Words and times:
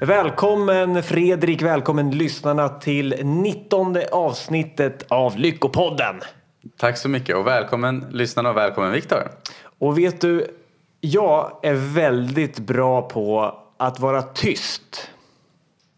Välkommen 0.00 1.02
Fredrik, 1.02 1.62
välkommen 1.62 2.10
lyssnarna 2.10 2.68
till 2.68 3.14
19 3.24 3.96
avsnittet 4.12 5.06
av 5.08 5.38
Lyckopodden. 5.38 6.20
Tack 6.76 6.98
så 6.98 7.08
mycket 7.08 7.36
och 7.36 7.46
välkommen 7.46 8.06
lyssnarna 8.10 8.50
och 8.50 8.56
välkommen 8.56 8.92
Viktor. 8.92 9.18
Och 9.78 9.98
vet 9.98 10.20
du, 10.20 10.46
jag 11.00 11.60
är 11.62 11.94
väldigt 11.94 12.58
bra 12.58 13.02
på 13.02 13.54
att 13.76 14.00
vara 14.00 14.22
tyst. 14.22 15.10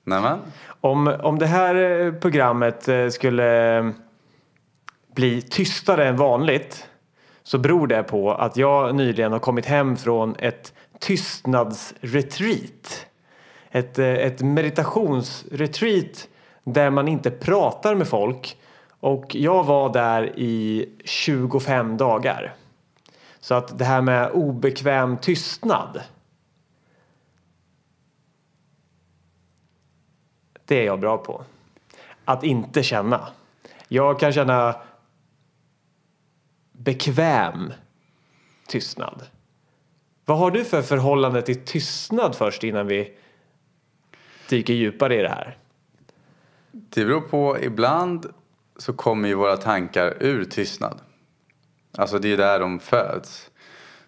Nämen. 0.05 0.39
Om, 0.81 1.17
om 1.23 1.39
det 1.39 1.47
här 1.47 2.21
programmet 2.21 2.89
eh, 2.89 3.09
skulle 3.09 3.93
bli 5.15 5.43
tystare 5.43 6.09
än 6.09 6.17
vanligt 6.17 6.87
så 7.43 7.59
beror 7.59 7.87
det 7.87 8.03
på 8.03 8.33
att 8.33 8.57
jag 8.57 8.95
nyligen 8.95 9.33
har 9.33 9.39
kommit 9.39 9.67
hem 9.67 9.97
från 9.97 10.37
ett 10.39 10.73
tystnadsretreat. 11.01 13.08
Ett, 13.71 13.99
eh, 13.99 14.07
ett 14.07 14.41
meditationsretreat 14.41 16.29
där 16.65 16.91
man 16.91 17.09
inte 17.09 17.31
pratar 17.31 17.95
med 17.95 18.09
folk 18.09 18.59
och 19.01 19.35
jag 19.35 19.65
var 19.65 19.93
där 19.93 20.39
i 20.39 20.89
25 21.05 21.97
dagar. 21.97 22.55
Så 23.41 23.55
att 23.55 23.79
det 23.79 23.85
här 23.85 24.01
med 24.01 24.31
obekväm 24.31 25.17
tystnad 25.17 26.01
det 30.69 30.81
är 30.81 30.87
jag 30.87 31.01
bra 31.01 31.19
på. 31.19 31.45
Att 32.25 32.45
inte 32.45 32.83
känna. 32.83 33.29
Jag 33.89 34.21
kan 34.21 34.33
känna 34.33 34.77
bekväm 36.73 37.73
tystnad. 38.69 39.27
Vad 40.25 40.39
har 40.39 40.51
du 40.51 40.65
för 40.65 40.83
förhållande 40.83 41.43
till 41.43 41.65
tystnad 41.65 42.35
först 42.35 42.65
innan 42.65 42.87
vi 42.87 43.17
dyker 44.49 44.75
djupare 44.75 45.19
i 45.19 45.23
det 45.23 45.29
här? 45.29 45.57
Det 46.73 47.05
beror 47.05 47.21
på. 47.21 47.59
Ibland 47.63 48.27
så 48.77 48.93
kommer 48.93 49.29
ju 49.29 49.35
våra 49.35 49.57
tankar 49.57 50.15
ur 50.21 50.45
tystnad. 50.45 51.01
Alltså 51.97 52.19
det 52.19 52.33
är 52.33 52.37
där 52.37 52.61
de 52.61 52.79
föds. 52.79 53.51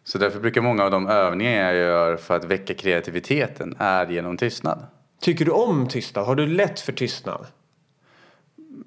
Så 0.05 0.19
därför 0.19 0.41
brukar 0.41 0.61
många 0.61 0.85
av 0.85 0.91
de 0.91 1.09
övningar 1.09 1.73
jag 1.73 1.75
gör 1.75 2.17
för 2.17 2.37
att 2.37 2.45
väcka 2.45 2.75
kreativiteten 2.75 3.77
är 3.79 4.07
genom 4.07 4.37
tystnad. 4.37 4.87
Tycker 5.21 5.45
du 5.45 5.51
om 5.51 5.89
tystnad? 5.89 6.27
Har 6.27 6.35
du 6.35 6.47
lätt 6.47 6.81
för 6.81 6.93
tystnad? 6.93 7.47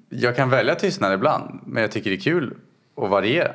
Jag 0.08 0.36
kan 0.36 0.50
välja 0.50 0.74
tystnad 0.74 1.12
ibland, 1.12 1.60
men 1.66 1.82
jag 1.82 1.92
tycker 1.92 2.10
det 2.10 2.16
är 2.16 2.20
kul 2.20 2.56
att 2.96 3.10
variera. 3.10 3.54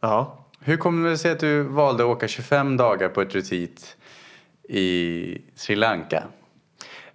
Ja. 0.00 0.46
Hur 0.60 0.76
kommer 0.76 1.10
det 1.10 1.18
sig 1.18 1.32
att 1.32 1.40
du 1.40 1.62
valde 1.62 2.02
att 2.02 2.08
åka 2.08 2.28
25 2.28 2.76
dagar 2.76 3.08
på 3.08 3.20
ett 3.20 3.34
retreat 3.34 3.96
i 4.68 5.38
Sri 5.54 5.76
Lanka? 5.76 6.24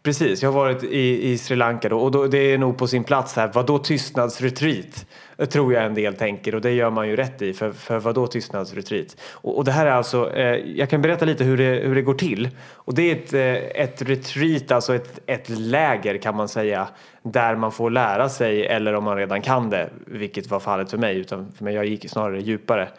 Precis, 0.03 0.44
jag 0.44 0.52
har 0.52 0.59
varit 0.59 0.83
i, 0.83 1.31
i 1.31 1.38
Sri 1.38 1.55
Lanka 1.55 1.89
då 1.89 2.00
och 2.00 2.11
då, 2.11 2.28
det 2.28 2.38
är 2.38 2.58
nog 2.58 2.78
på 2.78 2.88
sin 2.88 3.03
plats 3.03 3.36
här. 3.36 3.52
Vadå 3.53 3.80
tystnadsretreat? 3.80 5.05
Tror 5.50 5.73
jag 5.73 5.86
en 5.86 5.94
del 5.94 6.16
tänker 6.16 6.55
och 6.55 6.61
det 6.61 6.72
gör 6.72 6.89
man 6.89 7.08
ju 7.08 7.16
rätt 7.16 7.42
i. 7.42 7.53
För, 7.53 7.72
för 7.72 8.00
vadå 8.00 8.27
tystnadsretreat? 8.27 9.16
Och, 9.22 9.58
och 9.58 9.66
det 9.66 9.72
här 9.72 9.86
är 9.86 9.92
alltså, 9.92 10.33
eh, 10.33 10.55
jag 10.75 10.89
kan 10.89 11.02
berätta 11.02 11.25
lite 11.25 11.44
hur 11.44 11.58
det, 11.58 11.64
hur 11.64 11.95
det 11.95 12.02
går 12.02 12.14
till. 12.14 12.50
Och 12.73 12.94
det 12.94 13.11
är 13.11 13.16
ett, 13.16 13.33
eh, 13.33 13.81
ett 13.83 14.02
retreat, 14.02 14.72
alltså 14.72 14.95
ett, 14.95 15.20
ett 15.25 15.50
läger 15.50 16.17
kan 16.17 16.36
man 16.36 16.47
säga. 16.47 16.88
Där 17.23 17.55
man 17.55 17.72
får 17.72 17.89
lära 17.89 18.30
sig, 18.30 18.66
eller 18.66 18.94
om 18.94 19.03
man 19.03 19.17
redan 19.17 19.42
kan 19.42 19.70
det, 19.70 19.89
vilket 20.05 20.47
var 20.47 20.59
fallet 20.59 20.92
för 20.92 20.97
mig. 20.97 21.17
Utan 21.17 21.52
för 21.58 21.64
mig, 21.64 21.75
jag 21.75 21.86
gick 21.86 22.09
snarare 22.09 22.42
djupare. 22.42 22.89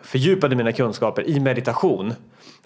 Fördjupade 0.00 0.56
mina 0.56 0.72
kunskaper 0.72 1.28
i 1.28 1.40
meditation. 1.40 2.14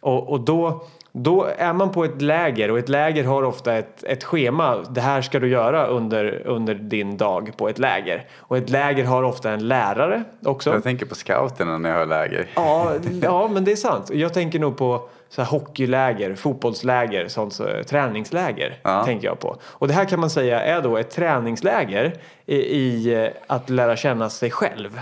Och, 0.01 0.29
och 0.29 0.41
då 0.41 0.87
då 1.13 1.49
är 1.59 1.73
man 1.73 1.93
på 1.93 2.05
ett 2.05 2.23
läger 2.23 2.71
och 2.71 2.79
ett 2.79 2.89
läger 2.89 3.25
har 3.25 3.43
ofta 3.43 3.75
ett, 3.75 4.05
ett 4.05 4.25
schema. 4.25 4.77
Det 4.77 5.01
här 5.01 5.23
ska 5.23 5.39
du 5.39 5.49
göra 5.49 5.87
under, 5.87 6.43
under 6.47 6.75
din 6.75 7.17
dag 7.17 7.53
på 7.57 7.69
ett 7.69 7.79
läger. 7.79 8.27
Och 8.39 8.57
ett 8.57 8.71
läger 8.71 9.05
har 9.05 9.23
ofta 9.23 9.51
en 9.51 9.69
lärare 9.69 10.25
också. 10.45 10.71
Jag 10.71 10.83
tänker 10.83 11.07
på 11.07 11.15
scouterna 11.15 11.79
när 11.79 11.91
jag 11.91 11.97
hör 11.97 12.07
läger. 12.07 12.47
Ja, 12.55 12.93
ja 13.23 13.49
men 13.49 13.65
det 13.65 13.73
är 13.73 13.77
sant. 13.77 14.11
Jag 14.13 14.35
tänker 14.35 14.59
nog 14.59 14.77
på 14.77 15.09
så 15.29 15.43
här 15.43 15.49
hockeyläger, 15.49 16.35
fotbollsläger, 16.35 17.29
sånt, 17.29 17.53
så, 17.53 17.69
träningsläger. 17.87 18.79
Ja. 18.83 19.05
tänker 19.05 19.27
jag 19.27 19.41
på. 19.41 19.57
Och 19.65 19.89
det 19.89 19.95
här 19.95 20.05
kan 20.05 20.21
man 20.21 20.31
säga 20.31 20.61
är 20.61 20.83
då 20.83 20.97
ett 20.97 21.11
träningsläger 21.11 22.15
i, 22.47 22.57
i 22.57 23.31
att 23.47 23.71
lära 23.71 23.97
känna 23.97 24.31
sig 24.31 24.51
själv. 24.51 25.01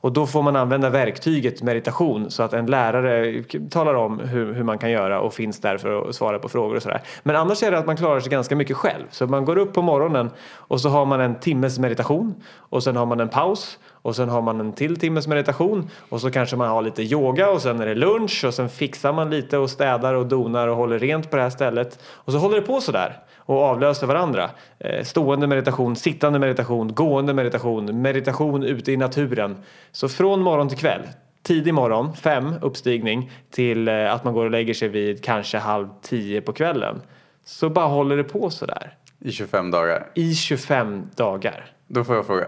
Och 0.00 0.12
då 0.12 0.26
får 0.26 0.42
man 0.42 0.56
använda 0.56 0.90
verktyget 0.90 1.62
meditation 1.62 2.30
så 2.30 2.42
att 2.42 2.52
en 2.52 2.66
lärare 2.66 3.42
talar 3.70 3.94
om 3.94 4.18
hur, 4.20 4.52
hur 4.52 4.62
man 4.62 4.78
kan 4.78 4.90
göra 4.90 5.20
och 5.20 5.34
finns 5.34 5.60
där 5.60 5.78
för 5.78 6.08
att 6.08 6.14
svara 6.14 6.38
på 6.38 6.48
frågor 6.48 6.76
och 6.76 6.82
sådär. 6.82 7.02
Men 7.22 7.36
annars 7.36 7.62
är 7.62 7.70
det 7.70 7.78
att 7.78 7.86
man 7.86 7.96
klarar 7.96 8.20
sig 8.20 8.30
ganska 8.30 8.56
mycket 8.56 8.76
själv. 8.76 9.04
Så 9.10 9.26
man 9.26 9.44
går 9.44 9.58
upp 9.58 9.72
på 9.72 9.82
morgonen 9.82 10.30
och 10.54 10.80
så 10.80 10.88
har 10.88 11.06
man 11.06 11.20
en 11.20 11.40
timmes 11.40 11.78
meditation 11.78 12.34
och 12.56 12.82
sen 12.82 12.96
har 12.96 13.06
man 13.06 13.20
en 13.20 13.28
paus 13.28 13.78
och 14.02 14.16
sen 14.16 14.28
har 14.28 14.42
man 14.42 14.60
en 14.60 14.72
till 14.72 14.96
timmes 14.96 15.26
meditation 15.26 15.90
och 16.08 16.20
så 16.20 16.30
kanske 16.30 16.56
man 16.56 16.68
har 16.68 16.82
lite 16.82 17.02
yoga 17.02 17.50
och 17.50 17.62
sen 17.62 17.80
är 17.80 17.86
det 17.86 17.94
lunch 17.94 18.44
och 18.46 18.54
sen 18.54 18.68
fixar 18.68 19.12
man 19.12 19.30
lite 19.30 19.58
och 19.58 19.70
städar 19.70 20.14
och 20.14 20.26
donar 20.26 20.68
och 20.68 20.76
håller 20.76 20.98
rent 20.98 21.30
på 21.30 21.36
det 21.36 21.42
här 21.42 21.50
stället. 21.50 22.02
Och 22.04 22.32
så 22.32 22.38
håller 22.38 22.56
det 22.56 22.66
på 22.66 22.80
sådär 22.80 23.16
och 23.36 23.62
avlöser 23.62 24.06
varandra. 24.06 24.50
Eh, 24.78 25.04
stående 25.04 25.46
meditation, 25.46 25.96
sittande 25.96 26.38
meditation, 26.38 26.94
gående 26.94 27.34
meditation, 27.34 28.02
meditation 28.02 28.62
ute 28.62 28.92
i 28.92 28.96
naturen. 28.96 29.56
Så 29.92 30.08
från 30.08 30.42
morgon 30.42 30.68
till 30.68 30.78
kväll, 30.78 31.02
tidig 31.42 31.74
morgon, 31.74 32.16
fem 32.16 32.54
uppstigning 32.62 33.30
till 33.50 33.88
eh, 33.88 34.14
att 34.14 34.24
man 34.24 34.34
går 34.34 34.44
och 34.44 34.50
lägger 34.50 34.74
sig 34.74 34.88
vid 34.88 35.24
kanske 35.24 35.58
halv 35.58 35.88
tio 36.02 36.40
på 36.40 36.52
kvällen. 36.52 37.02
Så 37.44 37.70
bara 37.70 37.86
håller 37.86 38.16
det 38.16 38.24
på 38.24 38.50
sådär. 38.50 38.96
I 39.18 39.32
25 39.32 39.70
dagar? 39.70 40.06
I 40.14 40.34
25 40.34 41.06
dagar. 41.14 41.66
Då 41.86 42.04
får 42.04 42.16
jag 42.16 42.26
fråga, 42.26 42.46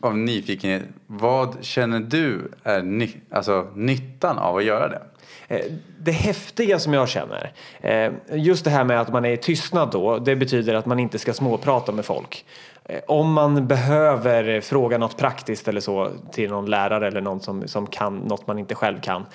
av 0.00 0.18
nyfikenhet, 0.18 0.82
vad 1.06 1.64
känner 1.64 2.00
du 2.00 2.50
är 2.62 2.82
ny, 2.82 3.10
alltså, 3.30 3.68
nyttan 3.74 4.38
av 4.38 4.56
att 4.56 4.64
göra 4.64 4.88
det? 4.88 5.02
Eh, 5.48 5.64
det 5.98 6.12
häftiga 6.12 6.78
som 6.78 6.92
jag 6.92 7.08
känner, 7.08 7.52
eh, 7.80 8.12
just 8.30 8.64
det 8.64 8.70
här 8.70 8.84
med 8.84 9.00
att 9.00 9.12
man 9.12 9.24
är 9.24 9.30
i 9.30 9.36
tystnad 9.36 9.90
då, 9.90 10.18
det 10.18 10.36
betyder 10.36 10.74
att 10.74 10.86
man 10.86 10.98
inte 10.98 11.18
ska 11.18 11.32
småprata 11.32 11.92
med 11.92 12.04
folk. 12.04 12.44
Eh, 12.88 13.00
om 13.06 13.32
man 13.32 13.66
behöver 13.66 14.60
fråga 14.60 14.98
något 14.98 15.16
praktiskt 15.16 15.68
eller 15.68 15.80
så 15.80 16.10
till 16.32 16.50
någon 16.50 16.70
lärare 16.70 17.06
eller 17.06 17.20
någon 17.20 17.40
som, 17.40 17.68
som 17.68 17.86
kan 17.86 18.16
något 18.16 18.46
man 18.46 18.58
inte 18.58 18.74
själv 18.74 19.00
kan. 19.00 19.26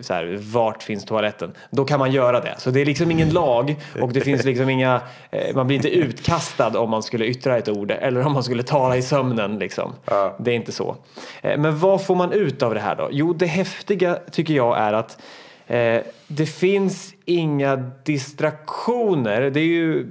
Så 0.00 0.14
här, 0.14 0.38
vart 0.52 0.82
finns 0.82 1.04
toaletten? 1.04 1.52
Då 1.70 1.84
kan 1.84 1.98
man 1.98 2.12
göra 2.12 2.40
det. 2.40 2.54
Så 2.58 2.70
det 2.70 2.80
är 2.80 2.84
liksom 2.84 3.10
ingen 3.10 3.30
lag 3.30 3.76
och 4.00 4.12
det 4.12 4.20
finns 4.20 4.44
liksom 4.44 4.68
inga, 4.68 5.00
man 5.54 5.66
blir 5.66 5.76
inte 5.76 5.88
utkastad 5.88 6.78
om 6.78 6.90
man 6.90 7.02
skulle 7.02 7.26
yttra 7.26 7.58
ett 7.58 7.68
ord 7.68 7.90
eller 7.90 8.26
om 8.26 8.32
man 8.32 8.44
skulle 8.44 8.62
tala 8.62 8.96
i 8.96 9.02
sömnen 9.02 9.58
liksom. 9.58 9.92
Ja. 10.04 10.36
Det 10.40 10.50
är 10.50 10.54
inte 10.54 10.72
så. 10.72 10.96
Men 11.42 11.78
vad 11.78 12.06
får 12.06 12.14
man 12.14 12.32
ut 12.32 12.62
av 12.62 12.74
det 12.74 12.80
här 12.80 12.96
då? 12.96 13.08
Jo, 13.12 13.32
det 13.32 13.46
häftiga 13.46 14.18
tycker 14.30 14.54
jag 14.54 14.78
är 14.78 14.92
att 14.92 15.18
Eh, 15.72 16.02
det 16.28 16.46
finns 16.46 17.14
inga 17.24 17.76
distraktioner. 18.04 19.42
Det 19.42 19.60
är 19.60 19.64
ju 19.64 20.06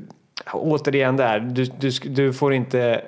återigen 0.54 1.18
där, 1.18 1.40
du, 1.40 1.66
du, 1.66 1.90
du 1.90 2.34
får 2.34 2.54
inte 2.54 3.02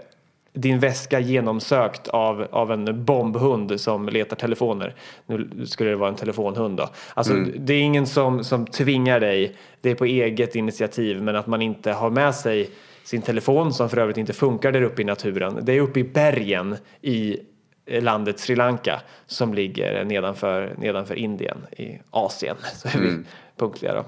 din 0.54 0.80
väska 0.80 1.20
genomsökt 1.20 2.08
av, 2.08 2.48
av 2.52 2.72
en 2.72 3.06
bombhund 3.06 3.82
som 3.82 4.10
letar 4.10 4.36
telefoner. 4.36 4.96
Nu 5.26 5.66
skulle 5.66 5.90
det 5.90 5.96
vara 5.96 6.10
en 6.10 6.16
telefonhund 6.16 6.78
då. 6.78 6.90
Alltså, 7.14 7.34
mm. 7.34 7.52
Det 7.58 7.74
är 7.74 7.82
ingen 7.82 8.08
som, 8.08 8.44
som 8.44 8.66
tvingar 8.66 9.20
dig, 9.20 9.56
det 9.82 9.90
är 9.90 9.96
på 9.96 10.06
eget 10.06 10.56
initiativ, 10.56 11.22
men 11.22 11.36
att 11.36 11.48
man 11.48 11.62
inte 11.62 11.92
har 11.92 12.10
med 12.10 12.36
sig 12.36 12.70
sin 13.04 13.22
telefon 13.22 13.74
som 13.74 13.90
för 13.90 13.98
övrigt 13.98 14.18
inte 14.18 14.34
funkar 14.34 14.72
där 14.72 14.82
uppe 14.82 15.02
i 15.02 15.06
naturen. 15.06 15.60
Det 15.62 15.74
är 15.74 15.82
uppe 15.82 16.00
i 16.00 16.04
bergen 16.04 16.76
i 17.02 17.38
landet 17.86 18.40
Sri 18.40 18.56
Lanka 18.56 19.02
som 19.28 19.54
ligger 19.54 20.04
nedanför, 20.06 20.76
nedanför 20.78 21.16
Indien 21.16 21.58
i 21.78 22.00
Asien. 22.10 22.56
Så 22.76 22.88
är 22.88 23.02
vi 23.02 23.08
mm. 23.08 23.26
punktliga 23.58 23.94
då. 23.94 24.06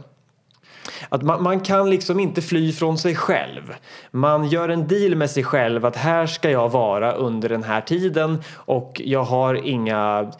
Att 1.09 1.21
man, 1.21 1.43
man, 1.43 1.59
kan 1.59 1.89
liksom 1.89 2.19
inte 2.19 2.41
fly 2.41 2.71
från 2.73 2.97
sig 2.97 3.15
själv. 3.15 3.73
Man 4.11 4.49
gör 4.49 4.69
en 4.69 4.87
deal 4.87 5.15
med 5.15 5.31
sig 5.31 5.43
själv 5.43 5.85
att 5.85 5.95
här 5.95 6.25
ska 6.27 6.51
jag 6.51 6.69
vara 6.69 7.11
under 7.11 7.49
den 7.49 7.63
här 7.63 7.81
tiden 7.81 8.43
och 8.55 9.01
jag 9.05 9.23
har 9.23 9.55
inga 9.55 10.31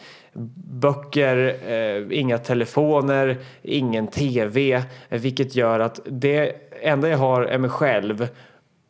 böcker, 0.70 1.56
eh, 1.68 2.18
inga 2.18 2.38
telefoner, 2.38 3.36
ingen 3.62 4.06
tv 4.06 4.82
vilket 5.08 5.54
gör 5.54 5.80
att 5.80 6.00
det 6.04 6.52
enda 6.82 7.08
jag 7.08 7.18
har 7.18 7.42
är 7.42 7.58
mig 7.58 7.70
själv 7.70 8.28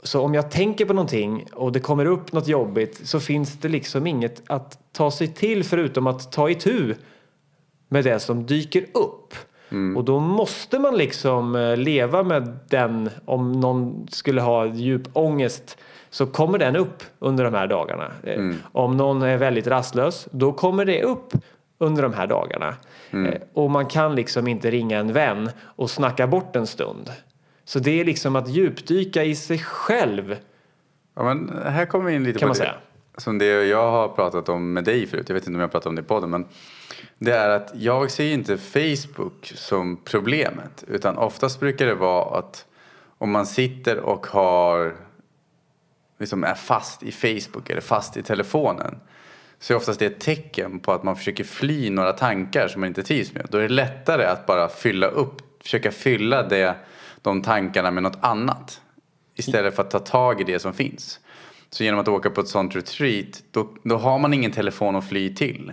så 0.02 0.20
om 0.20 0.34
jag 0.34 0.50
tänker 0.50 0.84
på 0.84 0.92
någonting 0.92 1.46
och 1.52 1.72
det 1.72 1.80
kommer 1.80 2.06
upp 2.06 2.32
något 2.32 2.48
jobbigt 2.48 3.00
så 3.08 3.20
finns 3.20 3.52
det 3.52 3.68
liksom 3.68 4.06
inget 4.06 4.42
att 4.46 4.78
ta 4.92 5.10
sig 5.10 5.28
till 5.28 5.64
förutom 5.64 6.06
att 6.06 6.32
ta 6.32 6.50
itu 6.50 6.94
med 7.88 8.04
det 8.04 8.20
som 8.20 8.46
dyker 8.46 8.86
upp. 8.94 9.34
Mm. 9.70 9.96
Och 9.96 10.04
då 10.04 10.20
måste 10.20 10.78
man 10.78 10.96
liksom 10.96 11.56
eh, 11.56 11.76
leva 11.76 12.22
med 12.22 12.58
den, 12.68 13.10
om 13.24 13.52
någon 13.52 14.06
skulle 14.10 14.40
ha 14.40 14.66
djup 14.66 15.08
ångest 15.12 15.78
så 16.10 16.26
kommer 16.26 16.58
den 16.58 16.76
upp 16.76 17.02
under 17.18 17.44
de 17.44 17.54
här 17.54 17.66
dagarna. 17.66 18.12
Eh, 18.22 18.34
mm. 18.34 18.56
Om 18.72 18.96
någon 18.96 19.22
är 19.22 19.36
väldigt 19.36 19.66
rastlös, 19.66 20.28
då 20.30 20.52
kommer 20.52 20.84
det 20.84 21.02
upp 21.02 21.32
under 21.78 22.02
de 22.02 22.12
här 22.12 22.26
dagarna. 22.26 22.74
Mm. 23.10 23.32
Eh, 23.32 23.40
och 23.52 23.70
man 23.70 23.86
kan 23.86 24.14
liksom 24.14 24.48
inte 24.48 24.70
ringa 24.70 24.98
en 24.98 25.12
vän 25.12 25.50
och 25.60 25.90
snacka 25.90 26.26
bort 26.26 26.56
en 26.56 26.66
stund. 26.66 27.10
Så 27.64 27.78
det 27.78 28.00
är 28.00 28.04
liksom 28.04 28.36
att 28.36 28.48
djupdyka 28.48 29.24
i 29.24 29.34
sig 29.34 29.58
själv. 29.58 30.36
Ja, 31.16 31.22
men 31.22 31.58
här 31.64 31.86
kommer 31.86 32.04
vi 32.04 32.14
in 32.14 32.24
lite 32.24 32.38
Kan 32.38 32.46
på 32.46 32.48
man 32.48 32.54
det. 32.54 32.58
säga. 32.58 32.74
Som 33.16 33.38
det 33.38 33.46
jag 33.46 33.90
har 33.90 34.08
pratat 34.08 34.48
om 34.48 34.72
med 34.72 34.84
dig 34.84 35.06
förut. 35.06 35.28
Jag 35.28 35.34
vet 35.34 35.42
inte 35.42 35.56
om 35.56 35.60
jag 35.60 35.68
har 35.68 35.72
pratat 35.72 35.86
om 35.86 35.94
det 35.94 36.00
i 36.00 36.04
podden. 36.04 36.30
Men 36.30 36.46
det 37.18 37.32
är 37.32 37.48
att 37.48 37.72
jag 37.74 38.10
ser 38.10 38.32
inte 38.32 38.58
Facebook 38.58 39.52
som 39.54 40.00
problemet. 40.04 40.84
Utan 40.88 41.18
oftast 41.18 41.60
brukar 41.60 41.86
det 41.86 41.94
vara 41.94 42.38
att 42.38 42.66
om 43.18 43.30
man 43.30 43.46
sitter 43.46 43.98
och 43.98 44.26
har 44.26 44.96
liksom 46.18 46.44
är 46.44 46.54
fast 46.54 47.02
i 47.02 47.12
Facebook 47.12 47.70
eller 47.70 47.80
fast 47.80 48.16
i 48.16 48.22
telefonen. 48.22 49.00
Så 49.58 49.72
är 49.72 49.76
oftast 49.76 49.98
det 49.98 50.06
ett 50.06 50.20
tecken 50.20 50.80
på 50.80 50.92
att 50.92 51.02
man 51.02 51.16
försöker 51.16 51.44
fly 51.44 51.90
några 51.90 52.12
tankar 52.12 52.68
som 52.68 52.80
man 52.80 52.88
inte 52.88 53.02
trivs 53.02 53.34
med. 53.34 53.46
Då 53.50 53.58
är 53.58 53.62
det 53.62 53.68
lättare 53.68 54.24
att 54.24 54.46
bara 54.46 54.68
fylla 54.68 55.06
upp, 55.06 55.62
försöka 55.62 55.90
fylla 55.90 56.42
det, 56.42 56.74
de 57.22 57.42
tankarna 57.42 57.90
med 57.90 58.02
något 58.02 58.18
annat. 58.20 58.80
Istället 59.34 59.74
för 59.74 59.82
att 59.82 59.90
ta 59.90 59.98
tag 59.98 60.40
i 60.40 60.44
det 60.44 60.58
som 60.58 60.72
finns. 60.72 61.20
Så 61.70 61.84
genom 61.84 62.00
att 62.00 62.08
åka 62.08 62.30
på 62.30 62.40
ett 62.40 62.48
sånt 62.48 62.76
retreat, 62.76 63.42
då, 63.50 63.68
då 63.82 63.96
har 63.96 64.18
man 64.18 64.34
ingen 64.34 64.52
telefon 64.52 64.96
att 64.96 65.08
fly 65.08 65.34
till. 65.34 65.72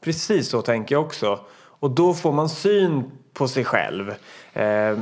Precis 0.00 0.48
så 0.48 0.62
tänker 0.62 0.94
jag 0.94 1.04
också. 1.04 1.40
Och 1.56 1.90
då 1.90 2.14
får 2.14 2.32
man 2.32 2.48
syn 2.48 3.10
på 3.32 3.48
sig 3.48 3.64
själv. 3.64 4.10
Eh, 4.52 4.98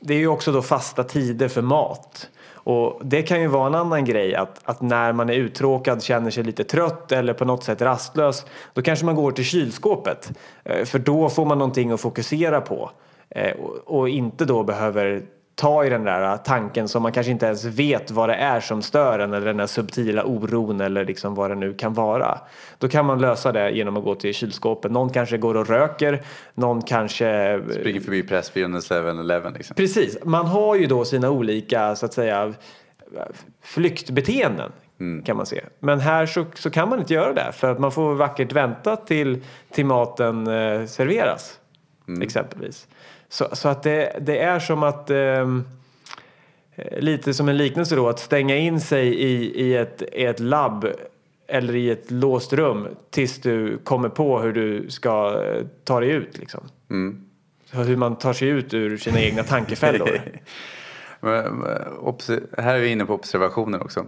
det 0.00 0.14
är 0.14 0.18
ju 0.18 0.28
också 0.28 0.52
då 0.52 0.62
fasta 0.62 1.04
tider 1.04 1.48
för 1.48 1.62
mat. 1.62 2.30
Och 2.52 3.00
det 3.04 3.22
kan 3.22 3.40
ju 3.40 3.46
vara 3.46 3.66
en 3.66 3.74
annan 3.74 4.04
grej 4.04 4.34
att, 4.34 4.60
att 4.64 4.80
när 4.80 5.12
man 5.12 5.30
är 5.30 5.34
uttråkad, 5.34 6.02
känner 6.02 6.30
sig 6.30 6.44
lite 6.44 6.64
trött 6.64 7.12
eller 7.12 7.32
på 7.32 7.44
något 7.44 7.64
sätt 7.64 7.82
rastlös, 7.82 8.46
då 8.72 8.82
kanske 8.82 9.04
man 9.04 9.14
går 9.14 9.32
till 9.32 9.44
kylskåpet. 9.44 10.32
Eh, 10.64 10.84
för 10.84 10.98
då 10.98 11.28
får 11.28 11.44
man 11.44 11.58
någonting 11.58 11.90
att 11.90 12.00
fokusera 12.00 12.60
på. 12.60 12.90
Eh, 13.30 13.52
och, 13.52 13.98
och 14.00 14.08
inte 14.08 14.44
då 14.44 14.62
behöver 14.62 15.22
ta 15.54 15.84
i 15.84 15.88
den 15.90 16.04
där 16.04 16.36
tanken 16.36 16.88
som 16.88 17.02
man 17.02 17.12
kanske 17.12 17.32
inte 17.32 17.46
ens 17.46 17.64
vet 17.64 18.10
vad 18.10 18.28
det 18.28 18.34
är 18.34 18.60
som 18.60 18.82
stör 18.82 19.18
en 19.18 19.32
eller 19.32 19.46
den 19.46 19.56
där 19.56 19.66
subtila 19.66 20.24
oron 20.24 20.80
eller 20.80 21.04
liksom 21.04 21.34
vad 21.34 21.50
det 21.50 21.54
nu 21.54 21.74
kan 21.74 21.94
vara. 21.94 22.38
Då 22.78 22.88
kan 22.88 23.06
man 23.06 23.20
lösa 23.20 23.52
det 23.52 23.70
genom 23.70 23.96
att 23.96 24.04
gå 24.04 24.14
till 24.14 24.34
kylskåpet. 24.34 24.92
Någon 24.92 25.10
kanske 25.10 25.38
går 25.38 25.56
och 25.56 25.68
röker, 25.68 26.22
någon 26.54 26.82
kanske... 26.82 27.60
Springer 27.70 28.00
förbi 28.00 28.22
Pressbyrån 28.22 28.74
och 28.74 28.80
7-Eleven 28.80 29.52
liksom. 29.52 29.76
Precis, 29.76 30.18
man 30.24 30.46
har 30.46 30.76
ju 30.76 30.86
då 30.86 31.04
sina 31.04 31.30
olika 31.30 31.96
så 31.96 32.06
att 32.06 32.14
säga 32.14 32.54
flyktbeteenden 33.62 34.72
kan 35.24 35.36
man 35.36 35.46
se. 35.46 35.60
Men 35.80 36.00
här 36.00 36.26
så, 36.26 36.44
så 36.54 36.70
kan 36.70 36.88
man 36.88 36.98
inte 36.98 37.14
göra 37.14 37.32
det 37.32 37.52
för 37.52 37.72
att 37.72 37.78
man 37.78 37.92
får 37.92 38.14
vackert 38.14 38.52
vänta 38.52 38.96
till, 38.96 39.42
till 39.70 39.86
maten 39.86 40.46
eh, 40.46 40.86
serveras 40.86 41.58
exempelvis. 42.22 42.86
Så, 43.28 43.48
så 43.52 43.68
att 43.68 43.82
det, 43.82 44.16
det 44.20 44.38
är 44.38 44.58
som 44.58 44.82
att 44.82 45.10
ehm, 45.10 45.64
eh, 46.74 46.98
lite 47.00 47.34
som 47.34 47.48
en 47.48 47.56
liknelse 47.56 47.96
då 47.96 48.08
att 48.08 48.18
stänga 48.18 48.56
in 48.56 48.80
sig 48.80 49.08
i, 49.08 49.60
i, 49.64 49.76
ett, 49.76 50.02
i 50.12 50.24
ett 50.24 50.40
labb 50.40 50.86
eller 51.46 51.74
i 51.74 51.90
ett 51.90 52.10
låst 52.10 52.52
rum 52.52 52.88
tills 53.10 53.38
du 53.38 53.78
kommer 53.78 54.08
på 54.08 54.40
hur 54.40 54.52
du 54.52 54.90
ska 54.90 55.42
eh, 55.44 55.64
ta 55.84 56.00
dig 56.00 56.10
ut 56.10 56.38
liksom. 56.38 56.60
Hur 57.70 57.96
man 57.96 58.16
tar 58.16 58.32
sig 58.32 58.48
ut 58.48 58.74
ur 58.74 58.96
sina 58.96 59.20
egna 59.20 59.42
tankefällor. 59.42 60.20
Men, 61.20 61.62
obse- 62.02 62.60
här 62.60 62.74
är 62.74 62.80
vi 62.80 62.88
inne 62.88 63.06
på 63.06 63.14
observationer 63.14 63.82
också. 63.82 64.06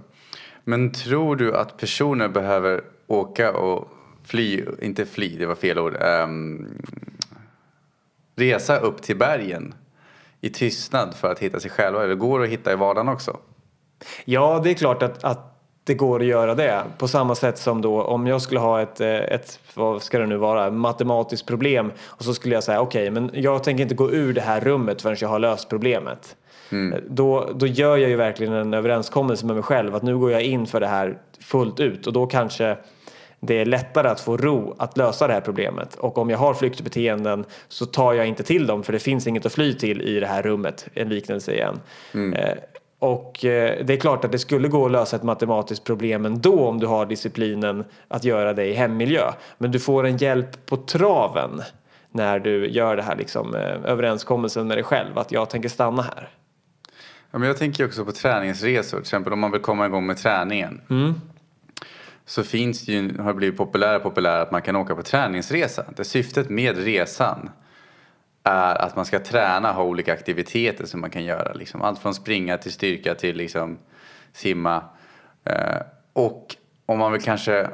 Men 0.64 0.92
tror 0.92 1.36
du 1.36 1.56
att 1.56 1.76
personer 1.76 2.28
behöver 2.28 2.80
åka 3.06 3.52
och 3.52 3.88
fly, 4.24 4.64
inte 4.82 5.06
fly, 5.06 5.36
det 5.38 5.46
var 5.46 5.54
fel 5.54 5.78
ord, 5.78 5.96
ehm, 6.00 6.68
resa 8.36 8.78
upp 8.78 9.02
till 9.02 9.16
bergen 9.16 9.74
i 10.40 10.50
tystnad 10.50 11.14
för 11.14 11.32
att 11.32 11.38
hitta 11.38 11.60
sig 11.60 11.70
själva? 11.70 12.04
Eller 12.04 12.14
går 12.14 12.38
det 12.38 12.44
att 12.44 12.50
hitta 12.50 12.72
i 12.72 12.76
vardagen 12.76 13.08
också? 13.08 13.36
Ja, 14.24 14.60
det 14.64 14.70
är 14.70 14.74
klart 14.74 15.02
att, 15.02 15.24
att 15.24 15.52
det 15.84 15.94
går 15.94 16.20
att 16.20 16.26
göra 16.26 16.54
det. 16.54 16.84
På 16.98 17.08
samma 17.08 17.34
sätt 17.34 17.58
som 17.58 17.82
då 17.82 18.02
om 18.02 18.26
jag 18.26 18.42
skulle 18.42 18.60
ha 18.60 18.80
ett, 18.80 19.00
eh, 19.00 19.14
ett 19.14 19.58
vad 19.74 20.02
ska 20.02 20.18
det 20.18 20.26
nu 20.26 20.36
vara, 20.36 20.70
matematiskt 20.70 21.46
problem 21.46 21.92
och 22.06 22.24
så 22.24 22.34
skulle 22.34 22.54
jag 22.54 22.64
säga 22.64 22.80
okej, 22.80 23.10
men 23.10 23.30
jag 23.34 23.64
tänker 23.64 23.82
inte 23.82 23.94
gå 23.94 24.10
ur 24.10 24.32
det 24.32 24.40
här 24.40 24.60
rummet 24.60 25.02
förrän 25.02 25.16
jag 25.20 25.28
har 25.28 25.38
löst 25.38 25.68
problemet. 25.68 26.36
Då, 27.08 27.50
då 27.54 27.66
gör 27.66 27.96
jag 27.96 28.10
ju 28.10 28.16
verkligen 28.16 28.52
en 28.52 28.74
överenskommelse 28.74 29.46
med 29.46 29.56
mig 29.56 29.62
själv 29.62 29.94
att 29.94 30.02
nu 30.02 30.18
går 30.18 30.32
jag 30.32 30.42
in 30.42 30.66
för 30.66 30.80
det 30.80 30.86
här 30.86 31.18
fullt 31.40 31.80
ut 31.80 32.06
och 32.06 32.12
då 32.12 32.26
kanske 32.26 32.76
det 33.46 33.60
är 33.60 33.66
lättare 33.66 34.08
att 34.08 34.20
få 34.20 34.36
ro 34.36 34.74
att 34.78 34.96
lösa 34.96 35.26
det 35.26 35.32
här 35.32 35.40
problemet. 35.40 35.94
Och 35.94 36.18
om 36.18 36.30
jag 36.30 36.38
har 36.38 36.54
flyktbeteenden 36.54 37.44
så 37.68 37.86
tar 37.86 38.12
jag 38.12 38.26
inte 38.26 38.42
till 38.42 38.66
dem 38.66 38.82
för 38.82 38.92
det 38.92 38.98
finns 38.98 39.26
inget 39.26 39.46
att 39.46 39.52
fly 39.52 39.74
till 39.74 40.02
i 40.02 40.20
det 40.20 40.26
här 40.26 40.42
rummet. 40.42 40.88
En 40.94 41.08
liknelse 41.08 41.54
igen. 41.54 41.80
Eh, 42.14 42.54
och 42.98 43.44
eh, 43.44 43.84
det 43.84 43.92
är 43.92 43.96
klart 43.96 44.24
att 44.24 44.32
det 44.32 44.38
skulle 44.38 44.68
gå 44.68 44.86
att 44.86 44.92
lösa 44.92 45.16
ett 45.16 45.22
matematiskt 45.22 45.84
problem 45.84 46.26
ändå 46.26 46.68
om 46.68 46.80
du 46.80 46.86
har 46.86 47.06
disciplinen 47.06 47.84
att 48.08 48.24
göra 48.24 48.52
det 48.52 48.64
i 48.64 48.72
hemmiljö. 48.72 49.32
Men 49.58 49.72
du 49.72 49.80
får 49.80 50.06
en 50.06 50.16
hjälp 50.16 50.66
på 50.66 50.76
traven 50.76 51.62
när 52.10 52.38
du 52.38 52.68
gör 52.68 52.96
det 52.96 53.02
här 53.02 53.16
liksom, 53.16 53.54
eh, 53.54 53.90
överenskommelsen 53.90 54.68
med 54.68 54.76
dig 54.76 54.84
själv 54.84 55.18
att 55.18 55.32
jag 55.32 55.50
tänker 55.50 55.68
stanna 55.68 56.02
här. 56.02 56.28
Ja, 57.30 57.38
men 57.38 57.48
jag 57.48 57.56
tänker 57.56 57.86
också 57.86 58.04
på 58.04 58.12
träningsresor. 58.12 58.96
Till 58.96 59.02
exempel 59.02 59.32
om 59.32 59.38
man 59.38 59.50
vill 59.50 59.60
komma 59.60 59.86
igång 59.86 60.06
med 60.06 60.16
träningen. 60.16 60.80
Så 62.26 62.42
finns 62.42 62.86
det 62.86 62.92
ju, 62.92 63.18
har 63.18 63.32
det 63.32 63.34
blivit 63.34 63.56
populärare 63.56 63.96
och 63.96 64.02
populärare 64.02 64.42
att 64.42 64.50
man 64.50 64.62
kan 64.62 64.76
åka 64.76 64.94
på 64.94 65.02
träningsresa. 65.02 65.84
Där 65.96 66.04
syftet 66.04 66.50
med 66.50 66.78
resan 66.78 67.50
är 68.42 68.74
att 68.74 68.96
man 68.96 69.04
ska 69.04 69.18
träna, 69.18 69.72
ha 69.72 69.82
olika 69.82 70.12
aktiviteter 70.12 70.86
som 70.86 71.00
man 71.00 71.10
kan 71.10 71.24
göra. 71.24 71.52
Liksom. 71.52 71.82
Allt 71.82 71.98
från 71.98 72.14
springa 72.14 72.58
till 72.58 72.72
styrka 72.72 73.14
till 73.14 73.36
liksom 73.36 73.78
simma. 74.32 74.84
Eh, 75.44 75.80
och 76.12 76.56
om 76.86 76.98
man 76.98 77.12
väl 77.12 77.20
kanske 77.20 77.70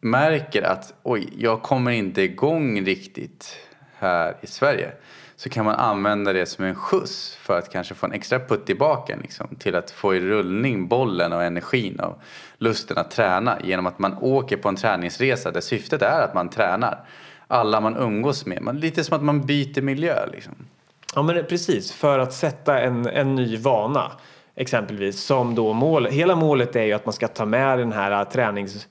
märker 0.00 0.62
att 0.62 0.94
oj, 1.02 1.28
jag 1.36 1.62
kommer 1.62 1.90
inte 1.90 2.22
igång 2.22 2.84
riktigt 2.84 3.56
här 3.94 4.36
i 4.40 4.46
Sverige. 4.46 4.92
Så 5.38 5.48
kan 5.48 5.64
man 5.64 5.74
använda 5.74 6.32
det 6.32 6.46
som 6.46 6.64
en 6.64 6.74
skjuts 6.74 7.36
för 7.40 7.58
att 7.58 7.72
kanske 7.72 7.94
få 7.94 8.06
en 8.06 8.12
extra 8.12 8.38
putt 8.38 8.70
i 8.70 8.74
baken. 8.74 9.18
Liksom, 9.22 9.48
till 9.58 9.74
att 9.74 9.90
få 9.90 10.14
i 10.14 10.20
rullning 10.20 10.88
bollen 10.88 11.32
och 11.32 11.44
energin 11.44 12.00
och 12.00 12.20
lusten 12.58 12.98
att 12.98 13.10
träna. 13.10 13.58
Genom 13.64 13.86
att 13.86 13.98
man 13.98 14.18
åker 14.20 14.56
på 14.56 14.68
en 14.68 14.76
träningsresa 14.76 15.50
där 15.50 15.60
syftet 15.60 16.02
är 16.02 16.20
att 16.20 16.34
man 16.34 16.48
tränar. 16.48 17.04
Alla 17.46 17.80
man 17.80 17.96
umgås 17.96 18.46
med. 18.46 18.62
Man, 18.62 18.80
lite 18.80 19.04
som 19.04 19.16
att 19.16 19.22
man 19.22 19.46
byter 19.46 19.82
miljö 19.82 20.26
liksom. 20.32 20.54
Ja 21.14 21.22
men 21.22 21.44
precis, 21.44 21.92
för 21.92 22.18
att 22.18 22.32
sätta 22.32 22.80
en, 22.80 23.06
en 23.06 23.34
ny 23.34 23.56
vana 23.56 24.12
exempelvis 24.56 25.20
som 25.20 25.54
då 25.54 25.72
mål. 25.72 26.06
Hela 26.06 26.36
målet 26.36 26.76
är 26.76 26.84
ju 26.84 26.92
att 26.92 27.06
man 27.06 27.12
ska 27.12 27.28
ta 27.28 27.44
med 27.44 27.78
den 27.78 27.92
här 27.92 28.10
äh, 28.10 28.28
tränings 28.28 28.88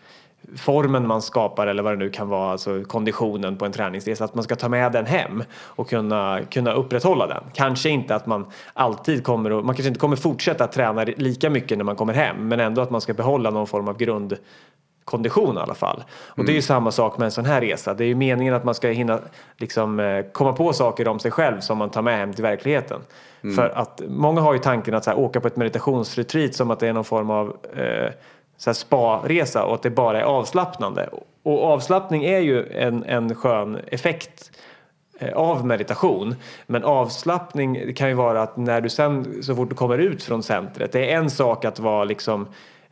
träningsformen 0.47 1.07
man 1.07 1.21
skapar 1.21 1.67
eller 1.67 1.83
vad 1.83 1.93
det 1.93 1.97
nu 1.97 2.09
kan 2.09 2.29
vara, 2.29 2.51
alltså 2.51 2.83
konditionen 2.83 3.57
på 3.57 3.65
en 3.65 3.71
träningsresa, 3.71 4.25
att 4.25 4.35
man 4.35 4.43
ska 4.43 4.55
ta 4.55 4.69
med 4.69 4.91
den 4.91 5.05
hem 5.05 5.43
och 5.75 5.89
kunna, 5.89 6.39
kunna 6.51 6.73
upprätthålla 6.73 7.27
den. 7.27 7.43
Kanske 7.53 7.89
inte 7.89 8.15
att 8.15 8.25
man 8.25 8.45
alltid 8.73 9.23
kommer 9.23 9.59
att, 9.59 9.65
man 9.65 9.75
kanske 9.75 9.87
inte 9.87 9.99
kommer 9.99 10.15
fortsätta 10.15 10.67
träna 10.67 11.03
lika 11.03 11.49
mycket 11.49 11.77
när 11.77 11.85
man 11.85 11.95
kommer 11.95 12.13
hem, 12.13 12.47
men 12.47 12.59
ändå 12.59 12.81
att 12.81 12.91
man 12.91 13.01
ska 13.01 13.13
behålla 13.13 13.49
någon 13.49 13.67
form 13.67 13.87
av 13.87 13.97
grund 13.97 14.37
kondition 15.05 15.57
i 15.57 15.59
alla 15.59 15.75
fall. 15.75 16.03
Och 16.37 16.45
det 16.45 16.51
är 16.51 16.55
ju 16.55 16.61
samma 16.61 16.91
sak 16.91 17.17
med 17.17 17.25
en 17.25 17.31
sån 17.31 17.45
här 17.45 17.61
resa. 17.61 17.93
Det 17.93 18.03
är 18.03 18.07
ju 18.07 18.15
meningen 18.15 18.53
att 18.53 18.63
man 18.63 18.75
ska 18.75 18.87
hinna 18.87 19.19
liksom, 19.57 19.99
eh, 19.99 20.25
komma 20.33 20.53
på 20.53 20.73
saker 20.73 21.07
om 21.07 21.19
sig 21.19 21.31
själv 21.31 21.59
som 21.59 21.77
man 21.77 21.89
tar 21.89 22.01
med 22.01 22.17
hem 22.17 22.33
till 22.33 22.43
verkligheten. 22.43 23.01
För 23.55 23.69
att 23.69 24.01
många 24.07 24.41
har 24.41 24.53
ju 24.53 24.59
tanken 24.59 24.93
att 24.93 25.03
så 25.03 25.09
här, 25.09 25.19
åka 25.19 25.39
på 25.39 25.47
ett 25.47 25.55
meditationsretreat 25.55 26.55
som 26.55 26.71
att 26.71 26.79
det 26.79 26.87
är 26.87 26.93
någon 26.93 27.03
form 27.03 27.29
av 27.29 27.57
eh, 27.75 28.11
så 28.57 28.69
här, 28.69 28.75
spa-resa 28.75 29.63
och 29.63 29.75
att 29.75 29.83
det 29.83 29.89
bara 29.89 30.19
är 30.19 30.23
avslappnande. 30.23 31.09
Och 31.43 31.63
avslappning 31.63 32.23
är 32.23 32.39
ju 32.39 32.71
en, 32.71 33.03
en 33.03 33.35
skön 33.35 33.79
effekt 33.87 34.51
eh, 35.19 35.33
av 35.33 35.65
meditation. 35.65 36.35
Men 36.67 36.83
avslappning 36.83 37.93
kan 37.93 38.09
ju 38.09 38.13
vara 38.13 38.41
att 38.41 38.57
när 38.57 38.81
du 38.81 38.89
sen 38.89 39.43
så 39.43 39.55
fort 39.55 39.69
du 39.69 39.75
kommer 39.75 39.97
ut 39.97 40.23
från 40.23 40.43
centret. 40.43 40.91
Det 40.91 41.11
är 41.11 41.17
en 41.17 41.29
sak 41.29 41.65
att 41.65 41.79
vara 41.79 42.03
liksom 42.03 42.47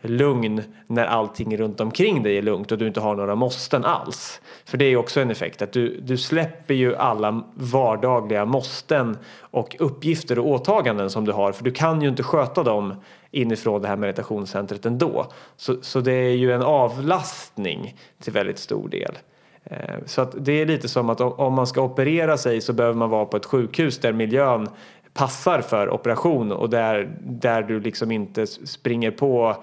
lugn 0.07 0.63
när 0.87 1.05
allting 1.05 1.57
runt 1.57 1.79
omkring 1.81 2.23
dig 2.23 2.37
är 2.37 2.41
lugnt 2.41 2.71
och 2.71 2.77
du 2.77 2.87
inte 2.87 2.99
har 2.99 3.15
några 3.15 3.35
måsten 3.35 3.85
alls. 3.85 4.41
För 4.65 4.77
det 4.77 4.85
är 4.85 4.97
också 4.97 5.21
en 5.21 5.31
effekt 5.31 5.61
att 5.61 5.71
du, 5.71 6.01
du 6.01 6.17
släpper 6.17 6.73
ju 6.73 6.95
alla 6.95 7.43
vardagliga 7.53 8.45
måsten 8.45 9.17
och 9.39 9.75
uppgifter 9.79 10.39
och 10.39 10.47
åtaganden 10.47 11.09
som 11.09 11.25
du 11.25 11.31
har 11.31 11.51
för 11.51 11.63
du 11.63 11.71
kan 11.71 12.01
ju 12.01 12.09
inte 12.09 12.23
sköta 12.23 12.63
dem 12.63 12.93
inifrån 13.31 13.81
det 13.81 13.87
här 13.87 13.95
meditationscentret 13.95 14.85
ändå. 14.85 15.25
Så, 15.57 15.75
så 15.81 15.99
det 15.99 16.13
är 16.13 16.35
ju 16.35 16.53
en 16.53 16.61
avlastning 16.61 17.95
till 18.23 18.33
väldigt 18.33 18.59
stor 18.59 18.89
del. 18.89 19.17
Eh, 19.63 19.95
så 20.05 20.21
att 20.21 20.35
det 20.45 20.51
är 20.51 20.65
lite 20.65 20.87
som 20.87 21.09
att 21.09 21.21
om- 21.21 21.53
man 21.53 21.67
ska 21.67 21.81
operera 21.81 22.37
sig 22.37 22.61
så 22.61 22.73
behöver 22.73 22.95
man 22.97 23.09
vara 23.09 23.25
på 23.25 23.37
ett 23.37 23.45
sjukhus 23.45 23.97
där 23.99 24.13
miljön 24.13 24.69
passar 25.13 25.61
för 25.61 25.89
operation 25.93 26.51
och 26.51 26.69
där, 26.69 27.17
där 27.21 27.61
du 27.63 27.79
liksom 27.79 28.11
inte 28.11 28.47
springer 28.47 29.11
på 29.11 29.55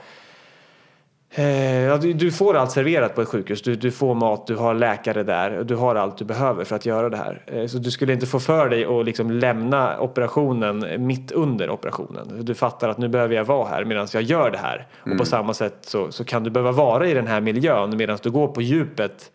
du, 2.00 2.12
du 2.12 2.32
får 2.32 2.56
allt 2.56 2.70
serverat 2.70 3.14
på 3.14 3.22
ett 3.22 3.28
sjukhus. 3.28 3.62
Du, 3.62 3.74
du 3.74 3.90
får 3.90 4.14
mat, 4.14 4.46
du 4.46 4.56
har 4.56 4.74
läkare 4.74 5.22
där. 5.22 5.64
Du 5.64 5.74
har 5.74 5.94
allt 5.94 6.18
du 6.18 6.24
behöver 6.24 6.64
för 6.64 6.76
att 6.76 6.86
göra 6.86 7.08
det 7.08 7.16
här. 7.16 7.42
Eh, 7.46 7.66
så 7.66 7.78
du 7.78 7.90
skulle 7.90 8.12
inte 8.12 8.26
få 8.26 8.40
för 8.40 8.68
dig 8.68 8.84
att 8.84 9.04
liksom 9.04 9.30
lämna 9.30 10.00
operationen 10.00 11.06
mitt 11.06 11.32
under 11.32 11.70
operationen. 11.70 12.44
Du 12.44 12.54
fattar 12.54 12.88
att 12.88 12.98
nu 12.98 13.08
behöver 13.08 13.34
jag 13.34 13.44
vara 13.44 13.68
här 13.68 13.84
medan 13.84 14.08
jag 14.12 14.22
gör 14.22 14.50
det 14.50 14.58
här. 14.58 14.86
Och 15.00 15.18
på 15.18 15.24
samma 15.24 15.54
sätt 15.54 15.76
så, 15.80 16.12
så 16.12 16.24
kan 16.24 16.44
du 16.44 16.50
behöva 16.50 16.72
vara 16.72 17.06
i 17.06 17.14
den 17.14 17.26
här 17.26 17.40
miljön 17.40 17.96
medan 17.96 18.18
du 18.22 18.30
går 18.30 18.48
på 18.48 18.62
djupet 18.62 19.30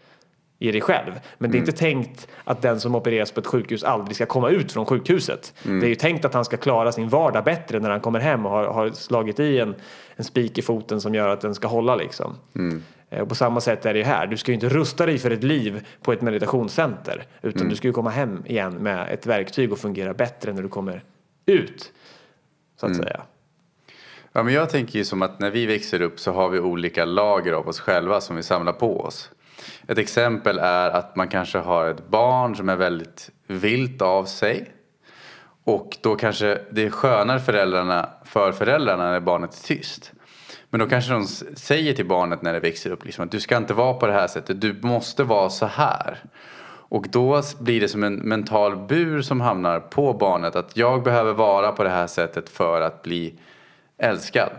i 0.60 0.72
dig 0.72 0.82
själv. 0.82 1.12
Men 1.38 1.52
det 1.52 1.58
är 1.58 1.60
inte 1.60 1.72
tänkt 1.72 2.28
att 2.44 2.62
den 2.62 2.80
som 2.80 2.96
opereras 2.96 3.32
på 3.32 3.40
ett 3.40 3.48
sjukhus 3.48 3.84
aldrig 3.84 4.16
ska 4.16 4.26
komma 4.26 4.50
ut 4.50 4.72
från 4.72 4.86
sjukhuset. 4.86 5.54
Det 5.64 5.86
är 5.86 5.90
ju 5.90 5.96
tänkt 5.96 6.26
att 6.26 6.34
han 6.34 6.46
ska 6.46 6.58
klara 6.58 6.92
sin 6.92 7.10
vardag 7.10 7.44
bättre 7.44 7.80
när 7.80 7.90
han 7.90 8.00
kommer 8.02 8.20
hem 8.20 8.46
och 8.46 8.52
har, 8.52 8.66
har 8.66 8.90
slagit 8.90 9.40
i 9.40 9.60
en, 9.60 9.76
en 10.16 10.24
spik 10.24 10.58
i 10.58 10.62
foten 10.62 11.02
som 11.02 11.16
gör 11.16 11.30
att 11.30 11.42
den 11.42 11.56
ska 11.56 11.68
hålla 11.68 11.96
liksom. 11.96 12.36
Eh, 13.10 13.20
Och 13.22 13.30
på 13.30 13.36
samma 13.36 13.62
sätt 13.62 13.86
är 13.86 13.94
det 13.94 14.00
ju 14.00 14.06
här. 14.06 14.28
Du 14.28 14.38
ska 14.38 14.52
ju 14.52 14.56
inte 14.56 14.70
rusta 14.70 15.06
dig 15.06 15.18
för 15.18 15.32
ett 15.32 15.44
liv 15.44 15.88
på 16.02 16.14
ett 16.14 16.22
meditationscenter 16.22 17.24
utan 17.42 17.70
du 17.70 17.76
ska 17.76 17.88
ju 17.88 17.94
komma 17.94 18.10
hem 18.10 18.44
igen 18.46 18.74
med 18.74 19.08
ett 19.14 19.26
verktyg 19.26 19.72
och 19.72 19.80
fungera 19.80 20.14
bättre 20.14 20.54
när 20.54 20.62
du 20.62 20.70
kommer 20.70 21.04
ut. 21.46 21.92
Så 22.80 22.86
att 22.86 22.96
säga. 22.96 23.22
Ja, 24.34 24.44
men 24.44 24.54
jag 24.54 24.70
tänker 24.70 25.00
ju 25.00 25.06
som 25.06 25.22
att 25.22 25.40
när 25.40 25.52
vi 25.52 25.66
växer 25.66 26.02
upp 26.02 26.20
så 26.20 26.32
har 26.32 26.50
vi 26.50 26.60
olika 26.60 27.06
lager 27.06 27.54
av 27.54 27.68
oss 27.68 27.80
själva 27.80 28.22
som 28.22 28.36
vi 28.36 28.44
samlar 28.44 28.74
på 28.74 29.02
oss. 29.02 29.32
Ett 29.88 29.98
exempel 29.98 30.60
är 30.60 30.89
att 30.89 31.15
man 31.15 31.27
kanske 31.27 31.58
har 31.58 31.86
ett 31.86 32.08
barn 32.08 32.56
som 32.56 32.70
är 32.70 32.75
väldigt 32.75 33.29
vilt 33.48 34.01
av 34.01 34.25
sig. 34.25 34.72
Och 35.63 35.98
då 36.01 36.15
kanske 36.15 36.62
det 36.72 36.86
är 36.86 36.89
skönare 36.89 37.39
föräldrarna, 37.39 38.10
för 38.25 38.51
föräldrarna 38.51 39.12
när 39.12 39.20
barnet 39.20 39.53
är 39.53 39.63
tyst. 39.63 40.12
Men 40.70 40.79
då 40.79 40.86
kanske 40.86 41.13
de 41.13 41.27
säger 41.58 41.94
till 41.94 42.08
barnet 42.08 42.41
när 42.41 42.53
det 42.53 42.60
växer 42.60 42.89
upp 42.89 43.06
liksom, 43.06 43.25
att 43.25 43.32
du 43.32 43.39
ska 43.39 43.58
inte 43.58 43.74
vara 43.74 43.94
på 43.94 44.08
det 44.08 44.13
här 44.13 44.27
sättet, 44.27 44.62
du 44.62 44.74
måste 44.82 45.24
vara 45.24 45.50
så 45.50 45.65
här. 45.65 46.24
Och 46.89 47.08
då 47.10 47.41
blir 47.60 47.82
det 47.82 47.88
som 47.88 48.03
en 48.03 48.15
mental 48.15 48.77
bur 48.77 49.22
som 49.22 49.41
hamnar 49.41 49.79
på 49.79 50.13
barnet 50.13 50.56
att 50.56 50.77
jag 50.77 51.03
behöver 51.03 51.34
vara 51.34 51.72
på 51.72 51.84
det 51.84 51.89
här 51.89 52.08
sättet 52.08 52.50
för 52.50 52.82
att 52.82 53.03
bli 53.03 53.39
älskad. 53.98 54.50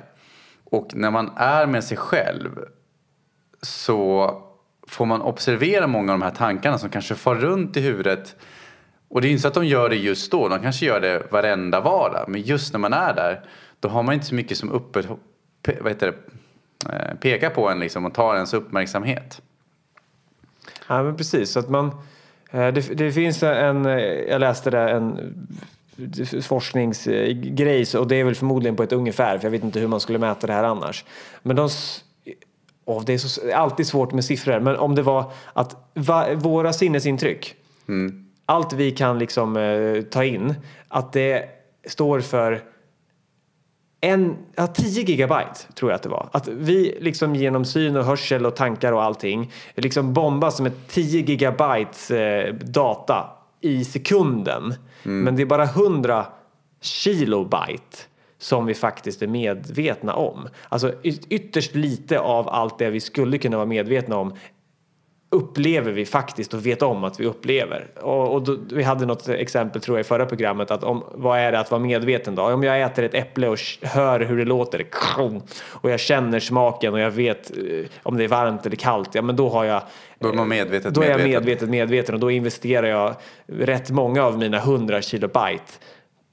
Och 0.64 0.94
när 0.94 1.10
man 1.10 1.32
är 1.36 1.66
med 1.66 1.84
sig 1.84 1.96
själv 1.96 2.50
så 3.62 4.47
får 4.88 5.06
man 5.06 5.22
observera 5.22 5.86
många 5.86 6.12
av 6.12 6.18
de 6.18 6.24
här 6.24 6.34
tankarna 6.34 6.78
som 6.78 6.90
kanske 6.90 7.14
far 7.14 7.34
runt 7.34 7.76
i 7.76 7.80
huvudet. 7.80 8.36
Och 9.08 9.20
det 9.20 9.28
är 9.28 9.30
inte 9.30 9.42
så 9.42 9.48
att 9.48 9.54
de 9.54 9.66
gör 9.66 9.88
det 9.88 9.96
just 9.96 10.32
då, 10.32 10.48
de 10.48 10.58
kanske 10.58 10.86
gör 10.86 11.00
det 11.00 11.22
varenda 11.30 11.80
vardag. 11.80 12.24
Men 12.28 12.40
just 12.40 12.72
när 12.72 12.80
man 12.80 12.92
är 12.92 13.14
där, 13.14 13.40
då 13.80 13.88
har 13.88 14.02
man 14.02 14.14
inte 14.14 14.26
så 14.26 14.34
mycket 14.34 14.58
som 14.58 14.72
uppe, 14.72 15.02
vad 15.80 15.92
heter 15.92 16.12
det, 16.12 16.16
eh, 16.92 17.14
pekar 17.14 17.50
på 17.50 17.68
en 17.68 17.78
liksom 17.78 18.06
och 18.06 18.14
tar 18.14 18.34
ens 18.34 18.54
uppmärksamhet. 18.54 19.42
Ja 20.88 21.02
men 21.02 21.16
precis, 21.16 21.50
så 21.50 21.58
att 21.58 21.68
man 21.68 21.86
eh, 22.50 22.68
det, 22.68 22.96
det 22.96 23.12
finns 23.12 23.42
en, 23.42 23.86
eh, 23.86 23.98
jag 24.02 24.40
läste 24.40 24.70
det, 24.70 24.90
en 24.90 25.34
forskningsgrej 26.42 27.86
och 27.98 28.08
det 28.08 28.16
är 28.16 28.24
väl 28.24 28.34
förmodligen 28.34 28.76
på 28.76 28.82
ett 28.82 28.92
ungefär 28.92 29.38
för 29.38 29.46
jag 29.46 29.50
vet 29.50 29.64
inte 29.64 29.80
hur 29.80 29.88
man 29.88 30.00
skulle 30.00 30.18
mäta 30.18 30.46
det 30.46 30.52
här 30.52 30.64
annars. 30.64 31.04
Men 31.42 31.56
de, 31.56 31.68
åh, 32.88 33.02
det 33.06 33.14
är 33.14 33.18
så, 33.18 33.52
alltid 33.54 33.86
svårt 33.86 34.12
med 34.12 34.24
siffror 34.24 34.60
men 34.60 34.76
om 34.76 34.94
det 34.94 35.02
var 35.02 35.32
att 35.52 35.90
va, 35.94 36.26
våra 36.34 36.72
sinnesintryck, 36.72 37.54
allt 38.46 38.72
vi 38.72 38.90
kan 38.90 39.18
liksom 39.18 39.56
eh, 39.56 40.02
ta 40.02 40.24
in, 40.24 40.54
att 40.88 41.12
det 41.12 41.44
står 41.86 42.20
för 42.20 42.62
en, 44.00 44.36
ja, 44.54 44.66
10 44.66 45.02
gigabyte 45.02 45.72
tror 45.74 45.90
jag 45.90 45.96
att 45.96 46.02
det 46.02 46.08
var. 46.08 46.28
Att 46.32 46.48
vi 46.48 46.98
liksom 47.00 47.34
genom 47.34 47.64
syn 47.64 47.96
och 47.96 48.04
hörsel 48.04 48.46
och 48.46 48.56
tankar 48.56 48.92
och 48.92 49.02
allting 49.02 49.52
liksom 49.74 50.12
bombas 50.12 50.60
med 50.60 50.72
10 50.88 51.22
gigabytes 51.22 52.10
eh, 52.10 52.54
data 52.54 53.30
i 53.60 53.84
sekunden. 53.84 54.74
Men 55.02 55.36
det 55.36 55.42
är 55.42 55.46
bara 55.46 55.64
100 55.64 56.26
kilobyte 56.80 57.96
som 58.38 58.66
vi 58.66 58.74
faktiskt 58.74 59.22
är 59.22 59.26
medvetna 59.26 60.14
om. 60.14 60.48
Alltså 60.68 60.92
ytterst 61.02 61.74
lite 61.74 62.20
av 62.20 62.48
allt 62.48 62.78
det 62.78 62.90
vi 62.90 63.00
skulle 63.00 63.38
kunna 63.38 63.56
vara 63.56 63.66
medvetna 63.66 64.16
om 64.16 64.34
upplever 65.30 65.92
vi 65.92 66.06
faktiskt 66.06 66.54
och 66.54 66.66
vet 66.66 66.82
om 66.82 67.04
att 67.04 67.20
vi 67.20 67.26
upplever. 67.26 67.86
Och, 68.00 68.34
och 68.34 68.42
då, 68.42 68.58
vi 68.72 68.82
hade 68.82 69.06
något 69.06 69.28
exempel 69.28 69.82
tror 69.82 69.98
jag 69.98 70.04
i 70.04 70.08
förra 70.08 70.26
programmet 70.26 70.70
att 70.70 70.84
om, 70.84 71.04
vad 71.14 71.38
är 71.38 71.52
det 71.52 71.58
att 71.60 71.70
vara 71.70 71.80
medveten 71.80 72.34
då? 72.34 72.42
Om 72.42 72.62
jag 72.62 72.82
äter 72.82 73.04
ett 73.04 73.14
äpple 73.14 73.48
och 73.48 73.58
hör 73.82 74.20
hur 74.20 74.38
det 74.38 74.44
låter 74.44 74.86
och 75.68 75.90
jag 75.90 76.00
känner 76.00 76.40
smaken 76.40 76.92
och 76.92 77.00
jag 77.00 77.10
vet 77.10 77.50
eh, 77.50 77.86
om 78.02 78.16
det 78.16 78.24
är 78.24 78.28
varmt 78.28 78.66
eller 78.66 78.76
kallt, 78.76 79.14
ja 79.14 79.22
men 79.22 79.36
då 79.36 79.48
har 79.48 79.64
jag 79.64 79.82
Då 80.18 80.28
är 80.28 80.32
man 80.32 80.48
medvetet 80.48 80.94
då 80.94 81.02
är 81.02 81.10
jag 81.10 81.20
medvetet 81.20 81.68
medveten 81.68 82.14
och 82.14 82.20
då 82.20 82.30
investerar 82.30 82.86
jag 82.86 83.14
rätt 83.46 83.90
många 83.90 84.22
av 84.24 84.38
mina 84.38 84.56
100 84.56 85.02
kilobyte 85.02 85.72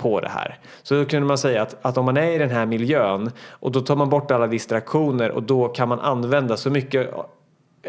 på 0.05 0.19
det 0.19 0.29
här. 0.29 0.59
Så 0.83 0.95
då 0.95 1.05
kunde 1.05 1.27
man 1.27 1.37
säga 1.37 1.61
att, 1.61 1.75
att 1.81 1.97
om 1.97 2.05
man 2.05 2.17
är 2.17 2.31
i 2.31 2.37
den 2.37 2.49
här 2.49 2.65
miljön 2.65 3.31
och 3.49 3.71
då 3.71 3.81
tar 3.81 3.95
man 3.95 4.09
bort 4.09 4.31
alla 4.31 4.47
distraktioner 4.47 5.31
och 5.31 5.43
då 5.43 5.67
kan 5.67 5.89
man 5.89 5.99
använda 5.99 6.57
så 6.57 6.69
mycket 6.69 7.13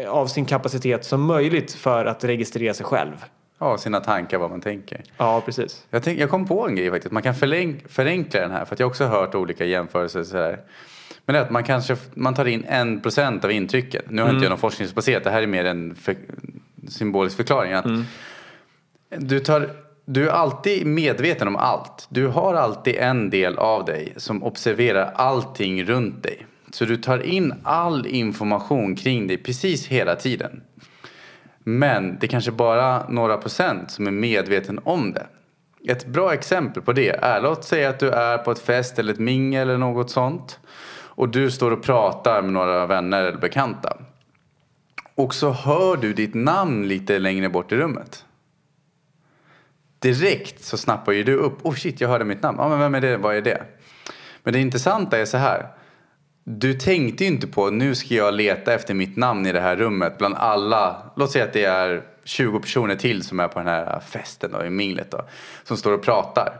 av 0.07 0.27
sin 0.27 0.45
kapacitet 0.45 1.05
som 1.05 1.21
möjligt 1.21 1.73
för 1.73 2.05
att 2.05 2.23
registrera 2.23 2.73
sig 2.73 2.85
själv. 2.85 3.25
Ja, 3.59 3.77
sina 3.77 3.99
tankar, 3.99 4.37
vad 4.37 4.49
man 4.49 4.61
tänker. 4.61 5.03
Ja, 5.17 5.41
precis. 5.45 5.85
Jag, 5.89 6.03
tänk, 6.03 6.19
jag 6.19 6.29
kom 6.29 6.47
på 6.47 6.67
en 6.67 6.75
grej 6.75 6.91
faktiskt. 6.91 7.11
Man 7.11 7.23
kan 7.23 7.35
förlänk, 7.35 7.89
förenkla 7.89 8.39
den 8.39 8.51
här. 8.51 8.65
För 8.65 8.73
att 8.73 8.79
jag 8.79 8.87
har 8.87 8.89
också 8.89 9.05
hört 9.05 9.35
olika 9.35 9.65
jämförelser. 9.65 10.23
Så 10.23 10.37
Men 11.25 11.33
det 11.33 11.39
är 11.39 11.43
att 11.43 11.51
man 11.51 11.63
kanske 11.63 11.97
man 12.13 12.33
tar 12.33 12.45
in 12.45 12.65
en 12.67 13.01
procent 13.01 13.43
av 13.45 13.51
intrycken. 13.51 14.01
Nu 14.09 14.21
har 14.21 14.29
inte 14.29 14.43
jag 14.43 14.49
någon 14.49 14.59
forskningsbaserat. 14.59 15.23
Det 15.23 15.29
här 15.29 15.41
är 15.41 15.47
mer 15.47 15.65
en 15.65 15.95
för, 15.95 16.15
symbolisk 16.87 17.37
förklaring. 17.37 17.73
Att 17.73 17.85
du, 19.09 19.39
tar, 19.39 19.69
du 20.09 20.29
är 20.29 20.31
alltid 20.31 20.87
medveten 20.87 21.47
om 21.47 21.55
allt. 21.55 22.07
Du 22.09 22.27
har 22.27 22.53
alltid 22.53 22.95
en 22.95 23.29
del 23.29 23.57
av 23.57 23.85
dig 23.85 24.13
som 24.17 24.43
observerar 24.43 25.11
allting 25.15 25.83
runt 25.83 26.23
dig. 26.23 26.45
Så 26.71 26.85
du 26.85 26.97
tar 26.97 27.19
in 27.19 27.53
all 27.63 28.07
information 28.07 28.95
kring 28.95 29.27
dig 29.27 29.37
precis 29.37 29.87
hela 29.87 30.15
tiden. 30.15 30.61
Men 31.59 32.17
det 32.19 32.27
kanske 32.27 32.51
bara 32.51 33.09
några 33.09 33.37
procent 33.37 33.91
som 33.91 34.07
är 34.07 34.11
medveten 34.11 34.79
om 34.83 35.13
det. 35.13 35.27
Ett 35.91 36.05
bra 36.05 36.33
exempel 36.33 36.83
på 36.83 36.93
det 36.93 37.09
är, 37.09 37.41
låt 37.41 37.63
säga 37.63 37.89
att 37.89 37.99
du 37.99 38.09
är 38.09 38.37
på 38.37 38.51
ett 38.51 38.59
fest 38.59 38.99
eller 38.99 39.13
ett 39.13 39.19
mingel 39.19 39.61
eller 39.61 39.77
något 39.77 40.09
sånt. 40.09 40.59
Och 40.89 41.29
du 41.29 41.51
står 41.51 41.71
och 41.71 41.83
pratar 41.83 42.41
med 42.41 42.53
några 42.53 42.85
vänner 42.85 43.23
eller 43.23 43.37
bekanta. 43.37 43.97
Och 45.15 45.33
så 45.33 45.51
hör 45.51 45.97
du 45.97 46.13
ditt 46.13 46.33
namn 46.33 46.87
lite 46.87 47.19
längre 47.19 47.49
bort 47.49 47.71
i 47.71 47.75
rummet. 47.75 48.23
Direkt 49.99 50.63
så 50.63 50.77
snappar 50.77 51.11
ju 51.11 51.23
du 51.23 51.35
upp, 51.35 51.65
oh 51.65 51.75
shit 51.75 52.01
jag 52.01 52.09
hörde 52.09 52.25
mitt 52.25 52.41
namn, 52.41 52.57
ja 52.59 52.69
men 52.69 52.79
vem 52.79 52.95
är 52.95 53.01
det, 53.01 53.17
vad 53.17 53.35
är 53.35 53.41
det? 53.41 53.63
Men 54.43 54.53
det 54.53 54.59
intressanta 54.59 55.17
är 55.17 55.25
så 55.25 55.37
här. 55.37 55.67
Du 56.43 56.73
tänkte 56.73 57.23
ju 57.23 57.29
inte 57.29 57.47
på 57.47 57.69
nu 57.69 57.95
ska 57.95 58.13
jag 58.13 58.33
leta 58.33 58.73
efter 58.73 58.93
mitt 58.93 59.17
namn 59.17 59.45
i 59.45 59.51
det 59.51 59.59
här 59.59 59.75
rummet 59.75 60.17
bland 60.17 60.35
alla. 60.35 61.11
Låt 61.15 61.31
säga 61.31 61.45
att 61.45 61.53
det 61.53 61.65
är 61.65 62.03
20 62.23 62.59
personer 62.59 62.95
till 62.95 63.23
som 63.23 63.39
är 63.39 63.47
på 63.47 63.59
den 63.59 63.67
här 63.67 63.93
äh, 63.93 63.99
festen 63.99 64.51
då, 64.51 64.65
i 64.65 64.69
minglet 64.69 65.11
då. 65.11 65.27
Som 65.63 65.77
står 65.77 65.91
och 65.91 66.03
pratar. 66.03 66.59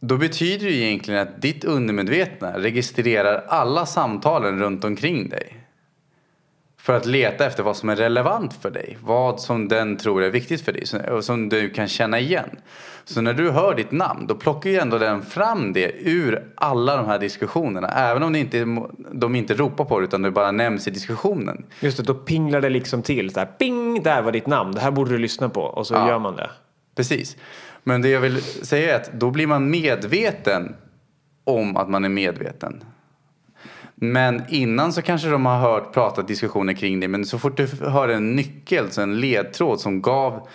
Då 0.00 0.16
betyder 0.16 0.66
det 0.66 0.72
ju 0.72 0.84
egentligen 0.84 1.20
att 1.20 1.42
ditt 1.42 1.64
undermedvetna 1.64 2.58
registrerar 2.58 3.44
alla 3.48 3.86
samtalen 3.86 4.58
runt 4.58 4.84
omkring 4.84 5.28
dig. 5.28 5.63
För 6.84 6.96
att 6.96 7.06
leta 7.06 7.46
efter 7.46 7.62
vad 7.62 7.76
som 7.76 7.88
är 7.88 7.96
relevant 7.96 8.54
för 8.54 8.70
dig. 8.70 8.98
Vad 9.02 9.40
som 9.40 9.68
den 9.68 9.96
tror 9.96 10.22
är 10.22 10.30
viktigt 10.30 10.60
för 10.60 10.72
dig. 10.72 11.10
Och 11.10 11.24
som 11.24 11.48
du 11.48 11.70
kan 11.70 11.88
känna 11.88 12.18
igen. 12.18 12.50
Så 13.04 13.20
när 13.20 13.34
du 13.34 13.50
hör 13.50 13.74
ditt 13.74 13.90
namn 13.92 14.26
då 14.26 14.34
plockar 14.34 14.70
ju 14.70 14.76
ändå 14.78 14.98
den 14.98 15.22
fram 15.22 15.72
det 15.72 15.92
ur 15.98 16.52
alla 16.54 16.96
de 16.96 17.06
här 17.06 17.18
diskussionerna. 17.18 17.88
Även 17.88 18.22
om 18.22 18.34
inte, 18.34 18.66
de 19.12 19.34
inte 19.34 19.54
ropar 19.54 19.84
på 19.84 20.00
det 20.00 20.04
utan 20.04 20.22
det 20.22 20.30
bara 20.30 20.50
nämns 20.52 20.88
i 20.88 20.90
diskussionen. 20.90 21.64
Just 21.80 21.96
det, 21.96 22.02
då 22.02 22.14
pinglar 22.14 22.60
det 22.60 22.68
liksom 22.70 23.02
till. 23.02 23.32
Här, 23.36 23.46
ping, 23.46 24.02
där 24.02 24.22
var 24.22 24.32
ditt 24.32 24.46
namn. 24.46 24.72
Det 24.72 24.80
här 24.80 24.90
borde 24.90 25.10
du 25.10 25.18
lyssna 25.18 25.48
på. 25.48 25.60
Och 25.62 25.86
så 25.86 25.94
Ja. 25.94 26.08
gör 26.08 26.18
man 26.18 26.36
det. 26.36 26.50
Precis. 26.96 27.36
Men 27.82 28.02
det 28.02 28.08
jag 28.08 28.20
vill 28.20 28.42
säga 28.42 28.92
är 28.94 28.96
att 29.00 29.12
då 29.12 29.30
blir 29.30 29.46
man 29.46 29.70
medveten 29.70 30.74
om 31.44 31.76
att 31.76 31.88
man 31.90 32.04
är 32.04 32.08
medveten. 32.08 32.84
Men 33.94 34.42
innan 34.48 34.92
så 34.92 35.02
kanske 35.02 35.28
de 35.28 35.46
har 35.46 35.58
hört 35.58 35.92
pratat 35.94 36.28
diskussioner 36.28 36.72
kring 36.72 37.00
det. 37.00 37.08
Men 37.08 37.24
så 37.24 37.38
fort 37.38 37.56
du 37.56 37.66
hör 37.80 38.08
en 38.08 38.36
nyckel, 38.36 38.90
så 38.90 39.02
en 39.02 39.20
ledtråd 39.20 39.80
som 39.80 40.02
gav 40.02 40.48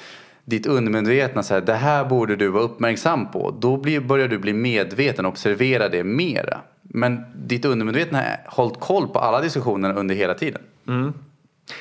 ditt 0.46 0.65
undermedvetna 0.65 1.43
så 1.43 1.53
här, 1.53 1.62
det 1.62 1.74
här 1.74 2.05
borde 2.05 2.36
du 2.36 2.48
vara 2.48 2.63
uppmärksam 2.63 3.31
på. 3.31 3.55
Då 3.60 3.77
blir, 3.77 4.00
börjar 4.00 4.27
du 4.27 4.38
bli 4.38 4.53
medveten 4.53 5.25
och 5.25 5.31
observera 5.31 5.89
det 5.89 6.03
mera. 6.03 6.58
Men 6.81 7.24
ditt 7.36 7.65
undermedvetna 7.65 8.17
har 8.17 8.38
hållit 8.46 8.79
koll 8.79 9.08
på 9.08 9.19
alla 9.19 9.41
diskussioner 9.41 9.98
under 9.98 10.15
hela 10.15 10.34
tiden. 10.34 10.62
Mm. 10.88 11.13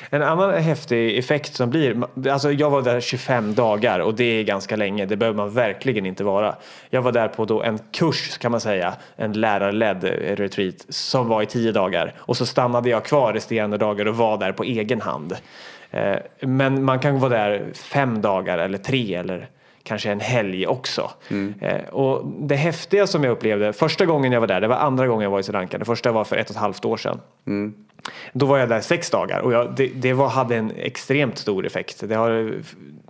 En 0.09 0.21
annan 0.21 0.53
häftig 0.53 1.17
effekt 1.17 1.55
som 1.55 1.69
blir, 1.69 2.03
alltså 2.29 2.51
jag 2.51 2.69
var 2.69 2.81
där 2.81 3.01
25 3.01 3.55
dagar 3.55 3.99
och 3.99 4.15
det 4.15 4.23
är 4.23 4.43
ganska 4.43 4.75
länge, 4.75 5.05
det 5.05 5.17
behöver 5.17 5.37
man 5.37 5.53
verkligen 5.53 6.05
inte 6.05 6.23
vara. 6.23 6.55
Jag 6.89 7.01
var 7.01 7.11
där 7.11 7.27
på 7.27 7.45
då 7.45 7.63
en 7.63 7.79
kurs 7.91 8.37
kan 8.37 8.51
man 8.51 8.61
säga, 8.61 8.93
en 9.15 9.33
lärarledd 9.33 10.03
retreat 10.37 10.85
som 10.89 11.27
var 11.27 11.41
i 11.41 11.45
10 11.45 11.71
dagar 11.71 12.13
och 12.17 12.37
så 12.37 12.45
stannade 12.45 12.89
jag 12.89 13.05
kvar 13.05 13.33
resterande 13.33 13.77
dagar 13.77 14.05
och 14.05 14.15
var 14.15 14.37
där 14.37 14.51
på 14.51 14.63
egen 14.63 15.01
hand. 15.01 15.35
Eh, 15.91 16.15
men 16.39 16.83
man 16.83 16.99
kan 16.99 17.19
vara 17.19 17.29
där 17.29 17.65
fem 17.73 18.21
dagar 18.21 18.57
eller 18.57 18.77
tre 18.77 19.15
eller 19.15 19.49
kanske 19.83 20.11
en 20.11 20.19
helg 20.19 20.67
också. 20.67 21.11
Mm. 21.29 21.53
Eh, 21.61 21.89
och 21.89 22.25
det 22.39 22.55
häftiga 22.55 23.07
som 23.07 23.23
jag 23.23 23.31
upplevde 23.31 23.73
första 23.73 24.05
gången 24.05 24.31
jag 24.31 24.39
var 24.39 24.47
där, 24.47 24.61
det 24.61 24.67
var 24.67 24.75
andra 24.75 25.07
gången 25.07 25.23
jag 25.23 25.31
var 25.31 25.39
i 25.39 25.43
Sri 25.43 25.53
Lanka, 25.53 25.77
det 25.77 25.85
första 25.85 26.11
var 26.11 26.23
för 26.23 26.35
ett 26.35 26.49
och 26.49 26.55
ett 26.55 26.61
halvt 26.61 26.85
år 26.85 26.97
sedan. 26.97 27.19
Mm. 27.47 27.73
Då 28.33 28.45
var 28.45 28.57
jag 28.57 28.69
där 28.69 28.81
sex 28.81 29.09
dagar 29.09 29.39
och 29.39 29.53
jag, 29.53 29.73
det, 29.75 29.87
det 29.87 30.13
var, 30.13 30.27
hade 30.27 30.55
en 30.55 30.71
extremt 30.77 31.37
stor 31.37 31.65
effekt. 31.65 32.03
Det 32.07 32.15
har, 32.15 32.53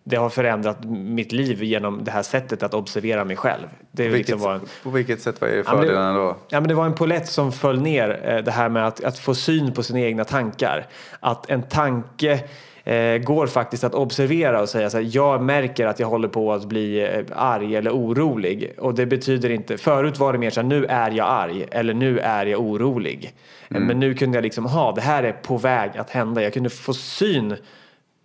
det 0.04 0.16
har 0.16 0.30
förändrat 0.30 0.84
mitt 0.90 1.32
liv 1.32 1.64
genom 1.64 2.04
det 2.04 2.12
här 2.12 2.24
sättet 2.24 2.64
att 2.64 2.74
observera 2.74 3.26
mig 3.26 3.36
själv. 3.36 3.68
Det 3.92 4.06
på, 4.06 4.14
vilket, 4.14 4.30
liksom 4.30 4.52
en, 4.52 4.62
på 4.84 4.90
vilket 4.90 5.22
sätt 5.22 5.42
var 5.42 5.48
det 5.48 5.64
fördelarna 5.64 6.14
då? 6.14 6.36
Ja, 6.50 6.60
men 6.60 6.68
det 6.68 6.74
var 6.74 6.86
en 6.86 6.96
polett 6.96 7.28
som 7.28 7.52
föll 7.52 7.82
ner, 7.82 8.22
eh, 8.24 8.38
det 8.38 8.52
här 8.52 8.70
med 8.70 8.88
att, 8.88 9.04
att 9.04 9.20
få 9.20 9.36
syn 9.36 9.74
på 9.74 9.84
sina 9.84 10.00
egna 10.00 10.24
tankar. 10.24 10.88
Att 11.20 11.50
en 11.50 11.64
tanke 11.64 12.44
eh, 12.90 13.18
går 13.18 13.48
faktiskt 13.48 13.84
att 13.84 13.96
observera 13.96 14.62
och 14.62 14.70
säga 14.70 14.90
så 14.90 14.98
här, 14.98 15.10
jag 15.12 15.44
märker 15.44 15.88
att 15.88 16.00
jag 16.00 16.08
håller 16.08 16.28
på 16.28 16.54
att 16.54 16.66
bli 16.66 17.02
eh, 17.02 17.26
arg 17.36 17.76
eller 17.76 17.92
orolig. 17.92 18.74
Och 18.78 18.94
det 18.94 19.06
betyder 19.06 19.50
inte, 19.50 19.78
förut 19.78 20.20
var 20.20 20.34
det 20.34 20.40
mer 20.40 20.50
så 20.50 20.62
här, 20.62 20.68
nu 20.68 20.86
är 20.86 21.12
jag 21.12 21.28
arg 21.28 21.66
eller 21.72 21.94
nu 21.94 22.20
är 22.20 22.46
jag 22.46 22.62
orolig. 22.62 23.34
Mm. 23.70 23.84
Men 23.84 24.00
nu 24.00 24.14
kunde 24.14 24.38
jag 24.38 24.44
liksom, 24.44 24.66
ha 24.66 24.92
det 24.92 25.02
här 25.02 25.24
är 25.24 25.32
på 25.32 25.58
väg 25.58 25.98
att 25.98 26.10
hända. 26.10 26.44
Jag 26.44 26.54
kunde 26.54 26.70
få 26.70 26.94
syn 26.94 27.56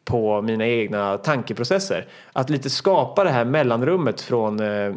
på 0.05 0.43
mina 0.43 0.67
egna 0.67 1.19
tankeprocesser. 1.19 2.07
Att 2.33 2.51
lite 2.51 2.71
skapa 2.71 3.25
det 3.25 3.31
här 3.31 3.45
mellanrummet 3.45 4.21
från 4.21 4.61
eh, 4.61 4.95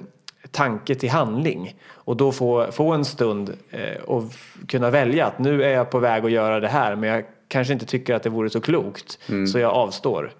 tanke 0.51 0.95
till 0.95 1.09
handling 1.09 1.75
och 1.91 2.17
då 2.17 2.31
få, 2.31 2.71
få 2.71 2.91
en 2.91 3.05
stund 3.05 3.53
eh, 3.71 4.03
och 4.03 4.24
kunna 4.67 4.89
välja 4.89 5.25
att 5.25 5.39
nu 5.39 5.63
är 5.63 5.69
jag 5.69 5.89
på 5.89 6.00
väg 6.00 6.25
att 6.25 6.31
göra 6.31 6.59
det 6.59 6.67
här 6.67 6.95
men 6.95 7.09
jag 7.09 7.24
kanske 7.48 7.74
inte 7.74 7.86
tycker 7.86 8.13
att 8.13 8.24
det 8.24 8.30
vore 8.30 8.50
så 8.50 8.62
klokt 8.62 9.20
mm. 9.30 9.48
så 9.48 9.60
jag 9.60 9.74
avstår 9.74 10.32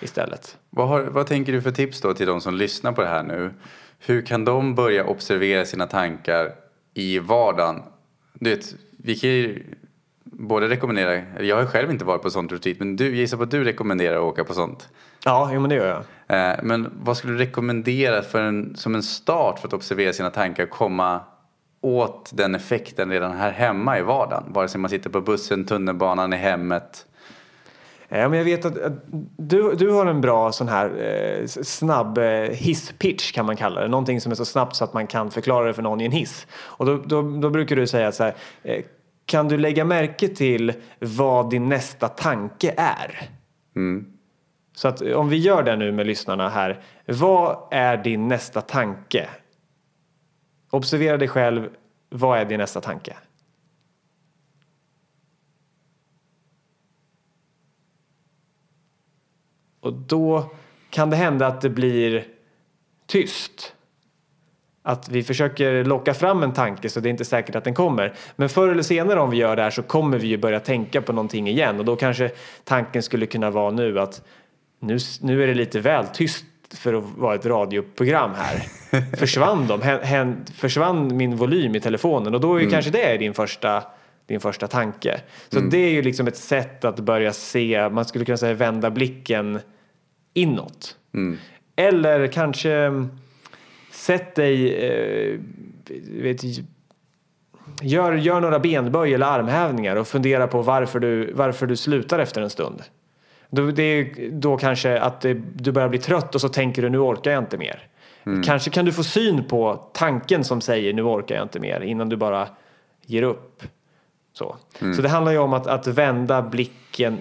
istället. 0.00 0.58
Vad, 0.70 0.88
har, 0.88 1.00
vad 1.00 1.26
tänker 1.26 1.52
du 1.52 1.62
för 1.62 1.70
tips 1.70 2.00
då 2.00 2.14
till 2.14 2.26
de 2.26 2.40
som 2.40 2.54
lyssnar 2.54 2.92
på 2.92 3.00
det 3.00 3.08
här 3.08 3.22
nu? 3.22 3.50
Hur 3.98 4.22
kan 4.22 4.44
de 4.44 4.74
börja 4.74 5.06
observera 5.06 5.64
sina 5.64 5.86
tankar 5.86 6.52
i 6.94 7.18
vardagen? 7.18 7.82
Du 8.34 8.50
vet, 8.50 8.74
vi 8.96 9.14
kan 9.14 9.30
ju 9.30 9.64
både 10.24 10.68
rekommendera, 10.68 11.22
jag 11.40 11.56
har 11.56 11.66
själv 11.66 11.90
inte 11.90 12.04
varit 12.04 12.22
på 12.22 12.30
sånt 12.30 12.52
retreat, 12.52 12.78
men 12.78 12.96
du 12.96 13.16
gissar 13.16 13.36
på 13.36 13.42
att 13.42 13.50
du 13.50 13.64
rekommenderar 13.64 14.16
att 14.16 14.22
åka 14.22 14.44
på 14.44 14.54
sånt? 14.54 14.88
Ja, 15.24 15.50
jo, 15.54 15.60
men 15.60 15.70
det 15.70 15.76
gör 15.76 16.04
jag. 16.26 16.52
Eh, 16.52 16.58
men 16.62 16.92
vad 17.02 17.16
skulle 17.16 17.32
du 17.32 17.38
rekommendera 17.38 18.22
för 18.22 18.42
en, 18.42 18.76
som 18.76 18.94
en 18.94 19.02
start 19.02 19.58
för 19.58 19.68
att 19.68 19.74
observera 19.74 20.12
sina 20.12 20.30
tankar 20.30 20.62
och 20.62 20.70
komma 20.70 21.20
åt 21.82 22.30
den 22.34 22.54
effekten 22.54 23.10
redan 23.10 23.32
här 23.32 23.50
hemma 23.50 23.98
i 23.98 24.02
vardagen? 24.02 24.44
Vare 24.48 24.68
sig 24.68 24.80
man 24.80 24.90
sitter 24.90 25.10
på 25.10 25.20
bussen, 25.20 25.64
tunnelbanan, 25.64 26.32
i 26.32 26.36
hemmet. 26.36 27.06
Ja, 28.08 28.28
men 28.28 28.38
jag 28.38 28.44
vet 28.44 28.64
att, 28.64 28.78
att 28.78 28.92
du, 29.36 29.74
du 29.74 29.90
har 29.90 30.06
en 30.06 30.20
bra 30.20 30.52
sån 30.52 30.68
här 30.68 30.86
eh, 30.86 31.46
snabb 31.46 32.18
eh, 32.18 32.24
hisspitch 32.34 33.32
kan 33.32 33.46
man 33.46 33.56
kalla 33.56 33.80
det. 33.80 33.88
Någonting 33.88 34.20
som 34.20 34.32
är 34.32 34.36
så 34.36 34.44
snabbt 34.44 34.76
så 34.76 34.84
att 34.84 34.92
man 34.92 35.06
kan 35.06 35.30
förklara 35.30 35.66
det 35.66 35.74
för 35.74 35.82
någon 35.82 36.00
i 36.00 36.04
en 36.04 36.12
hiss. 36.12 36.46
Och 36.52 36.86
då, 36.86 36.96
då, 36.96 37.22
då 37.22 37.50
brukar 37.50 37.76
du 37.76 37.86
säga 37.86 38.12
så 38.12 38.24
här, 38.24 38.34
eh, 38.62 38.82
kan 39.26 39.48
du 39.48 39.58
lägga 39.58 39.84
märke 39.84 40.28
till 40.28 40.72
vad 40.98 41.50
din 41.50 41.68
nästa 41.68 42.08
tanke 42.08 42.74
är? 42.76 43.30
Mm. 43.76 44.06
Så 44.74 44.88
att 44.88 45.02
om 45.02 45.28
vi 45.28 45.36
gör 45.36 45.62
det 45.62 45.76
nu 45.76 45.92
med 45.92 46.06
lyssnarna 46.06 46.48
här. 46.48 46.80
Vad 47.06 47.56
är 47.70 47.96
din 47.96 48.28
nästa 48.28 48.60
tanke? 48.60 49.28
Observera 50.72 51.16
dig 51.16 51.28
själv. 51.28 51.68
Vad 52.08 52.38
är 52.38 52.44
din 52.44 52.58
nästa 52.58 52.80
tanke? 52.80 53.16
Och 59.80 59.92
då 59.92 60.50
kan 60.90 61.10
det 61.10 61.16
hända 61.16 61.46
att 61.46 61.60
det 61.60 61.70
blir 61.70 62.26
tyst. 63.06 63.74
Att 64.82 65.08
vi 65.08 65.22
försöker 65.22 65.84
locka 65.84 66.14
fram 66.14 66.42
en 66.42 66.52
tanke 66.52 66.88
så 66.88 67.00
det 67.00 67.08
är 67.08 67.10
inte 67.10 67.24
säkert 67.24 67.54
att 67.54 67.64
den 67.64 67.74
kommer. 67.74 68.14
Men 68.36 68.48
förr 68.48 68.68
eller 68.68 68.82
senare 68.82 69.20
om 69.20 69.30
vi 69.30 69.36
gör 69.36 69.56
det 69.56 69.62
här 69.62 69.70
så 69.70 69.82
kommer 69.82 70.18
vi 70.18 70.26
ju 70.26 70.36
börja 70.36 70.60
tänka 70.60 71.02
på 71.02 71.12
någonting 71.12 71.48
igen 71.48 71.78
och 71.78 71.84
då 71.84 71.96
kanske 71.96 72.30
tanken 72.64 73.02
skulle 73.02 73.26
kunna 73.26 73.50
vara 73.50 73.70
nu 73.70 74.00
att 74.00 74.22
nu, 74.80 74.98
nu 75.20 75.42
är 75.42 75.46
det 75.46 75.54
lite 75.54 75.80
väl 75.80 76.06
tyst 76.06 76.44
för 76.74 76.94
att 76.94 77.04
vara 77.16 77.34
ett 77.34 77.46
radioprogram 77.46 78.30
här. 78.34 78.62
försvann 79.16 79.66
de? 79.66 79.82
Hän, 79.82 80.44
försvann 80.54 81.16
min 81.16 81.36
volym 81.36 81.74
i 81.74 81.80
telefonen? 81.80 82.34
Och 82.34 82.40
då 82.40 82.54
är 82.54 82.60
mm. 82.60 82.70
kanske 82.70 82.90
det 82.90 83.16
din 83.16 83.34
första, 83.34 83.84
din 84.26 84.40
första 84.40 84.66
tanke. 84.66 85.20
Så 85.48 85.58
mm. 85.58 85.70
det 85.70 85.78
är 85.78 85.90
ju 85.90 86.02
liksom 86.02 86.26
ett 86.26 86.36
sätt 86.36 86.84
att 86.84 87.00
börja 87.00 87.32
se, 87.32 87.88
man 87.88 88.04
skulle 88.04 88.24
kunna 88.24 88.36
säga 88.36 88.54
vända 88.54 88.90
blicken 88.90 89.60
inåt. 90.34 90.96
Mm. 91.14 91.38
Eller 91.76 92.26
kanske 92.26 93.06
sätt 93.90 94.34
dig, 94.34 94.74
eh, 94.74 95.38
vet, 96.22 96.40
gör, 97.82 98.12
gör 98.12 98.40
några 98.40 98.58
benböj 98.58 99.14
eller 99.14 99.26
armhävningar 99.26 99.96
och 99.96 100.08
fundera 100.08 100.46
på 100.46 100.62
varför 100.62 101.00
du, 101.00 101.32
varför 101.32 101.66
du 101.66 101.76
slutar 101.76 102.18
efter 102.18 102.42
en 102.42 102.50
stund. 102.50 102.82
Då, 103.54 103.70
det 103.70 103.82
är 103.82 104.30
då 104.30 104.56
kanske 104.56 105.00
att 105.00 105.20
det, 105.20 105.34
du 105.54 105.72
börjar 105.72 105.88
bli 105.88 105.98
trött 105.98 106.34
och 106.34 106.40
så 106.40 106.48
tänker 106.48 106.82
du 106.82 106.88
nu 106.88 106.98
orkar 106.98 107.30
jag 107.30 107.42
inte 107.42 107.58
mer. 107.58 107.88
Mm. 108.26 108.42
Kanske 108.42 108.70
kan 108.70 108.84
du 108.84 108.92
få 108.92 109.02
syn 109.02 109.44
på 109.44 109.88
tanken 109.92 110.44
som 110.44 110.60
säger 110.60 110.92
nu 110.92 111.02
orkar 111.02 111.34
jag 111.34 111.44
inte 111.44 111.60
mer 111.60 111.80
innan 111.80 112.08
du 112.08 112.16
bara 112.16 112.48
ger 113.06 113.22
upp. 113.22 113.62
Så, 114.32 114.56
mm. 114.80 114.94
så 114.94 115.02
det 115.02 115.08
handlar 115.08 115.32
ju 115.32 115.38
om 115.38 115.52
att, 115.52 115.66
att 115.66 115.86
vända 115.86 116.42
blicken 116.42 117.20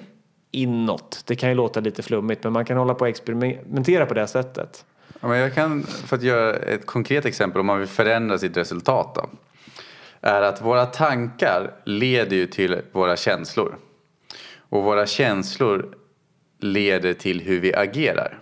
inåt. 0.52 1.24
Det 1.26 1.36
kan 1.36 1.50
ju 1.50 1.56
låta 1.56 1.80
lite 1.80 2.04
flummigt 2.04 2.44
men 2.44 2.54
man 2.54 2.66
kan 2.66 2.78
hålla 2.78 2.94
på 2.94 3.02
och 3.02 3.10
experimentera 3.10 4.06
på 4.06 4.14
det 4.14 4.28
sättet. 4.28 4.86
Ja, 5.20 5.28
men 5.28 5.38
jag 5.38 5.54
kan, 5.56 5.84
för 5.84 6.16
att 6.16 6.24
göra 6.24 6.56
ett 6.56 6.86
konkret 6.86 7.26
exempel 7.26 7.60
om 7.60 7.66
man 7.66 7.80
vill 7.80 7.88
förändra 7.88 8.38
sitt 8.38 8.58
resultat 8.58 9.16
då, 9.16 9.30
är 10.22 10.42
att 10.42 10.62
våra 10.62 10.86
tankar 10.86 11.72
leder 11.84 12.36
ju 12.36 12.48
till 12.48 12.82
våra 12.92 13.18
känslor. 13.18 13.76
Och 14.70 14.84
våra 14.84 15.06
känslor 15.06 15.96
leder 16.64 17.14
till 17.14 17.42
hur 17.42 17.60
vi 17.60 17.76
agerar. 17.76 18.40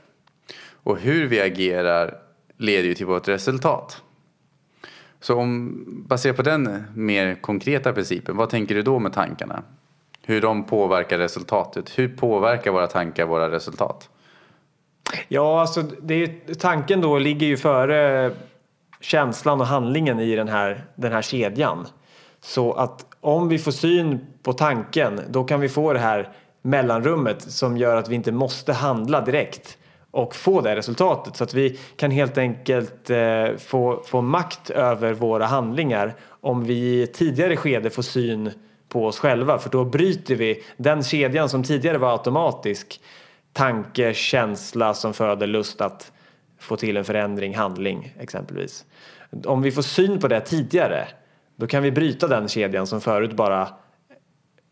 Och 0.84 1.00
hur 1.00 1.28
vi 1.28 1.42
agerar 1.42 2.18
leder 2.58 2.88
ju 2.88 2.94
till 2.94 3.06
vårt 3.06 3.28
resultat. 3.28 4.02
Så 5.20 5.36
om, 5.36 5.86
baserat 6.08 6.36
på 6.36 6.42
den 6.42 6.84
mer 6.96 7.36
konkreta 7.36 7.94
principen, 7.94 8.38
vad 8.38 8.50
tänker 8.50 8.76
du 8.76 8.82
då 8.82 9.00
med 9.00 9.14
tankarna? 9.14 9.64
Hur 10.24 10.42
de 10.42 10.64
påverkar 10.64 11.18
resultatet? 11.18 12.00
Hur 12.00 12.18
påverkar 12.18 12.72
våra 12.72 12.88
tankar 12.88 13.26
våra 13.26 13.52
resultat? 13.52 14.10
Ja, 15.28 15.62
alltså 15.62 15.82
det 15.82 16.24
är, 16.24 16.54
tanken 16.54 17.02
då 17.02 17.20
ligger 17.20 17.48
ju 17.48 17.58
före 17.58 18.32
känslan 19.00 19.62
och 19.62 19.68
handlingen 19.68 20.20
i 20.20 20.36
den 20.36 20.48
här, 20.48 20.86
den 20.96 21.12
här 21.12 21.22
kedjan. 21.22 21.88
Så 22.40 22.74
att 22.74 23.06
om 23.22 23.50
vi 23.50 23.60
får 23.60 23.72
syn 23.72 24.26
på 24.44 24.54
tanken, 24.54 25.22
då 25.30 25.44
kan 25.44 25.60
vi 25.60 25.70
få 25.70 25.94
det 25.94 26.00
här 26.00 26.30
mellanrummet 26.70 27.42
som 27.42 27.78
gör 27.78 27.96
att 27.96 28.10
vi 28.10 28.16
inte 28.16 28.32
måste 28.32 28.74
handla 28.74 29.22
direkt 29.22 29.78
och 30.12 30.36
få 30.36 30.62
det 30.62 30.76
resultatet. 30.76 31.36
Så 31.36 31.44
att 31.44 31.54
vi 31.54 31.80
kan 31.96 32.12
helt 32.12 32.38
enkelt 32.38 33.10
eh, 33.10 33.48
få, 33.58 34.04
få 34.06 34.22
makt 34.22 34.70
över 34.70 35.14
våra 35.14 35.46
handlingar 35.46 36.16
om 36.42 36.64
vi 36.64 37.02
i 37.02 37.08
tidigare 37.08 37.58
skede 37.58 37.90
får 37.90 38.04
syn 38.04 38.52
på 38.90 39.06
oss 39.06 39.20
själva. 39.20 39.60
För 39.60 39.70
då 39.70 39.86
bryter 39.86 40.36
vi 40.36 40.64
den 40.78 41.04
kedjan 41.04 41.50
som 41.50 41.64
tidigare 41.64 41.98
var 41.98 42.12
automatisk. 42.12 43.02
Tanke, 43.54 44.14
känsla 44.14 44.94
som 44.94 45.14
föder 45.14 45.48
lust 45.48 45.82
att 45.82 46.12
få 46.60 46.76
till 46.76 46.98
en 46.98 47.06
förändring, 47.06 47.56
handling 47.56 48.16
exempelvis. 48.20 48.86
Om 49.46 49.62
vi 49.62 49.72
får 49.72 49.82
syn 49.82 50.20
på 50.20 50.28
det 50.28 50.42
tidigare 50.42 51.08
då 51.60 51.68
kan 51.68 51.84
vi 51.84 51.92
bryta 51.92 52.28
den 52.28 52.48
kedjan 52.48 52.88
som 52.88 53.02
förut 53.02 53.34
bara 53.34 53.68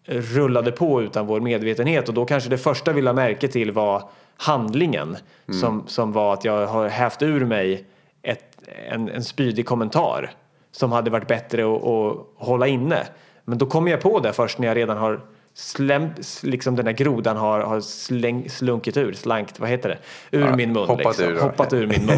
rullade 0.07 0.71
på 0.71 1.01
utan 1.01 1.27
vår 1.27 1.39
medvetenhet 1.39 2.07
och 2.07 2.13
då 2.13 2.25
kanske 2.25 2.49
det 2.49 2.57
första 2.57 2.93
vi 2.93 3.01
la 3.01 3.13
märke 3.13 3.47
till 3.47 3.71
var 3.71 4.09
handlingen 4.37 5.17
mm. 5.47 5.59
som, 5.59 5.83
som 5.87 6.11
var 6.11 6.33
att 6.33 6.45
jag 6.45 6.67
har 6.67 6.87
hävt 6.87 7.21
ur 7.21 7.45
mig 7.45 7.85
ett, 8.21 8.57
en, 8.89 9.09
en 9.09 9.23
spydig 9.23 9.65
kommentar 9.65 10.31
som 10.71 10.91
hade 10.91 11.09
varit 11.09 11.27
bättre 11.27 11.75
att, 11.75 11.83
att 11.83 12.27
hålla 12.35 12.67
inne. 12.67 13.07
Men 13.45 13.57
då 13.57 13.65
kommer 13.65 13.91
jag 13.91 14.01
på 14.01 14.19
det 14.19 14.33
först 14.33 14.59
när 14.59 14.67
jag 14.67 14.77
redan 14.77 14.97
har 14.97 15.21
släm, 15.53 16.09
liksom 16.43 16.75
den 16.75 16.85
där 16.85 16.91
grodan 16.91 17.37
har, 17.37 17.59
har 17.59 17.81
släng, 17.81 18.49
slunkit 18.49 18.97
ur, 18.97 19.13
slankt, 19.13 19.59
vad 19.59 19.69
heter 19.69 19.89
det, 19.89 19.97
ur 20.37 20.45
ja, 20.45 20.55
min 20.55 20.73
mun. 20.73 20.87
Hoppat, 20.87 21.05
liksom. 21.05 21.25
ur, 21.25 21.39
hoppat 21.39 21.73
ur 21.73 21.87
min 21.87 22.05
mun. 22.05 22.17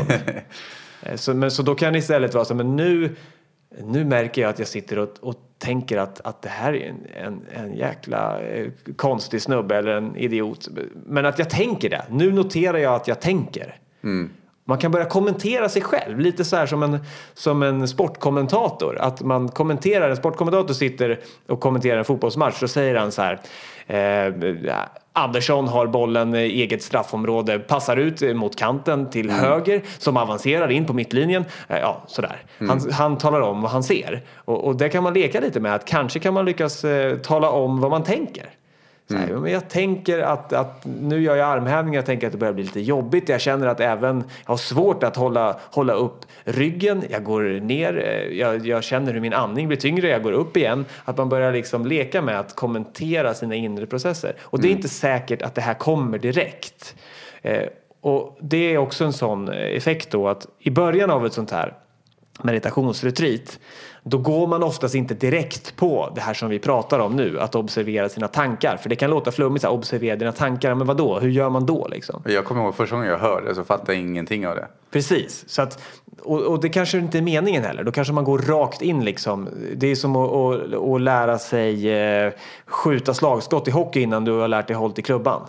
så, 1.15 1.33
men, 1.33 1.51
så 1.51 1.63
då 1.63 1.75
kan 1.75 1.93
det 1.93 1.99
istället 1.99 2.33
vara 2.33 2.45
så 2.45 2.55
men 2.55 2.75
nu 2.75 3.15
nu 3.77 4.05
märker 4.05 4.41
jag 4.41 4.49
att 4.49 4.59
jag 4.59 4.67
sitter 4.67 4.99
och, 4.99 5.09
och 5.21 5.35
tänker 5.57 5.97
att, 5.97 6.21
att 6.21 6.41
det 6.41 6.49
här 6.49 6.73
är 6.73 6.89
en, 6.89 7.05
en, 7.25 7.41
en 7.63 7.73
jäkla 7.73 8.41
eh, 8.41 8.71
konstig 8.95 9.41
snubbe 9.41 9.75
eller 9.75 9.95
en 9.95 10.15
idiot. 10.15 10.67
Men 11.05 11.25
att 11.25 11.39
jag 11.39 11.49
tänker 11.49 11.89
det. 11.89 12.05
Nu 12.09 12.31
noterar 12.31 12.77
jag 12.77 12.95
att 12.95 13.07
jag 13.07 13.19
tänker. 13.19 13.75
Mm. 14.03 14.29
Man 14.69 14.77
kan 14.77 14.91
börja 14.91 15.05
kommentera 15.05 15.69
sig 15.69 15.81
själv, 15.81 16.19
lite 16.19 16.45
så 16.45 16.55
här 16.55 16.65
som 16.65 16.83
en, 16.83 16.99
som 17.33 17.63
en 17.63 17.87
sportkommentator. 17.87 18.97
Att 18.97 19.21
man 19.21 19.49
kommenterar, 19.49 20.09
en 20.09 20.17
sportkommentator 20.17 20.73
sitter 20.73 21.19
och 21.47 21.59
kommenterar 21.59 21.97
en 21.97 22.05
fotbollsmatch, 22.05 22.59
så 22.59 22.67
säger 22.67 22.95
han 22.95 23.11
så 23.11 23.21
här. 23.21 23.39
Eh, 23.87 24.75
Andersson 25.13 25.67
har 25.67 25.87
bollen 25.87 26.35
i 26.35 26.39
eget 26.39 26.83
straffområde, 26.83 27.59
passar 27.59 27.97
ut 27.97 28.35
mot 28.35 28.55
kanten 28.55 29.09
till 29.09 29.29
höger 29.29 29.81
som 29.97 30.17
avancerar 30.17 30.71
in 30.71 30.85
på 30.85 30.93
mittlinjen. 30.93 31.45
Eh, 31.67 31.77
ja, 31.77 32.03
sådär. 32.07 32.43
Han, 32.57 32.91
han 32.91 33.17
talar 33.17 33.41
om 33.41 33.61
vad 33.61 33.71
han 33.71 33.83
ser. 33.83 34.21
Och, 34.35 34.63
och 34.63 34.75
det 34.75 34.89
kan 34.89 35.03
man 35.03 35.13
leka 35.13 35.39
lite 35.39 35.59
med, 35.59 35.75
att 35.75 35.85
kanske 35.85 36.19
kan 36.19 36.33
man 36.33 36.45
lyckas 36.45 36.83
eh, 36.83 37.17
tala 37.17 37.49
om 37.49 37.79
vad 37.79 37.91
man 37.91 38.03
tänker. 38.03 38.49
Så 39.11 39.17
här, 39.17 39.27
men 39.27 39.51
jag 39.51 39.69
tänker 39.69 40.19
att, 40.19 40.53
att 40.53 40.85
nu 40.85 41.21
gör 41.21 41.35
jag 41.35 41.49
armhävningar, 41.49 41.97
jag 41.97 42.05
tänker 42.05 42.27
att 42.27 42.33
det 42.33 42.39
börjar 42.39 42.53
bli 42.53 42.63
lite 42.63 42.81
jobbigt. 42.81 43.29
Jag 43.29 43.41
känner 43.41 43.67
att 43.67 43.79
även 43.79 44.23
jag 44.45 44.51
har 44.51 44.57
svårt 44.57 45.03
att 45.03 45.15
hålla, 45.15 45.59
hålla 45.71 45.93
upp 45.93 46.25
ryggen. 46.43 47.03
Jag 47.09 47.23
går 47.23 47.41
ner, 47.41 47.97
eh, 48.05 48.37
jag, 48.37 48.67
jag 48.67 48.83
känner 48.83 49.13
hur 49.13 49.19
min 49.19 49.33
andning 49.33 49.67
blir 49.67 49.77
tyngre, 49.77 50.09
jag 50.09 50.23
går 50.23 50.31
upp 50.31 50.57
igen. 50.57 50.85
Att 51.05 51.17
man 51.17 51.29
börjar 51.29 51.51
liksom 51.51 51.85
leka 51.85 52.21
med 52.21 52.39
att 52.39 52.55
kommentera 52.55 53.33
sina 53.33 53.55
inre 53.55 53.85
processer. 53.85 54.35
Och 54.41 54.61
det 54.61 54.67
är 54.67 54.71
inte 54.71 54.89
säkert 54.89 55.41
att 55.41 55.55
det 55.55 55.61
här 55.61 55.73
kommer 55.73 56.17
direkt. 56.17 56.95
Eh, 57.41 57.63
och 58.01 58.37
det 58.41 58.73
är 58.73 58.77
också 58.77 59.05
en 59.05 59.13
sån 59.13 59.49
effekt 59.49 60.11
då 60.11 60.27
att 60.27 60.47
i 60.59 60.69
början 60.69 61.11
av 61.11 61.25
ett 61.25 61.33
sånt 61.33 61.51
här 61.51 61.73
meditationsretreat 62.43 63.59
då 64.09 64.17
går 64.17 64.47
man 64.47 64.63
oftast 64.63 64.95
inte 64.95 65.13
direkt 65.13 65.75
på 65.75 66.11
det 66.15 66.21
här 66.21 66.33
som 66.33 66.49
vi 66.49 66.59
pratar 66.59 66.99
om 66.99 67.15
nu, 67.15 67.39
att 67.39 67.55
observera 67.55 68.09
sina 68.09 68.27
tankar. 68.27 68.77
För 68.77 68.89
det 68.89 68.95
kan 68.95 69.09
låta 69.09 69.31
flummigt, 69.31 69.61
så 69.61 69.67
här, 69.67 69.75
observera 69.75 70.15
dina 70.15 70.31
tankar, 70.31 70.75
men 70.75 70.87
vad 70.87 70.97
då? 70.97 71.19
Hur 71.19 71.29
gör 71.29 71.49
man 71.49 71.65
då 71.65 71.87
liksom? 71.87 72.21
Jag 72.25 72.45
kommer 72.45 72.63
ihåg 72.63 72.75
första 72.75 72.95
gången 72.95 73.09
jag 73.09 73.19
hörde 73.19 73.55
så 73.55 73.63
fattade 73.63 73.93
jag 73.93 74.01
ingenting 74.01 74.47
av 74.47 74.55
det. 74.55 74.67
Precis, 74.91 75.43
så 75.47 75.61
att, 75.61 75.81
och, 76.21 76.41
och 76.41 76.61
det 76.61 76.69
kanske 76.69 76.97
inte 76.97 77.17
är 77.17 77.21
meningen 77.21 77.63
heller. 77.63 77.83
Då 77.83 77.91
kanske 77.91 78.13
man 78.13 78.23
går 78.23 78.37
rakt 78.39 78.81
in 78.81 79.05
liksom. 79.05 79.49
Det 79.75 79.87
är 79.87 79.95
som 79.95 80.15
att, 80.15 80.31
att, 80.31 80.73
att 80.73 81.01
lära 81.01 81.37
sig 81.37 81.89
eh, 81.89 82.33
skjuta 82.65 83.13
slagskott 83.13 83.67
i 83.67 83.71
hockey 83.71 84.01
innan 84.01 84.25
du 84.25 84.31
har 84.31 84.47
lärt 84.47 84.67
dig 84.67 84.75
hållt 84.75 84.99
i 84.99 85.01
klubban. 85.01 85.41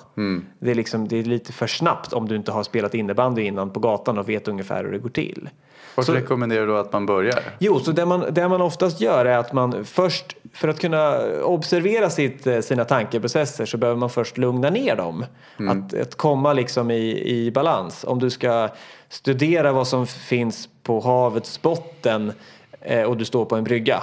Det, 0.58 0.70
är 0.70 0.74
liksom, 0.74 1.08
det 1.08 1.16
är 1.16 1.22
lite 1.22 1.52
för 1.52 1.66
snabbt 1.66 2.12
om 2.12 2.28
du 2.28 2.36
inte 2.36 2.52
har 2.52 2.62
spelat 2.62 2.94
innebandy 2.94 3.42
innan 3.42 3.70
på 3.70 3.80
gatan 3.80 4.18
och 4.18 4.28
vet 4.28 4.48
ungefär 4.48 4.84
hur 4.84 4.92
det 4.92 4.98
går 4.98 5.08
till. 5.10 5.48
Vart 5.94 6.06
Så- 6.06 6.12
rekommenderar 6.12 6.66
du 6.66 6.78
att 6.78 6.92
man 6.92 7.06
börjar? 7.06 7.38
Jo, 7.58 7.80
så 7.80 7.92
det 7.92 8.06
man, 8.06 8.24
det 8.30 8.48
man 8.48 8.60
oftast 8.60 9.00
gör 9.00 9.24
är 9.24 9.38
att 9.38 9.52
man 9.52 9.84
först, 9.84 10.36
för 10.54 10.68
att 10.68 10.80
kunna 10.80 11.18
observera 11.42 12.10
sitt, 12.10 12.46
eh, 12.46 12.60
sina 12.60 12.84
tankeprocesser 12.84 13.66
så 13.66 13.76
behöver 13.76 13.98
man 14.00 14.10
först 14.10 14.38
lugna 14.38 14.70
ner 14.70 14.96
dem. 14.96 15.24
Att, 15.68 15.94
att 16.00 16.14
komma 16.14 16.52
liksom 16.52 16.90
i, 16.90 17.22
i 17.28 17.50
balans. 17.50 18.04
Om 18.08 18.18
du 18.18 18.30
ska 18.30 18.68
studera 19.08 19.72
vad 19.72 19.88
som 19.88 20.06
finns 20.06 20.68
på 20.82 21.00
havets 21.00 21.62
botten 21.62 22.32
eh, 22.80 23.02
och 23.02 23.16
du 23.16 23.24
står 23.24 23.44
på 23.44 23.56
en 23.56 23.64
brygga 23.64 24.02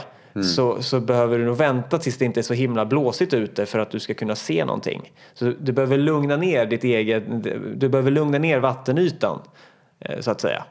så, 0.55 0.81
så 0.81 0.99
behöver 0.99 1.39
du 1.39 1.45
nog 1.45 1.57
vänta 1.57 1.97
tills 1.97 2.17
det 2.17 2.25
inte 2.25 2.39
är 2.39 2.41
så 2.41 2.53
himla 2.53 2.85
blåsigt 2.85 3.33
ute 3.33 3.65
för 3.65 3.79
att 3.79 3.91
du 3.91 3.99
ska 3.99 4.13
kunna 4.13 4.35
se 4.35 4.65
någonting. 4.65 5.11
Så 5.33 5.53
du 5.59 5.71
behöver 5.71 5.97
lugna 5.97 6.37
ner 6.37 6.65
ditt 6.65 6.83
eget, 6.83 7.23
du 7.75 7.89
behöver 7.89 8.11
lugna 8.11 8.37
ner 8.37 8.59
vattenytan 8.59 9.39
så 10.19 10.31
att 10.31 10.41
säga. 10.41 10.63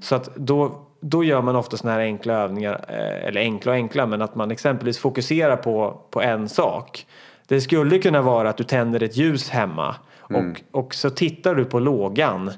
Så 0.00 0.14
att 0.14 0.34
då, 0.36 0.80
då 1.00 1.24
gör 1.24 1.42
man 1.42 1.56
ofta 1.56 1.76
sådana 1.76 1.94
här 1.98 2.04
enkla 2.04 2.34
övningar, 2.34 2.84
eh, 2.88 3.26
eller 3.28 3.40
enkla 3.40 3.72
och 3.72 3.76
enkla, 3.76 4.06
men 4.06 4.22
att 4.22 4.34
man 4.34 4.50
exempelvis 4.50 4.98
fokuserar 4.98 5.56
på, 5.56 6.00
på 6.10 6.22
en 6.22 6.48
sak. 6.48 7.06
Det 7.48 7.60
skulle 7.60 7.98
kunna 7.98 8.22
vara 8.22 8.48
att 8.50 8.56
du 8.56 8.64
tänder 8.64 9.02
ett 9.02 9.16
ljus 9.16 9.50
hemma 9.50 9.96
och, 10.20 10.60
och 10.70 10.94
så 10.94 11.10
tittar 11.10 11.54
du 11.54 11.64
på 11.64 11.78
lågan 11.78 12.50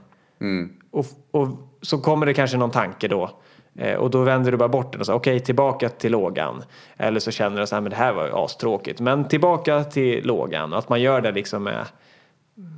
och, 0.91 1.07
och 1.31 1.49
så 1.83 1.99
kommer 1.99 2.27
det 2.27 2.35
kanske 2.35 2.57
någon 2.57 2.71
tanke 2.71 3.09
då. 3.09 3.31
Eh, 3.79 3.95
Och 3.95 4.11
då 4.11 4.23
vänder 4.23 4.51
du 4.51 4.57
bara 4.57 4.69
bort 4.69 4.93
den 4.93 5.01
och 5.01 5.07
säger 5.07 5.19
okej 5.19 5.41
tillbaka 5.41 5.89
till 5.89 6.13
lågan. 6.13 6.63
Eller 6.97 7.21
så 7.21 7.31
känner 7.31 7.61
du 7.61 7.67
så 7.67 7.75
här, 7.75 7.83
men 7.83 7.91
det 7.91 7.97
här 7.97 8.13
var 8.13 8.27
ju 8.27 8.33
astråkigt. 8.35 9.01
Men 9.01 9.29
tillbaka 9.29 9.85
till 9.85 10.27
lågan. 10.27 10.73
Och 10.73 10.79
att 10.79 10.89
man 10.89 11.01
gör 11.01 11.21
det 11.21 11.33
liksom 11.33 11.63
med 11.63 11.85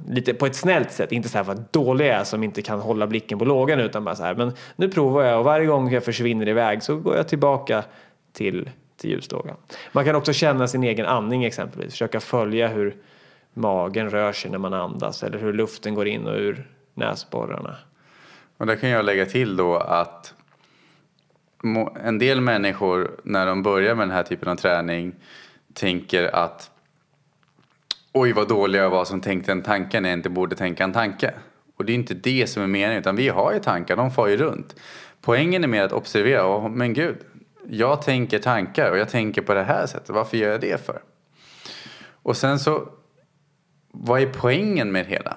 lite 0.08 0.34
på 0.34 0.46
ett 0.46 0.56
snällt 0.56 0.92
sätt. 0.92 1.12
Inte 1.12 1.28
så 1.28 1.38
här 1.38 1.44
vad 1.44 1.64
dålig 1.70 2.06
jag 2.06 2.14
är 2.14 2.24
som 2.24 2.44
inte 2.44 2.62
kan 2.62 2.80
hålla 2.80 3.06
blicken 3.06 3.38
på 3.38 3.44
lågan 3.44 3.80
utan 3.80 4.04
bara 4.04 4.16
så 4.16 4.22
här. 4.22 4.34
Men 4.34 4.52
nu 4.76 4.88
provar 4.88 5.24
jag 5.24 5.38
och 5.38 5.44
varje 5.44 5.66
gång 5.66 5.92
jag 5.92 6.04
försvinner 6.04 6.48
iväg 6.48 6.82
så 6.82 6.96
går 6.96 7.16
jag 7.16 7.28
tillbaka 7.28 7.84
till, 8.32 8.70
till 8.96 9.10
ljuslågan. 9.10 9.56
Man 9.92 10.04
kan 10.04 10.14
också 10.14 10.32
känna 10.32 10.68
sin 10.68 10.84
egen 10.84 11.06
andning 11.06 11.44
exempelvis. 11.44 11.92
Försöka 11.92 12.20
följa 12.20 12.68
hur 12.68 12.96
magen 13.54 14.10
rör 14.10 14.32
sig 14.32 14.50
när 14.50 14.58
man 14.58 14.74
andas. 14.74 15.22
Eller 15.22 15.38
hur 15.38 15.52
luften 15.52 15.94
går 15.94 16.06
in 16.06 16.26
och 16.26 16.38
ur 16.38 16.68
näsborrarna. 16.94 17.76
Och 18.56 18.66
där 18.66 18.76
kan 18.76 18.90
jag 18.90 19.04
lägga 19.04 19.26
till 19.26 19.56
då 19.56 19.76
att 19.76 20.34
en 22.02 22.18
del 22.18 22.40
människor 22.40 23.10
när 23.24 23.46
de 23.46 23.62
börjar 23.62 23.94
med 23.94 24.08
den 24.08 24.16
här 24.16 24.22
typen 24.22 24.48
av 24.48 24.56
träning 24.56 25.14
tänker 25.74 26.34
att 26.34 26.70
oj 28.12 28.32
vad 28.32 28.48
dålig 28.48 28.78
jag 28.78 28.90
var 28.90 29.04
som 29.04 29.20
tänkte 29.20 29.52
en 29.52 29.62
tanke 29.62 30.00
när 30.00 30.08
jag 30.08 30.18
inte 30.18 30.30
borde 30.30 30.56
tänka 30.56 30.84
en 30.84 30.92
tanke. 30.92 31.34
Och 31.76 31.84
det 31.84 31.92
är 31.92 31.94
inte 31.94 32.14
det 32.14 32.46
som 32.46 32.62
är 32.62 32.66
meningen 32.66 33.00
utan 33.00 33.16
vi 33.16 33.28
har 33.28 33.52
ju 33.52 33.58
tankar, 33.58 33.96
de 33.96 34.10
far 34.10 34.26
ju 34.26 34.36
runt. 34.36 34.76
Poängen 35.20 35.64
är 35.64 35.68
mer 35.68 35.82
att 35.82 35.92
observera, 35.92 36.56
oh, 36.56 36.68
men 36.68 36.94
gud, 36.94 37.16
jag 37.68 38.02
tänker 38.02 38.38
tankar 38.38 38.90
och 38.90 38.98
jag 38.98 39.08
tänker 39.08 39.42
på 39.42 39.54
det 39.54 39.62
här 39.62 39.86
sättet, 39.86 40.08
varför 40.08 40.36
gör 40.36 40.50
jag 40.50 40.60
det 40.60 40.86
för? 40.86 41.02
Och 42.22 42.36
sen 42.36 42.58
så, 42.58 42.88
vad 43.92 44.22
är 44.22 44.26
poängen 44.26 44.92
med 44.92 45.06
det 45.06 45.10
hela? 45.10 45.36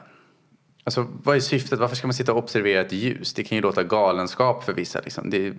Alltså, 0.84 1.08
vad 1.24 1.36
är 1.36 1.40
syftet? 1.40 1.80
Varför 1.80 1.96
ska 1.96 2.08
man 2.08 2.14
sitta 2.14 2.32
och 2.32 2.38
observera 2.38 2.82
ett 2.82 2.92
ljus? 2.92 3.34
Det 3.34 3.44
kan 3.44 3.56
ju 3.56 3.62
låta 3.62 3.84
galenskap 3.84 4.64
för 4.64 4.74
vissa. 4.74 5.02
Liksom. 5.02 5.30
Det, 5.30 5.54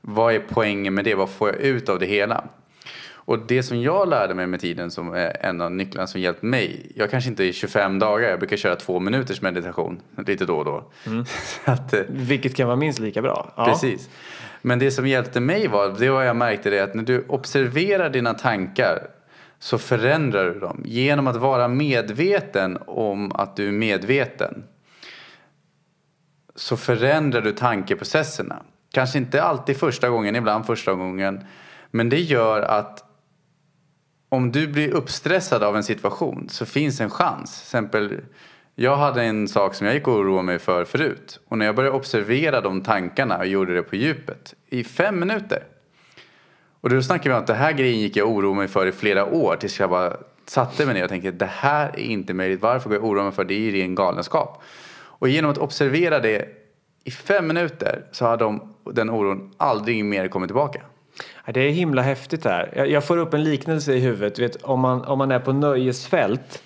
vad 0.00 0.34
är 0.34 0.40
poängen 0.48 0.94
med 0.94 1.04
det? 1.04 1.14
Vad 1.14 1.30
får 1.30 1.48
jag 1.48 1.58
ut 1.58 1.88
av 1.88 1.98
det 1.98 2.06
hela? 2.06 2.44
Och 3.24 3.38
det 3.46 3.62
som 3.62 3.80
jag 3.80 4.08
lärde 4.08 4.34
mig 4.34 4.46
med 4.46 4.60
tiden 4.60 4.90
som 4.90 5.14
är 5.14 5.36
en 5.40 5.60
av 5.60 5.72
nycklarna 5.72 6.06
som 6.06 6.20
hjälpt 6.20 6.42
mig. 6.42 6.92
Jag 6.94 7.10
kanske 7.10 7.30
inte 7.30 7.44
är 7.44 7.52
25 7.52 7.98
dagar, 7.98 8.28
jag 8.28 8.38
brukar 8.38 8.56
köra 8.56 8.76
två 8.76 9.00
minuters 9.00 9.42
meditation 9.42 10.00
lite 10.26 10.44
då 10.44 10.56
och 10.58 10.64
då. 10.64 10.84
Så 11.64 11.70
att, 11.70 11.92
eh, 11.92 12.00
Vilket 12.08 12.56
kan 12.56 12.66
vara 12.66 12.76
minst 12.76 12.98
lika 12.98 13.22
bra. 13.22 13.52
Ja. 13.56 13.64
Precis. 13.64 14.08
Men 14.62 14.78
det 14.78 14.90
som 14.90 15.06
hjälpte 15.06 15.40
mig 15.40 15.68
var, 15.68 15.96
det 15.98 16.10
var 16.10 16.22
jag 16.22 16.36
märkte 16.36 16.70
det 16.70 16.80
att 16.80 16.94
när 16.94 17.02
du 17.02 17.24
observerar 17.28 18.10
dina 18.10 18.34
tankar 18.34 19.08
så 19.58 19.78
förändrar 19.78 20.44
du 20.44 20.60
dem. 20.60 20.82
Genom 20.84 21.26
att 21.26 21.36
vara 21.36 21.68
medveten 21.68 22.78
om 22.86 23.32
att 23.32 23.56
du 23.56 23.68
är 23.68 23.72
medveten 23.72 24.64
så 26.54 26.76
förändrar 26.76 27.40
du 27.40 27.52
tankeprocesserna. 27.52 28.62
Kanske 28.92 29.18
inte 29.18 29.42
alltid 29.42 29.76
första 29.76 30.08
gången, 30.08 30.36
ibland 30.36 30.66
första 30.66 30.94
gången. 30.94 31.44
Men 31.90 32.08
det 32.08 32.20
gör 32.20 32.62
att 32.62 33.04
om 34.32 34.52
du 34.52 34.66
blir 34.68 34.90
uppstressad 34.90 35.62
av 35.62 35.76
en 35.76 35.84
situation 35.84 36.48
så 36.48 36.66
finns 36.66 37.00
en 37.00 37.10
chans. 37.10 37.58
Till 37.58 37.66
exempel, 37.66 38.20
jag 38.74 38.96
hade 38.96 39.22
en 39.22 39.48
sak 39.48 39.74
som 39.74 39.86
jag 39.86 39.96
gick 39.96 40.08
och 40.08 40.14
oroade 40.14 40.42
mig 40.42 40.58
för 40.58 40.84
förut. 40.84 41.40
Och 41.48 41.58
när 41.58 41.66
jag 41.66 41.76
började 41.76 41.96
observera 41.96 42.60
de 42.60 42.80
tankarna 42.80 43.38
och 43.38 43.46
gjorde 43.46 43.74
det 43.74 43.82
på 43.82 43.96
djupet 43.96 44.54
i 44.66 44.84
fem 44.84 45.20
minuter. 45.20 45.62
Och 46.80 46.90
då 46.90 47.02
snackar 47.02 47.30
vi 47.30 47.36
om 47.36 47.40
att 47.42 47.46
det 47.46 47.54
här 47.54 47.72
grejen 47.72 48.00
gick 48.00 48.16
jag 48.16 48.28
och 48.28 48.34
oroade 48.34 48.56
mig 48.56 48.68
för 48.68 48.86
i 48.86 48.92
flera 48.92 49.26
år 49.26 49.56
tills 49.56 49.80
jag 49.80 49.90
bara 49.90 50.16
satte 50.46 50.86
mig 50.86 50.94
ner 50.94 51.02
och 51.02 51.08
tänkte 51.08 51.30
det 51.30 51.50
här 51.52 51.88
är 51.88 51.98
inte 51.98 52.34
möjligt. 52.34 52.62
Varför 52.62 52.88
går 52.88 52.96
jag 52.96 53.04
och 53.04 53.10
oroar 53.10 53.24
mig 53.24 53.32
för 53.32 53.44
det? 53.44 53.54
Det 53.54 53.60
är 53.60 53.70
ju 53.70 53.82
ren 53.82 53.94
galenskap. 53.94 54.62
Och 54.94 55.28
genom 55.28 55.50
att 55.50 55.58
observera 55.58 56.20
det 56.20 56.48
i 57.04 57.10
fem 57.10 57.46
minuter 57.46 58.04
så 58.12 58.24
har 58.24 58.36
de, 58.36 58.74
den 58.84 59.10
oron 59.10 59.54
aldrig 59.56 60.04
mer 60.04 60.28
kommit 60.28 60.48
tillbaka. 60.48 60.82
Det 61.46 61.60
är 61.60 61.70
himla 61.70 62.02
häftigt 62.02 62.44
här. 62.44 62.86
Jag, 62.86 63.04
får 63.04 63.16
upp 63.16 63.34
en 63.34 63.44
liknelse 63.44 63.92
i 63.92 64.00
huvudet. 64.00 64.34
Du 64.34 64.42
vet, 64.42 64.56
om, 64.62 64.80
man, 64.80 65.04
om 65.04 65.18
man 65.18 65.30
är 65.30 65.38
på 65.38 65.52
nöjesfält, 65.52 66.62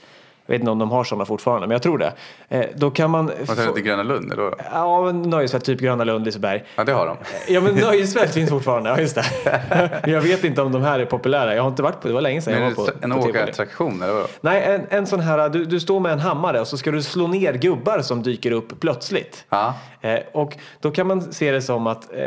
jag 0.47 0.55
vet 0.55 0.61
inte 0.61 0.71
om 0.71 0.79
de 0.79 0.91
har 0.91 1.05
sådana 1.05 1.25
fortfarande, 1.25 1.67
men 1.67 1.75
jag 1.75 1.83
tror 1.83 1.99
det. 1.99 2.13
Eh, 2.49 2.67
då 2.75 2.91
kan 2.91 3.11
man... 3.11 3.33
Vad 3.47 3.57
säger 3.57 3.69
du 3.69 3.75
till 3.75 3.83
Gröna 3.83 4.03
Lund? 4.03 4.33
Eller? 4.33 4.55
Ja, 4.73 5.13
nöjesfält, 5.13 5.65
typ 5.65 5.81
Gröna 5.81 6.05
Lund, 6.05 6.25
Liseberg. 6.25 6.65
Ja, 6.77 6.85
det 6.85 6.93
har 6.93 7.07
de. 7.07 7.17
Ja, 7.49 7.61
men 7.61 7.75
nöjesfält 7.75 8.35
finns 8.35 8.51
fortfarande, 8.51 8.91
ja 8.91 9.01
just 9.01 9.15
det. 9.15 10.01
jag 10.05 10.21
vet 10.21 10.45
inte 10.45 10.63
om 10.63 10.73
de 10.73 10.83
här 10.83 10.99
är 10.99 11.05
populära. 11.05 11.55
Jag 11.55 11.63
har 11.63 11.71
inte 11.71 11.83
varit 11.83 12.01
på, 12.01 12.09
det 12.09 12.15
var 12.15 12.21
länge 12.21 12.43
sedan 12.43 12.55
Men 12.55 12.63
jag 12.63 12.71
var 12.71 12.87
på, 12.87 12.93
en 13.01 13.13
åkattraktion 13.13 14.03
eller 14.03 14.13
vadå? 14.13 14.27
Nej, 14.41 14.63
en, 14.63 14.87
en 14.99 15.07
sån 15.07 15.21
här, 15.21 15.49
du, 15.49 15.65
du 15.65 15.81
står 15.81 16.01
med 16.01 16.13
en 16.13 16.21
hammare 16.21 16.61
och 16.61 16.69
så 16.69 16.79
ska 16.79 16.91
du 16.91 17.03
slå 17.03 17.27
ner 17.27 17.53
gubbar 17.53 18.01
som 18.01 18.23
dyker 18.23 18.51
upp 18.51 18.81
plötsligt. 18.81 19.45
Ja. 19.49 19.75
Eh, 20.01 20.19
och 20.33 20.57
då 20.81 20.91
kan 20.91 21.07
man 21.07 21.33
se 21.33 21.53
det 21.53 21.63
som 21.63 21.87
att 21.87 22.15
eh, 22.15 22.21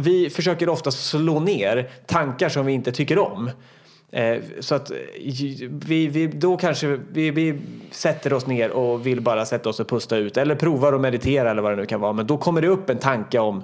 vi 0.00 0.30
försöker 0.30 0.68
ofta 0.68 0.90
slå 0.90 1.40
ner 1.40 1.90
tankar 2.06 2.48
som 2.48 2.66
vi 2.66 2.72
inte 2.72 2.92
tycker 2.92 3.18
om. 3.18 3.50
Eh, 4.14 4.42
så 4.60 4.74
att 4.74 4.90
vi, 5.70 6.06
vi, 6.08 6.26
då 6.26 6.56
kanske 6.56 6.98
vi, 7.12 7.30
vi 7.30 7.58
sätter 7.90 8.32
oss 8.32 8.46
ner 8.46 8.70
och 8.70 9.06
vill 9.06 9.20
bara 9.20 9.46
sätta 9.46 9.68
oss 9.68 9.80
och 9.80 9.88
pusta 9.88 10.16
ut 10.16 10.36
eller 10.36 10.54
provar 10.54 10.92
att 10.92 11.00
meditera 11.00 11.50
eller 11.50 11.62
vad 11.62 11.72
det 11.72 11.76
nu 11.76 11.86
kan 11.86 12.00
vara. 12.00 12.12
Men 12.12 12.26
då 12.26 12.36
kommer 12.36 12.62
det 12.62 12.68
upp 12.68 12.90
en 12.90 12.98
tanke 12.98 13.38
om 13.38 13.62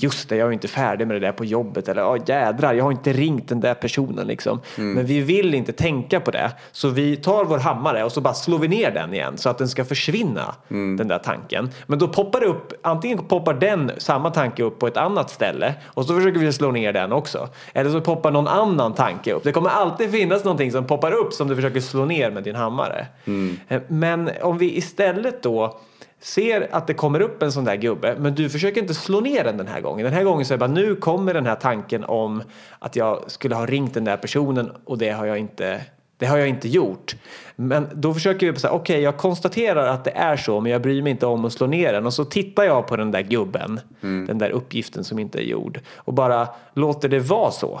just 0.00 0.28
det, 0.28 0.36
jag 0.36 0.48
är 0.48 0.52
inte 0.52 0.68
färdig 0.68 1.06
med 1.06 1.16
det 1.16 1.26
där 1.26 1.32
på 1.32 1.44
jobbet 1.44 1.88
eller 1.88 2.02
oh, 2.02 2.18
jädrar, 2.26 2.74
jag 2.74 2.84
har 2.84 2.90
inte 2.90 3.12
ringt 3.12 3.48
den 3.48 3.60
där 3.60 3.74
personen 3.74 4.26
liksom. 4.26 4.60
Mm. 4.76 4.92
Men 4.92 5.06
vi 5.06 5.20
vill 5.20 5.54
inte 5.54 5.72
tänka 5.72 6.20
på 6.20 6.30
det. 6.30 6.52
Så 6.72 6.88
vi 6.88 7.16
tar 7.16 7.44
vår 7.44 7.58
hammare 7.58 8.04
och 8.04 8.12
så 8.12 8.20
bara 8.20 8.34
slår 8.34 8.58
vi 8.58 8.68
ner 8.68 8.90
den 8.90 9.14
igen 9.14 9.38
så 9.38 9.48
att 9.48 9.58
den 9.58 9.68
ska 9.68 9.84
försvinna, 9.84 10.54
mm. 10.70 10.96
den 10.96 11.08
där 11.08 11.18
tanken. 11.18 11.70
Men 11.86 11.98
då 11.98 12.08
poppar 12.08 12.40
det 12.40 12.46
upp, 12.46 12.72
antingen 12.82 13.18
poppar 13.18 13.54
den, 13.54 13.90
samma 13.98 14.30
tanke 14.30 14.62
upp 14.62 14.78
på 14.78 14.86
ett 14.86 14.96
annat 14.96 15.30
ställe 15.30 15.74
och 15.84 16.04
så 16.04 16.14
försöker 16.14 16.40
vi 16.40 16.52
slå 16.52 16.70
ner 16.70 16.92
den 16.92 17.12
också. 17.12 17.48
Eller 17.72 17.90
så 17.90 18.00
poppar 18.00 18.30
någon 18.30 18.48
annan 18.48 18.94
tanke 18.94 19.32
upp. 19.32 19.44
Det 19.44 19.52
kommer 19.52 19.70
alltid 19.90 20.10
finnas 20.10 20.44
någonting 20.44 20.72
som 20.72 20.86
poppar 20.86 21.12
upp 21.12 21.32
som 21.32 21.48
du 21.48 21.56
försöker 21.56 21.80
slå 21.80 22.04
ner 22.04 22.30
med 22.30 22.42
din 22.42 22.54
hammare. 22.54 23.06
Mm. 23.24 23.56
Eh, 23.68 23.82
men 23.88 24.30
om 24.42 24.58
vi 24.58 24.76
istället 24.76 25.42
då 25.42 25.78
ser 26.20 26.68
att 26.70 26.86
det 26.86 26.94
kommer 26.94 27.20
upp 27.20 27.42
en 27.42 27.52
sån 27.52 27.64
där 27.64 27.76
gubbe 27.76 28.16
men 28.18 28.34
du 28.34 28.50
försöker 28.50 28.80
inte 28.80 28.94
slå 28.94 29.20
ner 29.20 29.44
den 29.44 29.56
den 29.56 29.66
här 29.66 29.80
gången. 29.80 30.04
Den 30.04 30.14
här 30.14 30.24
gången 30.24 30.46
så 30.46 30.54
är 30.54 30.58
det 30.58 30.60
bara 30.60 30.70
nu 30.70 30.96
kommer 30.96 31.34
den 31.34 31.46
här 31.46 31.54
tanken 31.54 32.04
om 32.04 32.42
att 32.78 32.96
jag 32.96 33.30
skulle 33.30 33.54
ha 33.54 33.66
ringt 33.66 33.94
den 33.94 34.04
där 34.04 34.16
personen 34.16 34.72
och 34.84 34.98
det 34.98 35.10
har 35.10 35.26
jag 35.26 35.38
inte 35.38 35.80
det 36.18 36.26
har 36.26 36.38
jag 36.38 36.48
inte 36.48 36.68
gjort. 36.68 37.16
Men 37.56 37.88
då 37.94 38.14
försöker 38.14 38.52
vi 38.52 38.58
säga, 38.58 38.72
okej 38.72 38.94
okay, 38.94 39.02
jag 39.02 39.16
konstaterar 39.16 39.86
att 39.86 40.04
det 40.04 40.10
är 40.10 40.36
så 40.36 40.60
men 40.60 40.72
jag 40.72 40.82
bryr 40.82 41.02
mig 41.02 41.10
inte 41.10 41.26
om 41.26 41.44
att 41.44 41.52
slå 41.52 41.66
ner 41.66 41.92
den 41.92 42.06
och 42.06 42.14
så 42.14 42.24
tittar 42.24 42.64
jag 42.64 42.86
på 42.86 42.96
den 42.96 43.10
där 43.10 43.22
gubben, 43.22 43.80
mm. 44.02 44.26
den 44.26 44.38
där 44.38 44.50
uppgiften 44.50 45.04
som 45.04 45.18
inte 45.18 45.38
är 45.38 45.44
gjord 45.44 45.80
och 45.96 46.14
bara 46.14 46.48
låter 46.74 47.08
det 47.08 47.18
vara 47.18 47.50
så. 47.50 47.80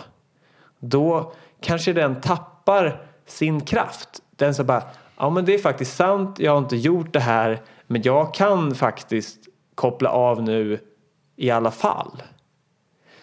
Då 0.78 1.32
kanske 1.60 1.92
den 1.92 2.20
tappar 2.20 3.02
sin 3.26 3.60
kraft. 3.60 4.08
Den 4.36 4.54
så 4.54 4.64
bara, 4.64 4.82
ja 5.16 5.30
men 5.30 5.44
det 5.44 5.54
är 5.54 5.58
faktiskt 5.58 5.96
sant, 5.96 6.38
jag 6.38 6.52
har 6.52 6.58
inte 6.58 6.76
gjort 6.76 7.12
det 7.12 7.20
här 7.20 7.60
men 7.86 8.02
jag 8.02 8.34
kan 8.34 8.74
faktiskt 8.74 9.38
koppla 9.74 10.10
av 10.10 10.42
nu 10.42 10.80
i 11.36 11.50
alla 11.50 11.70
fall. 11.70 12.22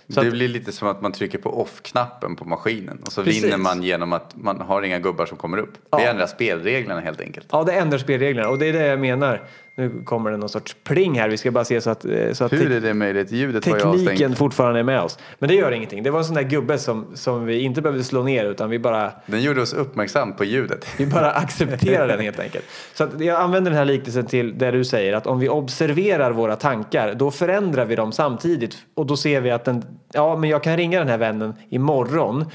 Så 0.09 0.23
det 0.23 0.31
blir 0.31 0.47
lite 0.47 0.71
som 0.71 0.87
att 0.87 1.01
man 1.01 1.11
trycker 1.11 1.37
på 1.37 1.61
off-knappen 1.61 2.35
på 2.35 2.45
maskinen 2.45 2.99
och 3.05 3.11
så 3.11 3.23
precis. 3.23 3.43
vinner 3.43 3.57
man 3.57 3.83
genom 3.83 4.13
att 4.13 4.35
man 4.35 4.61
har 4.61 4.81
inga 4.81 4.99
gubbar 4.99 5.25
som 5.25 5.37
kommer 5.37 5.57
upp. 5.57 5.73
Ja. 5.89 5.97
Det 5.97 6.03
ändrar 6.03 6.27
spelreglerna 6.27 7.01
helt 7.01 7.21
enkelt. 7.21 7.47
Ja, 7.51 7.63
det 7.63 7.73
ändrar 7.73 7.97
spelreglerna 7.97 8.49
och 8.49 8.59
det 8.59 8.65
är 8.65 8.73
det 8.73 8.85
jag 8.85 8.99
menar. 8.99 9.47
Nu 9.77 10.01
kommer 10.05 10.31
det 10.31 10.37
någon 10.37 10.49
sorts 10.49 10.75
pling 10.83 11.19
här. 11.19 11.29
Vi 11.29 11.37
ska 11.37 11.51
bara 11.51 11.65
se 11.65 11.81
så 11.81 11.89
att, 11.89 12.05
eh, 12.05 12.31
så 12.33 12.45
att 12.45 12.53
Hur 12.53 12.71
är 12.71 12.81
det 12.81 12.93
möjligt? 12.93 13.31
Ljudet 13.31 13.63
tekniken 13.63 14.35
fortfarande 14.35 14.79
är 14.79 14.83
med 14.83 15.01
oss. 15.01 15.19
Men 15.39 15.49
det 15.49 15.55
gör 15.55 15.71
ingenting. 15.71 16.03
Det 16.03 16.09
var 16.09 16.19
en 16.19 16.25
sån 16.25 16.35
där 16.35 16.43
gubbe 16.43 16.77
som, 16.77 17.05
som 17.13 17.45
vi 17.45 17.59
inte 17.59 17.81
behövde 17.81 18.03
slå 18.03 18.23
ner 18.23 18.45
utan 18.45 18.69
vi 18.69 18.79
bara... 18.79 19.11
Den 19.25 19.41
gjorde 19.41 19.61
oss 19.61 19.73
uppmärksam 19.73 20.35
på 20.35 20.45
ljudet. 20.45 20.87
Vi 20.97 21.05
bara 21.05 21.31
accepterar 21.31 22.07
den 22.07 22.19
helt 22.19 22.39
enkelt. 22.39 22.65
Så 22.93 23.03
att 23.03 23.21
jag 23.21 23.41
använder 23.41 23.71
den 23.71 23.77
här 23.77 23.85
liknelsen 23.85 24.25
till 24.25 24.57
det 24.57 24.71
du 24.71 24.85
säger 24.85 25.13
att 25.13 25.27
om 25.27 25.39
vi 25.39 25.49
observerar 25.49 26.31
våra 26.31 26.55
tankar 26.55 27.13
då 27.13 27.31
förändrar 27.31 27.85
vi 27.85 27.95
dem 27.95 28.11
samtidigt 28.11 28.77
och 28.93 29.05
då 29.05 29.17
ser 29.17 29.41
vi 29.41 29.51
att 29.51 29.65
den, 29.65 29.83
ja 30.13 30.37
men 30.37 30.49
jag 30.49 30.63
kan 30.63 30.77
ringa 30.77 30.99
den 30.99 31.07
här 31.07 31.17
vännen 31.17 31.53
imorgon 31.69 32.45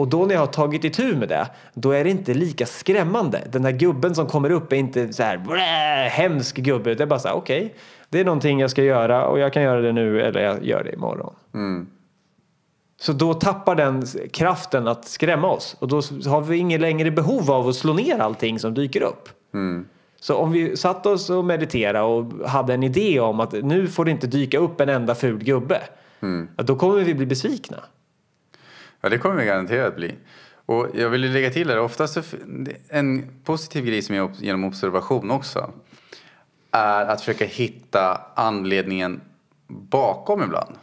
och 0.00 0.08
då 0.08 0.26
när 0.26 0.34
jag 0.34 0.40
har 0.40 0.46
tagit 0.46 0.84
itu 0.84 1.16
med 1.16 1.28
det, 1.28 1.48
då 1.74 1.90
är 1.90 2.04
det 2.04 2.10
inte 2.10 2.34
lika 2.34 2.66
skrämmande. 2.66 3.40
Den 3.52 3.62
där 3.62 3.70
gubben 3.70 4.14
som 4.14 4.26
kommer 4.26 4.50
upp 4.50 4.72
är 4.72 4.76
inte 4.76 5.12
så 5.12 5.22
här 5.22 5.38
blä, 5.38 6.08
hemsk 6.08 6.56
gubbe. 6.56 6.94
Det 6.94 7.02
är 7.02 7.06
bara 7.06 7.18
så 7.18 7.28
här, 7.28 7.34
okej, 7.34 7.64
okay, 7.64 7.78
det 8.08 8.20
är 8.20 8.24
någonting 8.24 8.60
jag 8.60 8.70
ska 8.70 8.82
göra 8.82 9.26
och 9.26 9.38
jag 9.38 9.52
kan 9.52 9.62
göra 9.62 9.80
det 9.80 9.92
nu 9.92 10.22
eller 10.22 10.40
jag 10.40 10.64
gör 10.64 10.84
det 10.84 10.92
imorgon. 10.92 11.34
Mm. 11.54 11.86
Så 13.00 13.12
då 13.12 13.34
tappar 13.34 13.74
den 13.74 14.06
kraften 14.32 14.88
att 14.88 15.04
skrämma 15.04 15.48
oss 15.48 15.76
och 15.78 15.88
då 15.88 15.96
har 16.26 16.40
vi 16.40 16.56
inget 16.56 16.80
längre 16.80 17.10
behov 17.10 17.50
av 17.50 17.68
att 17.68 17.74
slå 17.74 17.92
ner 17.92 18.18
allting 18.18 18.58
som 18.58 18.74
dyker 18.74 19.02
upp. 19.02 19.28
Mm. 19.54 19.86
Så 20.20 20.34
om 20.34 20.52
vi 20.52 20.76
satt 20.76 21.06
oss 21.06 21.30
och 21.30 21.44
mediterade 21.44 22.00
och 22.00 22.48
hade 22.48 22.74
en 22.74 22.82
idé 22.82 23.20
om 23.20 23.40
att 23.40 23.52
nu 23.52 23.86
får 23.86 24.04
det 24.04 24.10
inte 24.10 24.26
dyka 24.26 24.58
upp 24.58 24.80
en 24.80 24.88
enda 24.88 25.14
ful 25.14 25.44
gubbe. 25.44 25.80
Mm. 26.20 26.48
Då 26.56 26.76
kommer 26.76 27.00
vi 27.00 27.14
bli 27.14 27.26
besvikna. 27.26 27.76
Ja, 29.00 29.08
det 29.08 29.18
kommer 29.18 29.36
vi 29.36 29.44
garanterat 29.44 29.96
bli. 29.96 30.14
Och 30.66 30.86
jag 30.94 31.10
vill 31.10 31.32
lägga 31.32 31.50
till 31.50 31.70
här, 31.70 31.78
oftast 31.78 32.18
en 32.88 33.40
positiv 33.44 33.84
grej 33.84 34.02
som 34.02 34.14
jag 34.14 34.30
genom 34.38 34.64
observation 34.64 35.30
också 35.30 35.72
är 36.70 37.04
att 37.04 37.20
försöka 37.20 37.44
hitta 37.44 38.20
anledningen 38.34 39.20
bakom 39.68 40.42
ibland. 40.42 40.74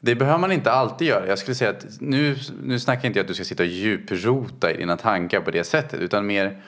Det 0.00 0.14
behöver 0.14 0.38
man 0.38 0.52
inte 0.52 0.72
alltid 0.72 1.08
göra. 1.08 1.26
Jag 1.26 1.38
skulle 1.38 1.54
säga 1.54 1.70
att 1.70 1.86
nu, 2.00 2.36
nu 2.62 2.80
snackar 2.80 3.06
inte 3.06 3.18
jag 3.18 3.24
att 3.24 3.28
du 3.28 3.34
ska 3.34 3.44
sitta 3.44 3.62
och 3.62 3.68
djuprota 3.68 4.70
i 4.70 4.76
dina 4.76 4.96
tankar 4.96 5.40
på 5.40 5.50
det 5.50 5.64
sättet 5.64 6.00
utan 6.00 6.26
mer 6.26 6.62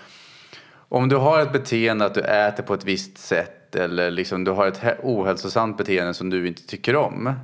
om 0.88 1.08
du 1.08 1.16
har 1.16 1.42
ett 1.42 1.52
beteende 1.52 2.04
att 2.04 2.14
du 2.14 2.20
äter 2.20 2.62
på 2.62 2.74
ett 2.74 2.84
visst 2.84 3.18
sätt 3.18 3.76
eller 3.76 4.10
liksom 4.10 4.44
du 4.44 4.50
har 4.50 4.66
ett 4.66 4.82
ohälsosamt 5.02 5.78
beteende 5.78 6.14
som 6.14 6.30
du 6.30 6.48
inte 6.48 6.66
tycker 6.66 6.96
om 6.96 7.34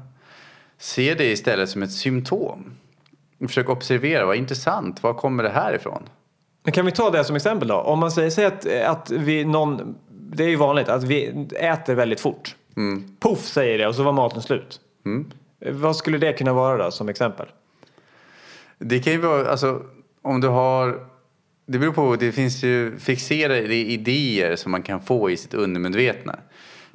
Se 0.80 1.14
det 1.14 1.24
istället 1.24 1.68
som 1.68 1.82
ett 1.82 1.92
symptom. 1.92 2.76
Försök 3.40 3.68
observera, 3.68 4.26
vad 4.26 4.36
intressant, 4.36 5.02
var 5.02 5.14
kommer 5.14 5.42
det 5.42 5.50
här 5.50 5.74
ifrån? 5.74 6.02
Men 6.62 6.72
kan 6.72 6.86
vi 6.86 6.92
ta 6.92 7.10
det 7.10 7.24
som 7.24 7.36
exempel 7.36 7.68
då? 7.68 7.74
Om 7.74 7.98
man 7.98 8.10
säger, 8.10 8.30
säger 8.30 8.48
att, 8.48 8.66
att 9.00 9.10
vi 9.10 9.44
någon, 9.44 9.94
det 10.08 10.44
är 10.44 10.48
ju 10.48 10.56
vanligt 10.56 10.88
att 10.88 11.04
vi 11.04 11.46
äter 11.56 11.94
väldigt 11.94 12.20
fort. 12.20 12.56
Mm. 12.76 13.16
Puff 13.20 13.38
säger 13.38 13.78
det 13.78 13.86
och 13.86 13.94
så 13.94 14.02
var 14.02 14.12
maten 14.12 14.42
slut. 14.42 14.80
Mm. 15.06 15.30
Vad 15.70 15.96
skulle 15.96 16.18
det 16.18 16.32
kunna 16.32 16.52
vara 16.52 16.84
då 16.84 16.90
som 16.90 17.08
exempel? 17.08 17.46
Det 18.78 18.98
kan 19.00 19.12
ju 19.12 19.18
vara, 19.18 19.50
alltså 19.50 19.82
om 20.22 20.40
du 20.40 20.48
har 20.48 21.06
det 21.66 21.78
beror 21.78 21.92
på, 21.92 22.16
det 22.16 22.32
finns 22.32 22.62
ju 22.62 22.98
fixerade 22.98 23.74
idéer 23.74 24.56
som 24.56 24.72
man 24.72 24.82
kan 24.82 25.00
få 25.00 25.30
i 25.30 25.36
sitt 25.36 25.54
undermedvetna. 25.54 26.38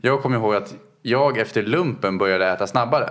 Jag 0.01 0.21
kommer 0.21 0.37
ihåg 0.37 0.55
att 0.55 0.75
jag 1.01 1.37
efter 1.37 1.63
lumpen 1.63 2.17
började 2.17 2.47
äta 2.47 2.67
snabbare. 2.67 3.09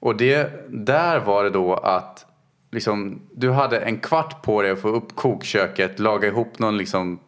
Och 0.00 0.16
det, 0.16 0.50
där 0.68 1.20
var 1.20 1.44
det 1.44 1.50
då 1.50 1.74
att 1.74 2.26
liksom, 2.70 3.22
du 3.34 3.50
hade 3.50 3.78
en 3.78 3.98
kvart 3.98 4.42
på 4.42 4.62
dig 4.62 4.70
att 4.70 4.80
få 4.80 4.88
upp 4.88 5.16
kokköket, 5.16 5.98
laga 5.98 6.28
ihop 6.28 6.58
någon 6.58 6.76
liksom 6.76 7.18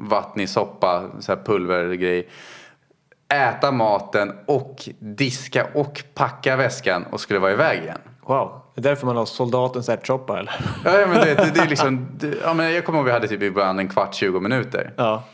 vattnig 0.00 0.48
soppa, 0.48 1.04
så 1.20 1.34
här 1.34 1.42
pulvergrej. 1.44 2.28
Äta 3.28 3.72
maten 3.72 4.32
och 4.46 4.88
diska 4.98 5.66
och 5.74 6.02
packa 6.14 6.56
väskan 6.56 7.04
och 7.10 7.20
skulle 7.20 7.38
vara 7.38 7.52
iväg 7.52 7.82
igen. 7.82 7.98
Wow, 8.22 8.60
det 8.74 8.80
är 8.80 8.82
därför 8.82 9.06
man 9.06 9.16
har 9.16 9.26
soldatens 9.26 9.88
ärtsoppa 9.88 10.38
eller? 10.38 10.52
Ja, 10.84 11.06
men 11.06 11.20
det, 11.20 11.34
det, 11.34 11.50
det 11.54 11.60
är 11.60 11.68
liksom, 11.68 12.08
det, 12.18 12.34
ja, 12.42 12.54
men 12.54 12.72
jag 12.74 12.84
kommer 12.84 12.98
ihåg 12.98 13.08
att 13.08 13.10
vi 13.10 13.14
hade 13.14 13.28
typ 13.28 13.42
ibland 13.42 13.80
en 13.80 13.88
kvart, 13.88 14.14
20 14.14 14.40
minuter. 14.40 14.92
Ja. 14.96 15.24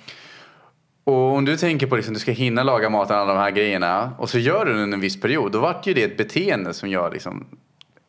Och 1.05 1.37
om 1.37 1.45
du 1.45 1.57
tänker 1.57 1.87
på 1.87 1.95
att 1.95 1.99
liksom, 1.99 2.14
du 2.14 2.21
ska 2.21 2.33
hinna 2.33 2.62
laga 2.62 2.90
maten, 2.90 3.17
alla 3.17 3.35
de 3.35 3.40
här 3.40 3.51
grejerna 3.51 4.12
och 4.19 4.31
så 4.31 4.38
gör 4.38 4.64
du 4.64 4.73
det 4.73 4.83
under 4.83 4.97
en 4.97 5.01
viss 5.01 5.21
period. 5.21 5.53
Då 5.53 5.61
vart 5.61 5.87
ju 5.87 5.95
det 5.95 6.03
ett 6.03 6.17
beteende 6.17 6.75
som 6.75 6.88
gör 6.88 7.11
liksom, 7.11 7.47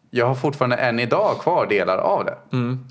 jag 0.10 0.26
har 0.26 0.36
fortfarande 0.36 0.76
än 0.76 1.00
idag 1.00 1.40
kvar 1.40 1.68
delar 1.68 1.98
av 1.98 2.26
det. 2.26 2.38
Mm. 2.52 2.86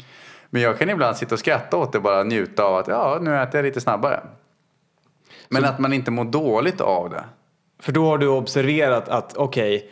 Men 0.51 0.63
jag 0.63 0.79
kan 0.79 0.91
ibland 0.91 1.17
sitta 1.17 1.35
och 1.35 1.39
skratta 1.39 1.77
åt 1.77 1.93
det 1.93 2.01
bara 2.01 2.23
njuta 2.23 2.65
av 2.65 2.77
att 2.77 2.89
ja, 2.89 3.19
nu 3.23 3.43
äter 3.43 3.59
jag 3.59 3.65
lite 3.65 3.81
snabbare. 3.81 4.21
Men 5.49 5.63
så, 5.63 5.69
att 5.69 5.79
man 5.79 5.93
inte 5.93 6.11
mår 6.11 6.25
dåligt 6.25 6.81
av 6.81 7.11
det. 7.11 7.25
För 7.83 7.93
då 7.93 8.07
har 8.07 8.19
du 8.19 8.29
observerat 8.29 9.09
att 9.09 9.37
okej, 9.37 9.77
okay, 9.77 9.89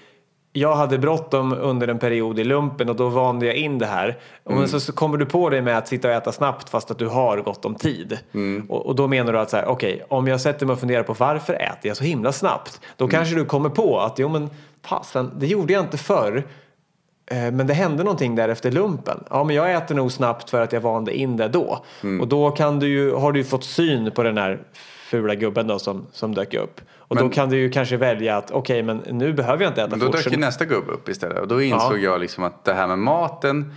jag 0.53 0.75
hade 0.75 0.99
bråttom 0.99 1.53
under 1.53 1.89
en 1.89 1.99
period 1.99 2.39
i 2.39 2.45
lumpen 2.45 2.89
och 2.89 2.97
då 2.97 3.09
vande 3.09 3.47
jag 3.47 3.55
in 3.55 3.79
det 3.79 3.87
här. 3.87 4.19
Mm. 4.49 4.59
Men 4.59 4.69
så, 4.69 4.93
kommer 4.93 5.19
du 5.19 5.27
på 5.27 5.51
dig 5.51 5.63
med 5.63 5.79
att 5.79 5.89
sitta 5.89 6.09
och 6.09 6.15
äta 6.15 6.33
snabbt 6.33 6.69
fast 6.69 6.91
att 6.91 6.99
du 6.99 7.07
har 7.07 7.39
gott 7.39 7.65
om 7.65 7.75
tid. 7.75 8.19
Mm. 8.35 8.67
Och, 8.69 8.87
och, 8.87 8.95
då 8.95 9.09
menar 9.09 9.33
du 9.33 9.39
att 9.39 9.51
så 9.51 9.57
här, 9.57 9.67
okej, 9.67 9.95
okay, 9.95 10.07
om 10.09 10.27
jag 10.27 10.41
sätter 10.41 10.67
mig 10.67 10.73
och 10.73 10.81
funderar 10.81 11.03
på 11.03 11.13
varför 11.13 11.55
äter 11.55 11.89
jag 11.89 11.97
så 11.97 12.05
himla 12.05 12.33
snabbt? 12.33 12.81
Då 12.97 13.05
mm. 13.05 13.11
kanske 13.11 13.35
du 13.35 13.45
kommer 13.45 13.69
på 13.69 14.01
att 14.01 14.19
jo 14.19 14.29
men 14.29 14.51
fasen, 14.85 15.31
det 15.37 15.47
gjorde 15.47 15.73
jag 15.73 15.83
inte 15.83 15.99
förr. 15.99 16.45
Eh, 17.27 17.53
men 17.53 17.67
det 17.67 17.75
hände 17.75 18.05
någonting 18.05 18.35
där 18.35 18.49
efter 18.49 18.71
lumpen. 18.71 19.25
Ja, 19.31 19.45
men 19.45 19.57
jag 19.57 19.73
äter 19.73 19.95
nog 19.95 20.13
snabbt 20.13 20.51
för 20.51 20.61
att 20.61 20.73
jag 20.73 20.81
vande 20.81 21.17
in 21.17 21.37
det 21.37 21.49
då. 21.49 21.85
Mm. 22.03 22.21
Och 22.21 22.29
då 22.29 22.51
kan 22.51 22.79
du 22.79 22.89
ju, 22.89 23.15
har 23.15 23.33
du 23.33 23.41
ju 23.41 23.45
fått 23.45 23.65
syn 23.65 24.11
på 24.11 24.23
den 24.23 24.39
här 24.39 24.61
fula 25.11 25.35
gubben 25.35 25.67
då 25.67 25.79
som, 25.79 26.07
som 26.13 26.35
dök 26.35 26.55
upp. 26.55 26.81
Och 27.13 27.17
men, 27.17 27.25
då 27.25 27.31
kan 27.31 27.49
du 27.49 27.57
ju 27.57 27.71
kanske 27.71 27.97
välja 27.97 28.37
att 28.37 28.51
okej, 28.51 28.83
okay, 28.83 28.83
men 28.83 29.19
nu 29.19 29.33
behöver 29.33 29.63
jag 29.63 29.71
inte 29.71 29.83
äta 29.83 29.97
Då 29.97 30.09
dök 30.09 30.33
ju 30.33 30.37
nästa 30.37 30.65
gubbe 30.65 30.93
upp 30.93 31.09
istället 31.09 31.39
och 31.39 31.49
då 31.49 31.63
insåg 31.63 31.99
ja. 31.99 32.03
jag 32.03 32.21
liksom 32.21 32.45
att 32.45 32.65
det 32.65 32.75
här 32.75 32.87
med 32.87 32.99
maten 32.99 33.75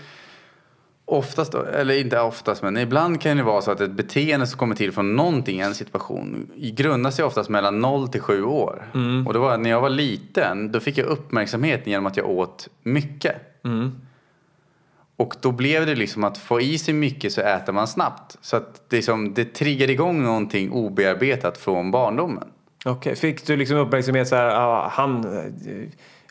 Oftast, 1.08 1.54
eller 1.54 2.00
inte 2.00 2.20
oftast, 2.20 2.64
men 2.64 2.78
ibland 2.78 3.22
kan 3.22 3.38
det 3.38 3.44
vara 3.44 3.62
så 3.62 3.72
att 3.72 3.82
ett 3.82 3.92
beteende 3.92 4.48
som 4.48 4.60
kommer 4.60 4.76
till 4.76 4.92
från 4.92 5.16
någonting, 5.16 5.60
en 5.60 5.76
situation, 5.76 6.50
grundar 6.56 7.12
sig 7.12 7.26
oftast 7.26 7.50
mellan 7.50 7.80
0 7.80 8.08
till 8.08 8.22
7 8.22 8.44
år. 8.44 8.92
Mm. 8.94 9.28
Och 9.28 9.34
det 9.34 9.40
var 9.40 9.58
när 9.58 9.70
jag 9.70 9.82
var 9.82 9.90
liten, 9.90 10.72
då 10.72 10.80
fick 10.80 10.98
jag 10.98 11.08
uppmärksamhet 11.08 11.88
genom 11.88 12.06
att 12.06 12.18
jag 12.18 12.30
åt 12.30 12.70
mycket. 12.84 13.36
Mm. 13.66 13.92
Och 15.18 15.36
då 15.42 15.52
blev 15.52 15.86
det 15.86 15.96
liksom 15.96 16.24
att 16.24 16.38
få 16.38 16.62
i 16.62 16.78
sig 16.78 16.94
mycket 16.94 17.34
så 17.34 17.42
äter 17.42 17.74
man 17.74 17.88
snabbt. 17.88 18.38
Så 18.42 18.58
att 18.58 18.90
det, 18.90 18.96
liksom, 18.96 19.34
det 19.34 19.46
triggar 19.46 19.90
igång 19.90 20.24
någonting 20.24 20.72
obearbetat 20.72 21.58
från 21.58 21.92
barndomen. 21.92 22.48
Okay. 22.86 23.16
fick 23.16 23.48
du 23.48 23.56
liksom 23.56 23.78
uppmärksamhet 23.78 24.28
så 24.28 24.36
här, 24.36 24.56
ah, 24.56 24.88
han, 24.88 25.24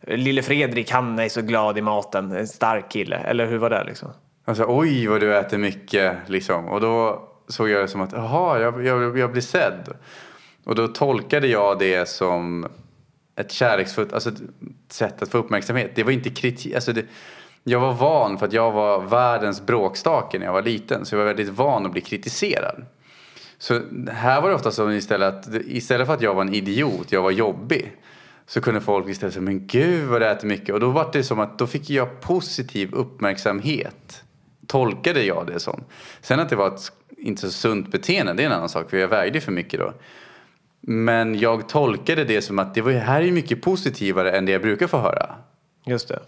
eh, 0.03 0.17
lille 0.17 0.43
Fredrik 0.43 0.91
han 0.91 1.19
är 1.19 1.29
så 1.29 1.43
glad 1.43 1.79
i 1.79 1.83
maten, 1.83 2.33
en 2.33 2.49
stark 2.49 2.91
kille, 2.91 3.17
eller 3.17 3.47
hur 3.47 3.59
var 3.59 3.71
det 3.71 3.85
liksom? 3.85 4.09
Alltså 4.45 4.65
oj 4.69 5.07
vad 5.07 5.21
du 5.21 5.37
äter 5.37 5.59
mycket 5.59 6.17
liksom. 6.27 6.69
Och 6.69 6.81
då 6.81 7.29
såg 7.49 7.69
jag 7.69 7.83
det 7.83 7.89
som 7.89 8.01
att 8.01 8.13
jaha, 8.13 8.61
jag, 8.61 8.85
jag, 8.85 9.19
jag 9.19 9.33
blir 9.33 9.43
sedd. 9.43 9.89
Och 10.65 10.75
då 10.75 10.89
tolkade 10.89 11.47
jag 11.47 11.79
det 11.79 12.09
som 12.09 12.67
ett 13.37 13.53
kärleksfullt 13.53 14.13
alltså 14.13 14.31
ett 14.31 14.43
sätt 14.89 15.23
att 15.23 15.29
få 15.29 15.39
uppmärksamhet. 15.39 15.91
Det 15.95 16.03
var 16.03 16.13
inte 16.13 16.31
kritik. 16.31 16.75
Alltså 16.75 16.93
det, 16.93 17.05
jag 17.65 17.81
var 17.81 17.93
van 17.93 18.39
för 18.39 18.47
att 18.47 18.53
jag 18.53 18.73
var 18.73 19.01
världens 19.01 19.67
bråkstake 19.67 20.39
när 20.39 20.47
jag 20.47 20.53
var 20.53 20.63
liten. 20.63 21.07
Så 21.07 21.15
jag 21.15 21.19
var 21.19 21.27
väldigt 21.27 21.49
van 21.49 21.87
att 21.87 21.93
bli 21.93 22.01
kritiserad. 22.01 22.85
Så 23.65 23.81
här 24.13 24.41
var 24.41 24.49
det 24.49 24.55
ofta 24.55 24.71
så 24.71 24.93
istället 24.93 25.35
att 25.35 25.55
istället 25.55 26.07
för 26.07 26.15
att 26.15 26.23
jag 26.23 26.35
var 26.35 26.43
en 26.43 26.55
idiot, 26.55 27.13
jag 27.13 27.23
var 27.23 27.31
jobbig. 27.31 27.97
Så 28.47 28.61
kunde 28.61 28.81
folk 28.81 29.09
istället 29.09 29.35
säga, 29.35 29.43
men 29.43 29.67
gud 29.67 30.09
vad 30.09 30.21
det 30.21 30.31
äter 30.31 30.49
mycket. 30.49 30.75
Och 30.75 30.81
då 30.81 30.91
var 30.91 31.11
det 31.13 31.23
som 31.23 31.41
att 31.41 31.59
då 31.59 31.67
fick 31.67 31.91
jag 31.91 32.21
positiv 32.21 32.95
uppmärksamhet. 32.95 34.25
Tolkade 34.67 35.23
jag 35.23 35.47
det 35.47 35.61
som. 35.61 35.85
Sen 36.21 36.41
att 36.41 36.49
det 36.49 36.57
var 36.57 36.69
ett 36.69 36.93
inte 37.19 37.41
så 37.41 37.51
sunt 37.51 37.93
beteende, 37.93 38.33
det 38.33 38.43
är 38.43 38.47
en 38.47 38.53
annan 38.53 38.69
sak. 38.69 38.91
För 38.91 38.97
jag 38.97 39.09
vägde 39.09 39.41
för 39.41 39.53
mycket 39.53 39.81
då. 39.81 39.93
Men 40.81 41.39
jag 41.39 41.69
tolkade 41.69 42.25
det 42.25 42.43
som 42.43 42.59
att 42.59 42.75
det 42.75 42.81
var, 42.81 42.93
här 42.93 43.23
är 43.23 43.33
mycket 43.33 43.63
positivare 43.63 44.33
än 44.33 44.47
det 44.47 44.53
jag 44.53 44.63
brukar 44.63 44.87
få 44.87 44.99
höra. 44.99 45.35
Just 45.87 46.09
det. 46.09 46.19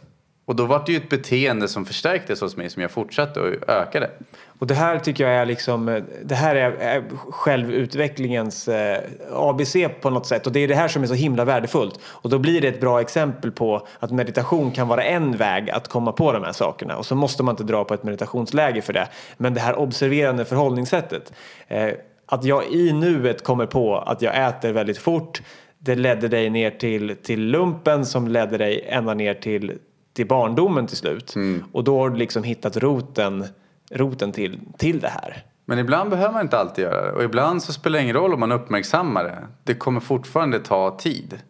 Och 0.46 0.56
då 0.56 0.64
var 0.66 0.82
det 0.86 0.92
ju 0.92 0.98
ett 0.98 1.08
beteende 1.08 1.68
som 1.68 1.84
förstärktes 1.84 2.40
hos 2.40 2.56
mig 2.56 2.70
som 2.70 2.82
jag 2.82 2.90
fortsatte 2.90 3.40
och 3.40 3.68
ökade. 3.68 4.10
Och 4.58 4.66
det 4.66 4.74
här 4.74 4.98
tycker 4.98 5.24
jag 5.24 5.34
är 5.34 5.46
liksom, 5.46 5.88
eh, 5.88 6.02
det 6.24 6.34
här 6.34 6.56
är, 6.56 6.70
är 6.70 7.04
självutvecklingens 7.30 8.68
eh, 8.68 9.02
ABC 9.32 9.76
på 10.00 10.10
något 10.10 10.26
sätt 10.26 10.46
och 10.46 10.52
det 10.52 10.60
är 10.60 10.68
det 10.68 10.74
här 10.74 10.88
som 10.88 11.02
är 11.02 11.06
så 11.06 11.14
himla 11.14 11.44
värdefullt. 11.44 12.00
Och 12.04 12.30
då 12.30 12.38
blir 12.38 12.60
det 12.60 12.68
ett 12.68 12.80
bra 12.80 13.00
exempel 13.00 13.50
på 13.50 13.86
att 13.98 14.10
meditation 14.10 14.70
kan 14.70 14.88
vara 14.88 15.02
en 15.04 15.36
väg 15.36 15.70
att 15.70 15.88
komma 15.88 16.12
på 16.12 16.32
de 16.32 16.44
här 16.44 16.52
sakerna 16.52 16.96
och 16.96 17.06
så 17.06 17.14
måste 17.14 17.42
man 17.42 17.52
inte 17.52 17.64
dra 17.64 17.84
på 17.84 17.94
ett 17.94 18.04
meditationsläge 18.04 18.82
för 18.82 18.92
det. 18.92 19.08
Men 19.36 19.54
det 19.54 19.60
här 19.60 19.78
observerande 19.78 20.44
förhållningssättet, 20.44 21.32
eh, 21.68 21.90
att 22.26 22.44
jag 22.44 22.64
i 22.70 22.92
nuet 22.92 23.44
kommer 23.44 23.66
på 23.66 23.98
att 23.98 24.22
jag 24.22 24.48
äter 24.48 24.72
väldigt 24.72 24.98
fort, 24.98 25.42
det 25.78 25.94
ledde 25.94 26.28
dig 26.28 26.50
ner 26.50 26.70
till, 26.70 27.16
till 27.22 27.40
lumpen 27.40 28.06
som 28.06 28.28
ledde 28.28 28.58
dig 28.58 28.84
ända 28.88 29.14
ner 29.14 29.34
till, 29.34 29.78
till 30.16 30.26
barndomen 30.26 30.86
till 30.86 30.96
slut. 30.96 31.34
Mm. 31.34 31.64
Och 31.72 31.84
då 31.84 31.98
har 31.98 32.10
du 32.10 32.16
liksom 32.16 32.42
hittat 32.42 32.76
roten 32.76 33.44
roten 33.90 34.32
till, 34.32 34.60
till 34.78 35.00
det 35.00 35.08
här. 35.08 35.44
Men 35.64 35.78
ibland 35.78 36.10
behöver 36.10 36.32
man 36.32 36.42
inte 36.42 36.58
alltid 36.58 36.84
göra 36.84 37.06
det. 37.06 37.12
Och 37.12 37.24
ibland 37.24 37.62
så 37.62 37.72
spelar 37.72 37.98
det 37.98 38.02
ingen 38.02 38.16
roll 38.16 38.34
om 38.34 38.40
man 38.40 38.52
uppmärksammar 38.52 39.24
det. 39.24 39.46
Det 39.64 39.74
kommer 39.74 40.00
fortfarande 40.00 40.60
ta 40.60 40.96
tid. 40.98 41.40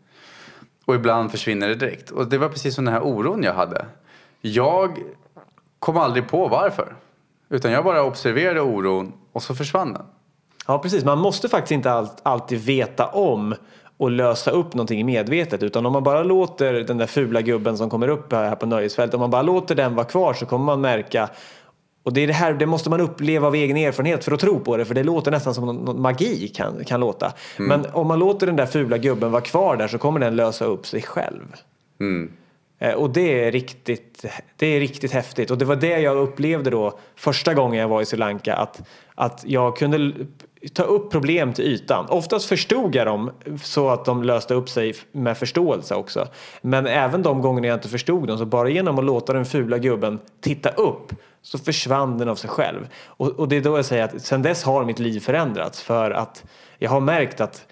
Och 0.84 0.94
ibland 0.94 1.30
försvinner 1.30 1.68
det 1.68 1.74
direkt. 1.74 2.10
Och 2.10 2.28
det 2.28 2.38
var 2.38 2.48
precis 2.48 2.74
som 2.74 2.84
den 2.84 2.94
här 2.94 3.02
oron 3.02 3.42
jag 3.42 3.54
hade. 3.54 3.86
Jag 4.40 4.98
kom 5.78 5.96
aldrig 5.96 6.28
på 6.28 6.48
varför. 6.48 6.94
Utan 7.48 7.72
jag 7.72 7.84
bara 7.84 8.02
observerade 8.02 8.60
oron 8.60 9.12
och 9.32 9.42
så 9.42 9.54
försvann 9.54 9.92
den. 9.92 10.02
Ja 10.66 10.78
precis, 10.78 11.04
man 11.04 11.18
måste 11.18 11.48
faktiskt 11.48 11.72
inte 11.72 12.08
alltid 12.22 12.60
veta 12.60 13.06
om 13.06 13.54
och 13.96 14.10
lösa 14.10 14.50
upp 14.50 14.74
någonting 14.74 15.06
medvetet 15.06 15.62
utan 15.62 15.86
om 15.86 15.92
man 15.92 16.02
bara 16.02 16.22
låter 16.22 16.72
den 16.72 16.98
där 16.98 17.06
fula 17.06 17.40
gubben 17.40 17.76
som 17.76 17.90
kommer 17.90 18.08
upp 18.08 18.32
här 18.32 18.56
på 18.56 18.66
nöjesfältet, 18.66 19.14
om 19.14 19.20
man 19.20 19.30
bara 19.30 19.42
låter 19.42 19.74
den 19.74 19.94
vara 19.94 20.06
kvar 20.06 20.34
så 20.34 20.46
kommer 20.46 20.64
man 20.64 20.80
märka 20.80 21.28
och 22.06 22.12
det, 22.12 22.20
är 22.20 22.26
det, 22.26 22.32
här, 22.32 22.54
det 22.54 22.66
måste 22.66 22.90
man 22.90 23.00
uppleva 23.00 23.46
av 23.46 23.54
egen 23.54 23.76
erfarenhet 23.76 24.24
för 24.24 24.32
att 24.32 24.40
tro 24.40 24.60
på 24.60 24.76
det 24.76 24.84
för 24.84 24.94
det 24.94 25.02
låter 25.02 25.30
nästan 25.30 25.54
som 25.54 25.66
någon, 25.66 26.00
magi 26.00 26.48
kan, 26.48 26.84
kan 26.84 27.00
låta. 27.00 27.32
Mm. 27.58 27.68
Men 27.68 27.90
om 27.92 28.06
man 28.06 28.18
låter 28.18 28.46
den 28.46 28.56
där 28.56 28.66
fula 28.66 28.98
gubben 28.98 29.30
vara 29.30 29.42
kvar 29.42 29.76
där 29.76 29.88
så 29.88 29.98
kommer 29.98 30.20
den 30.20 30.36
lösa 30.36 30.64
upp 30.64 30.86
sig 30.86 31.02
själv. 31.02 31.42
Mm. 32.00 32.32
Eh, 32.78 32.94
och 32.94 33.10
det 33.10 33.44
är, 33.44 33.52
riktigt, 33.52 34.24
det 34.56 34.66
är 34.66 34.80
riktigt 34.80 35.12
häftigt 35.12 35.50
och 35.50 35.58
det 35.58 35.64
var 35.64 35.76
det 35.76 36.00
jag 36.00 36.16
upplevde 36.16 36.70
då 36.70 36.98
första 37.16 37.54
gången 37.54 37.80
jag 37.80 37.88
var 37.88 38.02
i 38.02 38.06
Sri 38.06 38.18
Lanka 38.18 38.54
att, 38.54 38.82
att 39.14 39.44
jag 39.46 39.76
kunde 39.76 40.12
ta 40.72 40.82
upp 40.82 41.10
problem 41.10 41.52
till 41.52 41.64
ytan. 41.64 42.06
Oftast 42.08 42.46
förstod 42.46 42.94
jag 42.94 43.06
dem 43.06 43.30
så 43.62 43.88
att 43.88 44.04
de 44.04 44.22
löste 44.22 44.54
upp 44.54 44.68
sig 44.68 44.94
med 45.12 45.38
förståelse 45.38 45.94
också. 45.94 46.28
Men 46.60 46.86
även 46.86 47.22
de 47.22 47.40
gånger 47.40 47.68
jag 47.68 47.76
inte 47.76 47.88
förstod 47.88 48.28
dem 48.28 48.38
så 48.38 48.44
bara 48.44 48.68
genom 48.68 48.98
att 48.98 49.04
låta 49.04 49.32
den 49.32 49.44
fula 49.44 49.78
gubben 49.78 50.18
titta 50.40 50.68
upp 50.70 51.12
så 51.42 51.58
försvann 51.58 52.18
den 52.18 52.28
av 52.28 52.34
sig 52.34 52.50
själv. 52.50 52.88
Och, 53.06 53.28
och, 53.28 53.48
det 53.48 53.56
är 53.56 53.60
då 53.60 53.76
jag 53.78 53.84
säger 53.84 54.04
att 54.04 54.22
sen 54.22 54.42
dess 54.42 54.64
har 54.64 54.84
mitt 54.84 54.98
liv 54.98 55.20
förändrats 55.20 55.82
för 55.82 56.10
att 56.10 56.44
jag 56.78 56.90
har 56.90 57.00
märkt 57.00 57.40
att 57.40 57.66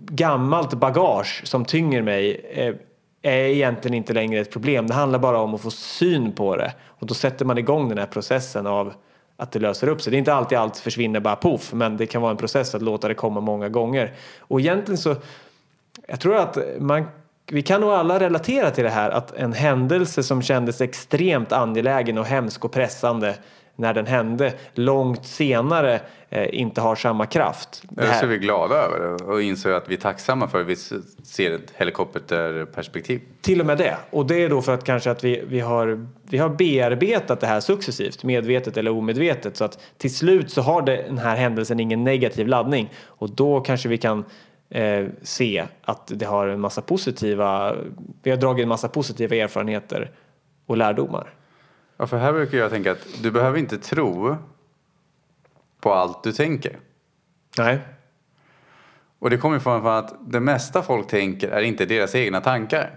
gammalt 0.00 0.74
bagage 0.74 1.42
som 1.44 1.64
tynger 1.64 2.02
mig 2.02 2.50
är, 2.52 2.78
är 3.22 3.44
egentligen 3.44 3.94
inte 3.94 4.12
längre 4.12 4.40
ett 4.40 4.52
problem. 4.52 4.86
Det 4.86 4.94
handlar 4.94 5.18
bara 5.18 5.38
om 5.38 5.54
att 5.54 5.60
få 5.60 5.70
syn 5.70 6.32
på 6.32 6.56
det 6.56 6.72
och 6.86 7.06
då 7.06 7.14
sätter 7.14 7.44
man 7.44 7.58
igång 7.58 7.88
den 7.88 7.98
här 7.98 8.06
processen 8.06 8.66
av 8.66 8.92
att 9.40 9.52
det 9.52 9.58
löser 9.58 9.88
upp 9.88 10.02
sig. 10.02 10.10
Det 10.10 10.16
är 10.16 10.18
inte 10.18 10.34
alltid 10.34 10.58
allt 10.58 10.76
försvinner 10.76 11.20
bara 11.20 11.36
poff, 11.36 11.72
men 11.72 11.96
det 11.96 12.06
kan 12.06 12.22
vara 12.22 12.30
en 12.30 12.36
process 12.36 12.74
att 12.74 12.82
låta 12.82 13.08
det 13.08 13.14
komma 13.14 13.40
många 13.40 13.68
gånger. 13.68 14.12
Och 14.38 14.60
egentligen 14.60 14.98
så, 14.98 15.16
jag 16.06 16.20
tror 16.20 16.36
att 16.36 16.58
man 16.78 17.04
vi 17.50 17.62
kan 17.62 17.80
nog 17.80 17.90
alla 17.90 18.20
relatera 18.20 18.70
till 18.70 18.84
det 18.84 18.90
här 18.90 19.10
att 19.10 19.32
en 19.32 19.52
händelse 19.52 20.22
som 20.22 20.42
kändes 20.42 20.80
extremt 20.80 21.52
angelägen 21.52 22.18
och 22.18 22.24
hemsk 22.24 22.64
och 22.64 22.72
pressande 22.72 23.34
när 23.78 23.94
den 23.94 24.06
hände 24.06 24.52
långt 24.74 25.26
senare 25.26 26.00
eh, 26.30 26.60
inte 26.60 26.80
har 26.80 26.96
samma 26.96 27.26
kraft. 27.26 27.82
Det, 27.90 28.04
här. 28.04 28.20
det 28.20 28.26
är 28.26 28.30
vi 28.30 28.38
glada 28.38 28.74
över 28.74 29.30
och 29.30 29.42
inser 29.42 29.72
att 29.72 29.88
vi 29.88 29.94
är 29.94 30.00
tacksamma 30.00 30.48
för 30.48 30.60
att 30.60 30.66
vi 30.66 30.76
ser 31.22 31.54
ett 31.54 31.72
helikopterperspektiv. 31.74 33.20
Till 33.40 33.60
och 33.60 33.66
med 33.66 33.78
det. 33.78 33.96
Och 34.10 34.26
det 34.26 34.44
är 34.44 34.48
då 34.48 34.62
för 34.62 34.74
att 34.74 34.84
kanske 34.84 35.10
att 35.10 35.24
vi, 35.24 35.44
vi, 35.48 35.60
har, 35.60 36.06
vi 36.22 36.38
har 36.38 36.48
bearbetat 36.48 37.40
det 37.40 37.46
här 37.46 37.60
successivt, 37.60 38.24
medvetet 38.24 38.76
eller 38.76 38.90
omedvetet. 38.90 39.56
Så 39.56 39.64
att 39.64 39.78
till 39.98 40.14
slut 40.14 40.50
så 40.50 40.62
har 40.62 40.82
det, 40.82 41.04
den 41.06 41.18
här 41.18 41.36
händelsen 41.36 41.80
ingen 41.80 42.04
negativ 42.04 42.48
laddning 42.48 42.92
och 43.04 43.30
då 43.30 43.60
kanske 43.60 43.88
vi 43.88 43.98
kan 43.98 44.24
eh, 44.70 45.06
se 45.22 45.64
att 45.84 46.12
det 46.14 46.26
har 46.26 46.48
en 46.48 46.60
massa 46.60 46.82
positiva, 46.82 47.76
vi 48.22 48.30
har 48.30 48.38
dragit 48.38 48.62
en 48.62 48.68
massa 48.68 48.88
positiva 48.88 49.36
erfarenheter 49.36 50.10
och 50.66 50.76
lärdomar. 50.76 51.34
Ja, 51.98 52.06
för 52.06 52.18
här 52.18 52.32
brukar 52.32 52.58
jag 52.58 52.70
tänka 52.70 52.92
att 52.92 53.22
du 53.22 53.30
behöver 53.30 53.58
inte 53.58 53.78
tro 53.78 54.36
på 55.80 55.94
allt 55.94 56.22
du 56.22 56.32
tänker. 56.32 56.78
Nej. 57.58 57.78
Och 59.18 59.30
det 59.30 59.38
kommer 59.38 59.58
från 59.58 59.86
att 59.86 60.14
det 60.20 60.40
mesta 60.40 60.82
folk 60.82 61.08
tänker 61.08 61.48
är 61.48 61.62
inte 61.62 61.86
deras 61.86 62.14
egna 62.14 62.40
tankar. 62.40 62.90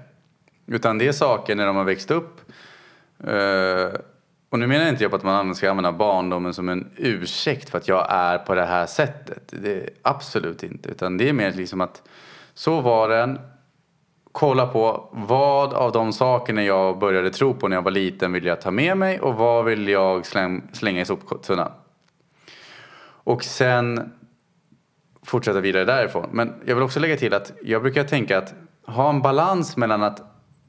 Utan 0.65 0.97
det 0.97 1.07
är 1.07 1.11
saker 1.11 1.55
när 1.55 1.65
de 1.65 1.75
har 1.75 1.83
växt 1.83 2.11
upp 2.11 2.51
eh, 3.23 3.99
och 4.49 4.59
nu 4.59 4.67
menar 4.67 4.89
inte 4.89 5.03
jag 5.03 5.11
på 5.11 5.17
att 5.17 5.23
man 5.23 5.55
ska 5.55 5.69
använda 5.69 5.91
barndomen 5.91 6.53
som 6.53 6.69
en 6.69 6.91
ursäkt 6.97 7.69
för 7.69 7.77
att 7.77 7.87
jag 7.87 8.07
är 8.09 8.37
på 8.37 8.55
det 8.55 8.65
här 8.65 8.85
sättet. 8.85 9.43
Det 9.49 9.73
är 9.73 9.89
absolut 10.01 10.63
inte. 10.63 10.89
Utan 10.89 11.17
det 11.17 11.29
är 11.29 11.33
mer 11.33 11.51
liksom 11.51 11.81
att 11.81 12.01
så 12.53 12.81
var 12.81 13.09
den. 13.09 13.39
Kolla 14.31 14.67
på 14.67 15.09
vad 15.11 15.73
av 15.73 15.91
de 15.91 16.13
sakerna 16.13 16.63
jag 16.63 16.99
började 16.99 17.29
tro 17.29 17.53
på 17.53 17.67
när 17.67 17.77
jag 17.77 17.83
var 17.83 17.91
liten 17.91 18.33
vill 18.33 18.45
jag 18.45 18.61
ta 18.61 18.71
med 18.71 18.97
mig 18.97 19.19
och 19.19 19.35
vad 19.35 19.65
vill 19.65 19.87
jag 19.87 20.25
slänga 20.71 21.01
i 21.01 21.05
soptunnan. 21.05 21.71
Och 23.23 23.43
sen 23.43 24.11
fortsätta 25.23 25.61
vidare 25.61 25.85
därifrån. 25.85 26.29
Men 26.31 26.53
jag 26.65 26.75
vill 26.75 26.83
också 26.83 26.99
lägga 26.99 27.17
till 27.17 27.33
att 27.33 27.53
jag 27.63 27.81
brukar 27.81 28.03
tänka 28.03 28.37
att 28.37 28.53
ha 28.85 29.09
en 29.09 29.21
balans 29.21 29.77
mellan 29.77 30.03
att 30.03 30.21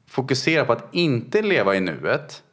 fokusera 0.07 0.65
på 0.65 0.73
att 0.73 0.87
inte 0.91 1.41
leva 1.41 1.75
i 1.75 1.79
nuet 1.79 2.43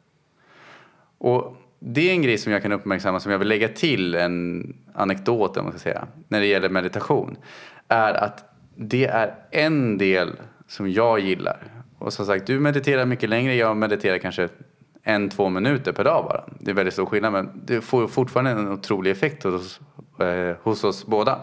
och 1.17 1.57
det 1.79 2.09
är 2.09 2.13
en 2.13 2.21
grej 2.21 2.37
som 2.37 2.51
jag 2.51 2.61
kan 2.61 2.71
uppmärksamma 2.71 3.19
som 3.19 3.31
jag 3.31 3.39
vill 3.39 3.47
lägga 3.47 3.67
till 3.67 4.15
en 4.15 4.73
anekdot 4.93 5.57
om 5.57 5.63
man 5.63 5.71
ska 5.71 5.79
säga, 5.79 6.07
när 6.27 6.39
det 6.39 6.45
gäller 6.45 6.69
meditation. 6.69 7.37
Är 7.87 8.13
att 8.13 8.45
det 8.75 9.05
är 9.05 9.35
en 9.51 9.97
del 9.97 10.29
som 10.71 10.91
jag 10.91 11.19
gillar. 11.19 11.83
Och 11.97 12.13
som 12.13 12.25
sagt, 12.25 12.47
du 12.47 12.59
mediterar 12.59 13.05
mycket 13.05 13.29
längre, 13.29 13.55
jag 13.55 13.77
mediterar 13.77 14.17
kanske 14.17 14.49
en, 15.03 15.29
två 15.29 15.49
minuter 15.49 15.91
per 15.91 16.03
dag 16.03 16.25
bara. 16.25 16.43
Det 16.59 16.71
är 16.71 16.75
väldigt 16.75 16.93
stor 16.93 17.05
skillnad 17.05 17.33
men 17.33 17.61
det 17.65 17.81
får 17.81 18.07
fortfarande 18.07 18.51
en 18.51 18.71
otrolig 18.71 19.11
effekt 19.11 19.43
hos, 19.43 19.79
eh, 20.19 20.55
hos 20.61 20.83
oss 20.83 21.05
båda. 21.05 21.39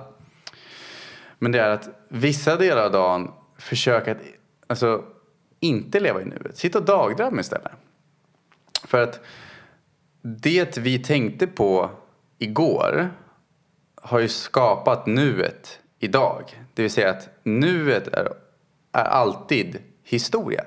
Men 1.38 1.52
det 1.52 1.60
är 1.60 1.70
att 1.70 1.88
vissa 2.08 2.56
delar 2.56 2.84
av 2.84 2.92
dagen 2.92 3.30
försöka 3.58 4.12
att 4.12 4.18
alltså, 4.66 5.04
inte 5.60 6.00
leva 6.00 6.22
i 6.22 6.24
nuet. 6.24 6.56
Sitta 6.56 6.78
och 6.78 6.84
dagdrömma 6.84 7.40
istället. 7.40 7.72
För 8.84 9.02
att 9.02 9.20
det 10.22 10.78
vi 10.78 10.98
tänkte 10.98 11.46
på 11.46 11.90
igår 12.38 13.10
har 13.94 14.18
ju 14.18 14.28
skapat 14.28 15.06
nuet 15.06 15.80
idag. 15.98 16.64
Det 16.74 16.82
vill 16.82 16.90
säga 16.90 17.10
att 17.10 17.28
nuet 17.42 18.09
är, 18.09 18.28
är 18.93 19.05
alltid 19.05 19.78
historia. 20.05 20.64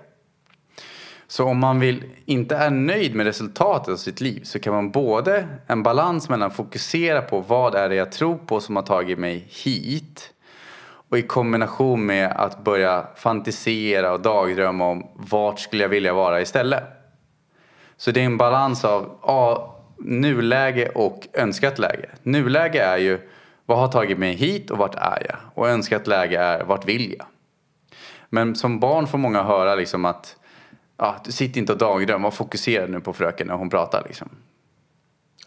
Så 1.27 1.45
om 1.45 1.57
man 1.57 1.79
vill, 1.79 2.03
inte 2.25 2.55
är 2.55 2.69
nöjd 2.69 3.15
med 3.15 3.25
resultatet 3.25 3.93
av 3.93 3.97
sitt 3.97 4.21
liv 4.21 4.41
så 4.43 4.59
kan 4.59 4.73
man 4.73 4.91
både 4.91 5.47
en 5.67 5.83
balans 5.83 6.29
mellan 6.29 6.51
fokusera 6.51 7.21
på 7.21 7.39
vad 7.39 7.75
är 7.75 7.89
det 7.89 7.95
jag 7.95 8.11
tror 8.11 8.37
på 8.37 8.59
som 8.59 8.75
har 8.75 8.83
tagit 8.83 9.19
mig 9.19 9.47
hit 9.49 10.33
och 11.09 11.17
i 11.17 11.21
kombination 11.21 12.05
med 12.05 12.31
att 12.31 12.63
börja 12.63 13.07
fantisera 13.15 14.13
och 14.13 14.21
dagdrömma 14.21 14.85
om 14.85 15.07
vart 15.15 15.59
skulle 15.59 15.83
jag 15.83 15.89
vilja 15.89 16.13
vara 16.13 16.41
istället. 16.41 16.83
Så 17.97 18.11
det 18.11 18.21
är 18.21 18.25
en 18.25 18.37
balans 18.37 18.85
av 18.85 19.17
A, 19.21 19.69
nuläge 19.97 20.89
och 20.89 21.27
önskat 21.33 21.79
läge. 21.79 22.09
Nuläge 22.23 22.83
är 22.83 22.97
ju 22.97 23.19
vad 23.65 23.77
har 23.77 23.87
tagit 23.87 24.17
mig 24.17 24.33
hit 24.33 24.71
och 24.71 24.77
vart 24.77 24.95
är 24.95 25.25
jag? 25.29 25.37
Och 25.53 25.69
önskat 25.69 26.07
läge 26.07 26.39
är 26.39 26.63
vart 26.63 26.87
vill 26.87 27.15
jag? 27.17 27.27
Men 28.33 28.55
som 28.55 28.79
barn 28.79 29.07
får 29.07 29.17
många 29.17 29.43
höra 29.43 29.75
liksom 29.75 30.05
att 30.05 30.35
ja, 30.97 31.15
du 31.25 31.31
sitter 31.31 31.59
inte 31.59 31.73
och 31.73 31.77
dagdröm, 31.79 32.21
var 32.21 32.31
fokuserad 32.31 32.89
nu 32.89 32.99
på 32.99 33.13
fröken 33.13 33.47
när 33.47 33.53
hon 33.53 33.69
pratar. 33.69 34.03
Liksom. 34.05 34.29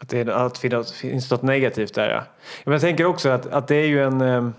Att 0.01 0.09
det, 0.09 0.29
att 0.35 0.61
det 0.61 0.91
finns 0.91 1.31
något 1.31 1.41
negativt 1.41 1.93
där 1.93 2.09
ja. 2.09 2.23
Men 2.63 2.71
jag 2.71 2.81
tänker 2.81 3.05
också 3.05 3.29
att, 3.29 3.45
att 3.47 3.67
det 3.67 3.75
är 3.75 3.87
ju 3.87 4.03
en... 4.03 4.21
Ehm, 4.21 4.53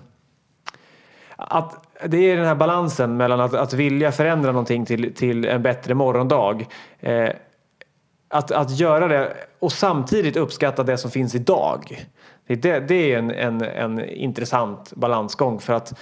att 1.36 1.86
det 2.04 2.16
är 2.16 2.36
den 2.36 2.46
här 2.46 2.54
balansen 2.54 3.16
mellan 3.16 3.40
att, 3.40 3.54
att 3.54 3.72
vilja 3.72 4.12
förändra 4.12 4.52
någonting 4.52 4.86
till, 4.86 5.14
till 5.14 5.44
en 5.44 5.62
bättre 5.62 5.94
morgondag. 5.94 6.66
Eh, 7.00 7.30
att, 8.28 8.50
att 8.50 8.70
göra 8.70 9.08
det 9.08 9.36
och 9.58 9.72
samtidigt 9.72 10.36
uppskatta 10.36 10.82
det 10.82 10.98
som 10.98 11.10
finns 11.10 11.34
idag. 11.34 12.06
Det, 12.46 12.56
det, 12.56 12.80
det 12.80 13.12
är 13.12 13.18
en, 13.18 13.30
en, 13.30 13.62
en 13.62 14.04
intressant 14.04 14.92
balansgång 14.92 15.60
för 15.60 15.72
att 15.72 15.98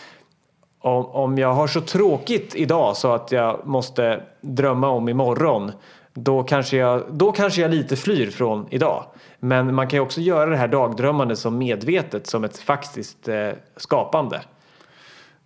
om, 0.85 1.07
om 1.07 1.39
jag 1.39 1.53
har 1.53 1.66
så 1.66 1.80
tråkigt 1.80 2.55
idag 2.55 2.97
så 2.97 3.12
att 3.12 3.32
jag 3.32 3.66
måste 3.66 4.22
drömma 4.41 4.89
om 4.89 5.09
imorgon 5.09 5.72
då 6.14 6.43
kanske, 6.43 6.76
jag, 6.76 7.03
då 7.11 7.32
kanske 7.32 7.61
jag 7.61 7.70
lite 7.70 7.97
flyr 7.97 8.30
från 8.30 8.66
idag. 8.70 9.05
Men 9.39 9.74
man 9.74 9.89
kan 9.89 9.97
ju 9.97 10.01
också 10.01 10.20
göra 10.20 10.51
det 10.51 10.57
här 10.57 10.68
dagdrömmandet 10.68 11.39
som 11.39 11.59
medvetet 11.59 12.26
som 12.26 12.45
ett 12.45 12.59
faktiskt 12.59 13.28
eh, 13.28 13.51
skapande. 13.76 14.43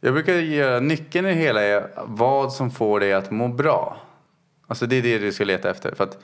Jag 0.01 0.15
brukar 0.15 0.33
göra 0.33 0.81
nyckeln 0.81 1.27
i 1.27 1.33
hela 1.33 1.63
är 1.63 1.89
vad 2.07 2.53
som 2.53 2.71
får 2.71 3.01
dig 3.01 3.13
att 3.13 3.31
må 3.31 3.49
bra. 3.49 3.97
Alltså 4.67 4.87
det 4.87 4.97
är 4.97 5.03
det 5.03 5.19
du 5.19 5.33
ska 5.33 5.45
leta 5.45 5.71
efter. 5.71 5.95
För 5.95 6.05
att 6.05 6.19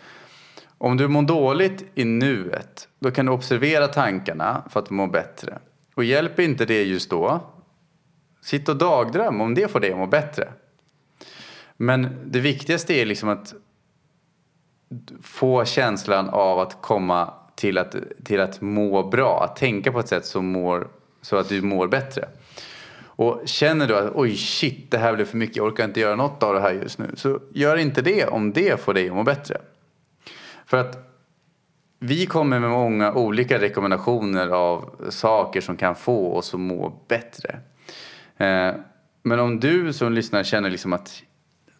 om 0.79 0.97
du 0.97 1.09
mår 1.09 1.23
dåligt 1.23 1.85
i 1.95 2.05
nuet, 2.05 2.89
då 2.99 3.11
kan 3.11 3.27
du 3.27 3.33
observera 3.33 3.89
tankarna 3.89 4.63
för 4.71 4.81
att 4.81 4.91
må 4.91 5.07
bättre. 5.07 5.59
Och 5.95 6.05
hjälper 6.05 6.43
inte 6.43 6.65
det 6.65 6.83
just 6.83 7.11
då, 7.11 7.41
sitt 8.45 8.69
och 8.69 8.77
dagdröm 8.77 9.41
om 9.41 9.55
det 9.55 9.71
får 9.71 9.81
dig 9.81 9.93
att 9.93 9.99
må 9.99 10.07
bättre. 10.07 10.49
Men 11.77 12.17
det 12.25 12.41
viktigaste 12.41 12.95
är 12.95 13.07
liksom 13.07 13.29
att 13.29 13.55
få 15.23 15.65
känslan 15.65 16.29
av 16.29 16.59
att 16.59 16.83
komma 16.83 17.35
till 17.55 17.79
att, 17.79 17.97
till 18.25 18.41
att 18.41 18.61
må 18.61 19.03
bra. 19.03 19.45
Att 19.45 19.57
tänka 19.57 19.93
på 19.93 20.01
ett 20.01 20.09
sätt 20.09 20.27
som 20.27 20.47
mår, 20.47 20.89
så 21.23 21.37
att 21.37 21.49
du 21.49 21.63
mår 21.63 21.89
bättre. 21.89 22.29
Och 23.05 23.43
känner 23.45 23.87
du 23.87 23.97
att 23.97 24.13
oj 24.15 24.37
shit 24.37 24.91
det 24.91 24.99
här 24.99 25.15
blev 25.15 25.25
för 25.25 25.37
mycket, 25.37 25.57
jag 25.57 25.67
orkar 25.67 25.85
inte 25.85 26.01
göra 26.01 26.17
något 26.17 26.43
av 26.43 26.55
det 26.55 26.61
här 26.61 26.73
just 26.73 26.99
nu. 26.99 27.11
Så 27.17 27.41
gör 27.53 27.77
inte 27.77 28.03
det 28.03 28.27
om 28.27 28.53
det 28.53 28.81
får 28.81 28.95
dig 28.95 29.09
att 29.09 29.15
må 29.15 29.23
bättre. 29.23 29.61
För 30.67 30.77
att 30.77 30.99
vi 31.99 32.27
kommer 32.27 32.61
med 32.61 32.71
många 32.71 33.13
olika 33.13 33.61
rekommendationer 33.61 34.49
av 34.49 34.91
saker 35.09 35.61
som 35.61 35.77
kan 35.77 35.95
få 35.95 36.37
oss 36.37 36.55
att 36.55 36.61
må 36.61 37.05
bättre. 37.09 37.61
Eh, 38.39 38.75
men 39.23 39.41
om 39.41 39.61
du 39.61 39.93
som 39.93 40.13
lyssnar 40.13 40.43
känner 40.43 40.71
liksom 40.71 40.93
att 40.93 41.23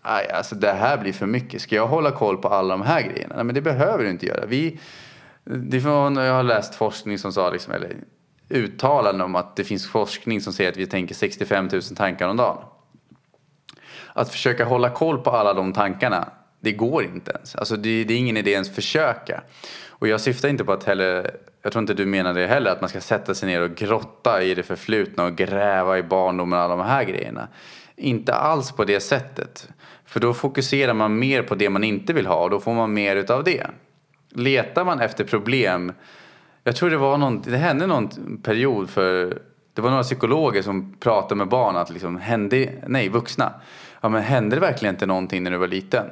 Aj, 0.07 0.29
alltså 0.29 0.55
det 0.55 0.73
här 0.73 0.99
blir 0.99 1.13
för 1.13 1.27
mycket. 1.27 1.63
Ska 1.63 1.77
jag 1.77 1.87
hålla 1.87 2.11
koll 2.11 2.37
på 2.37 2.49
alla 2.49 2.77
de 2.77 2.83
här 2.83 3.03
grejerna? 3.03 3.35
Nej, 3.35 3.45
men 3.45 3.55
det 3.55 3.61
behöver 3.61 4.05
du 4.05 4.11
inte 4.11 4.27
göra. 4.27 4.47
Vi, 4.47 4.81
det 5.45 5.81
från, 5.81 6.17
jag 6.17 6.35
har 6.35 6.43
läst 6.43 6.75
forskning 6.75 7.19
som 7.19 7.33
sa, 7.33 7.51
liksom, 7.51 7.73
eller 7.73 7.97
uttalanden 8.49 9.21
om 9.21 9.35
att 9.35 9.57
det 9.57 9.65
finns 9.65 9.87
forskning 9.87 10.41
som 10.41 10.53
säger 10.53 10.71
att 10.71 10.77
vi 10.77 10.87
tänker 10.87 11.15
65 11.15 11.69
000 11.73 11.83
tankar 11.83 12.29
om 12.29 12.37
dagen. 12.37 12.65
Att 14.13 14.31
försöka 14.31 14.65
hålla 14.65 14.91
koll 14.91 15.19
på 15.19 15.31
alla 15.31 15.55
de 15.55 15.73
tankarna, 15.73 16.29
det 16.61 16.73
går 16.73 17.05
inte 17.05 17.31
ens. 17.31 17.55
Alltså 17.55 17.77
det, 17.77 18.05
det 18.05 18.15
är 18.15 18.19
ingen 18.19 18.37
idé 18.37 18.51
ens 18.51 18.75
försöka. 18.75 19.43
Och 20.05 20.09
jag 20.09 20.21
syftar 20.21 20.49
inte 20.49 20.65
på 20.65 20.73
att 20.73 20.85
heller, 20.85 21.31
jag 21.63 21.73
tror 21.73 21.83
inte 21.83 21.95
du 21.95 22.07
menar 22.07 22.35
det 22.35 22.47
heller, 22.47 22.71
att 22.71 22.81
man 22.81 22.91
ska 22.91 23.01
sätta 23.01 23.35
sig 23.35 23.49
ner 23.49 23.61
och 23.61 23.75
grotta 23.75 24.43
i 24.43 24.55
det 24.55 24.63
förflutna 24.63 25.25
och 25.25 25.37
gräva 25.37 25.99
i 25.99 26.03
barndomen 26.03 26.59
och 26.59 26.65
alla 26.65 26.77
de 26.77 26.87
här 26.87 27.05
grejerna. 27.05 27.49
Inte 27.97 28.35
alls 28.35 28.73
på 28.73 28.85
det 28.85 29.01
sättet. 29.01 29.69
För 30.05 30.21
då 30.21 30.35
fokuserar 30.35 30.95
man 30.95 31.19
mer 31.19 31.43
på 31.43 31.55
det 31.55 31.71
man 31.71 31.85
inte 31.85 32.13
vill 32.13 32.27
ha 32.27 32.43
och 32.43 32.51
då 32.51 32.61
får 32.61 32.75
man 32.75 32.95
mer 32.95 33.17
utav 33.17 33.45
det. 33.45 33.67
Letar 34.31 34.85
man 34.85 35.01
efter 35.01 35.25
problem, 35.25 35.93
jag 36.65 36.77
tror 36.77 36.91
det 36.91 36.97
var 36.97 37.19
någon, 37.19 37.43
det 37.43 37.57
hände 37.57 37.87
någon 37.87 38.09
period 38.43 38.91
för, 38.91 39.39
det 39.75 39.83
var 39.83 39.91
några 39.91 40.03
psykologer 40.03 40.63
som 40.63 40.97
pratade 41.01 41.35
med 41.35 41.49
barn 41.49 41.77
att 41.77 41.91
liksom, 41.91 42.19
hände, 42.19 42.73
nej 42.87 43.09
vuxna, 43.09 43.53
ja 44.01 44.09
men 44.09 44.23
hände 44.23 44.57
det 44.57 44.61
verkligen 44.61 44.95
inte 44.95 45.07
någonting 45.07 45.43
när 45.43 45.51
du 45.51 45.57
var 45.57 45.69
liten? 45.69 46.07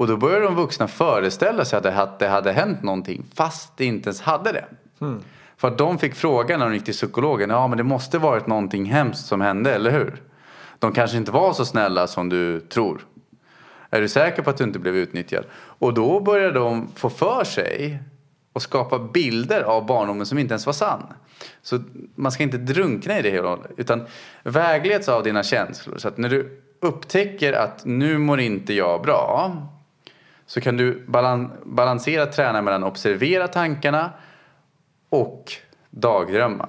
Och 0.00 0.06
då 0.06 0.16
började 0.16 0.44
de 0.44 0.54
vuxna 0.54 0.88
föreställa 0.88 1.64
sig 1.64 1.76
att 1.76 2.18
det 2.18 2.28
hade 2.28 2.52
hänt 2.52 2.82
någonting 2.82 3.24
fast 3.34 3.76
det 3.76 3.84
inte 3.84 4.08
ens 4.08 4.20
hade 4.20 4.52
det. 4.52 4.64
Mm. 5.00 5.20
För 5.56 5.68
att 5.68 5.78
de 5.78 5.98
fick 5.98 6.14
frågan 6.14 6.60
när 6.60 6.66
de 6.66 6.74
gick 6.74 6.84
till 6.84 6.94
psykologen, 6.94 7.50
ja 7.50 7.68
men 7.68 7.78
det 7.78 7.84
måste 7.84 8.18
varit 8.18 8.46
någonting 8.46 8.84
hemskt 8.84 9.26
som 9.26 9.40
hände, 9.40 9.74
eller 9.74 9.90
hur? 9.90 10.22
De 10.78 10.92
kanske 10.92 11.16
inte 11.16 11.30
var 11.30 11.52
så 11.52 11.64
snälla 11.64 12.06
som 12.06 12.28
du 12.28 12.60
tror. 12.60 13.06
Är 13.90 14.00
du 14.00 14.08
säker 14.08 14.42
på 14.42 14.50
att 14.50 14.56
du 14.56 14.64
inte 14.64 14.78
blev 14.78 14.96
utnyttjad? 14.96 15.44
Och 15.52 15.94
då 15.94 16.20
börjar 16.20 16.52
de 16.52 16.88
få 16.94 17.10
för 17.10 17.44
sig 17.44 17.98
och 18.52 18.62
skapa 18.62 18.98
bilder 18.98 19.62
av 19.62 19.86
barndomen 19.86 20.26
som 20.26 20.38
inte 20.38 20.52
ens 20.52 20.66
var 20.66 20.72
sann. 20.72 21.02
Så 21.62 21.78
man 22.14 22.32
ska 22.32 22.42
inte 22.42 22.58
drunkna 22.58 23.18
i 23.18 23.22
det 23.22 23.30
hela 23.30 23.58
utan 23.76 24.06
vägleds 24.42 25.08
av 25.08 25.22
dina 25.22 25.42
känslor. 25.42 25.98
Så 25.98 26.08
att 26.08 26.18
när 26.18 26.28
du 26.28 26.62
upptäcker 26.80 27.52
att 27.52 27.84
nu 27.84 28.18
mår 28.18 28.40
inte 28.40 28.74
jag 28.74 29.02
bra 29.02 29.50
så 30.50 30.60
kan 30.60 30.76
du 30.76 31.04
balansera, 31.64 32.26
träna 32.26 32.62
mellan 32.62 32.84
observera 32.84 33.48
tankarna 33.48 34.10
och 35.08 35.52
dagdrömma. 35.90 36.68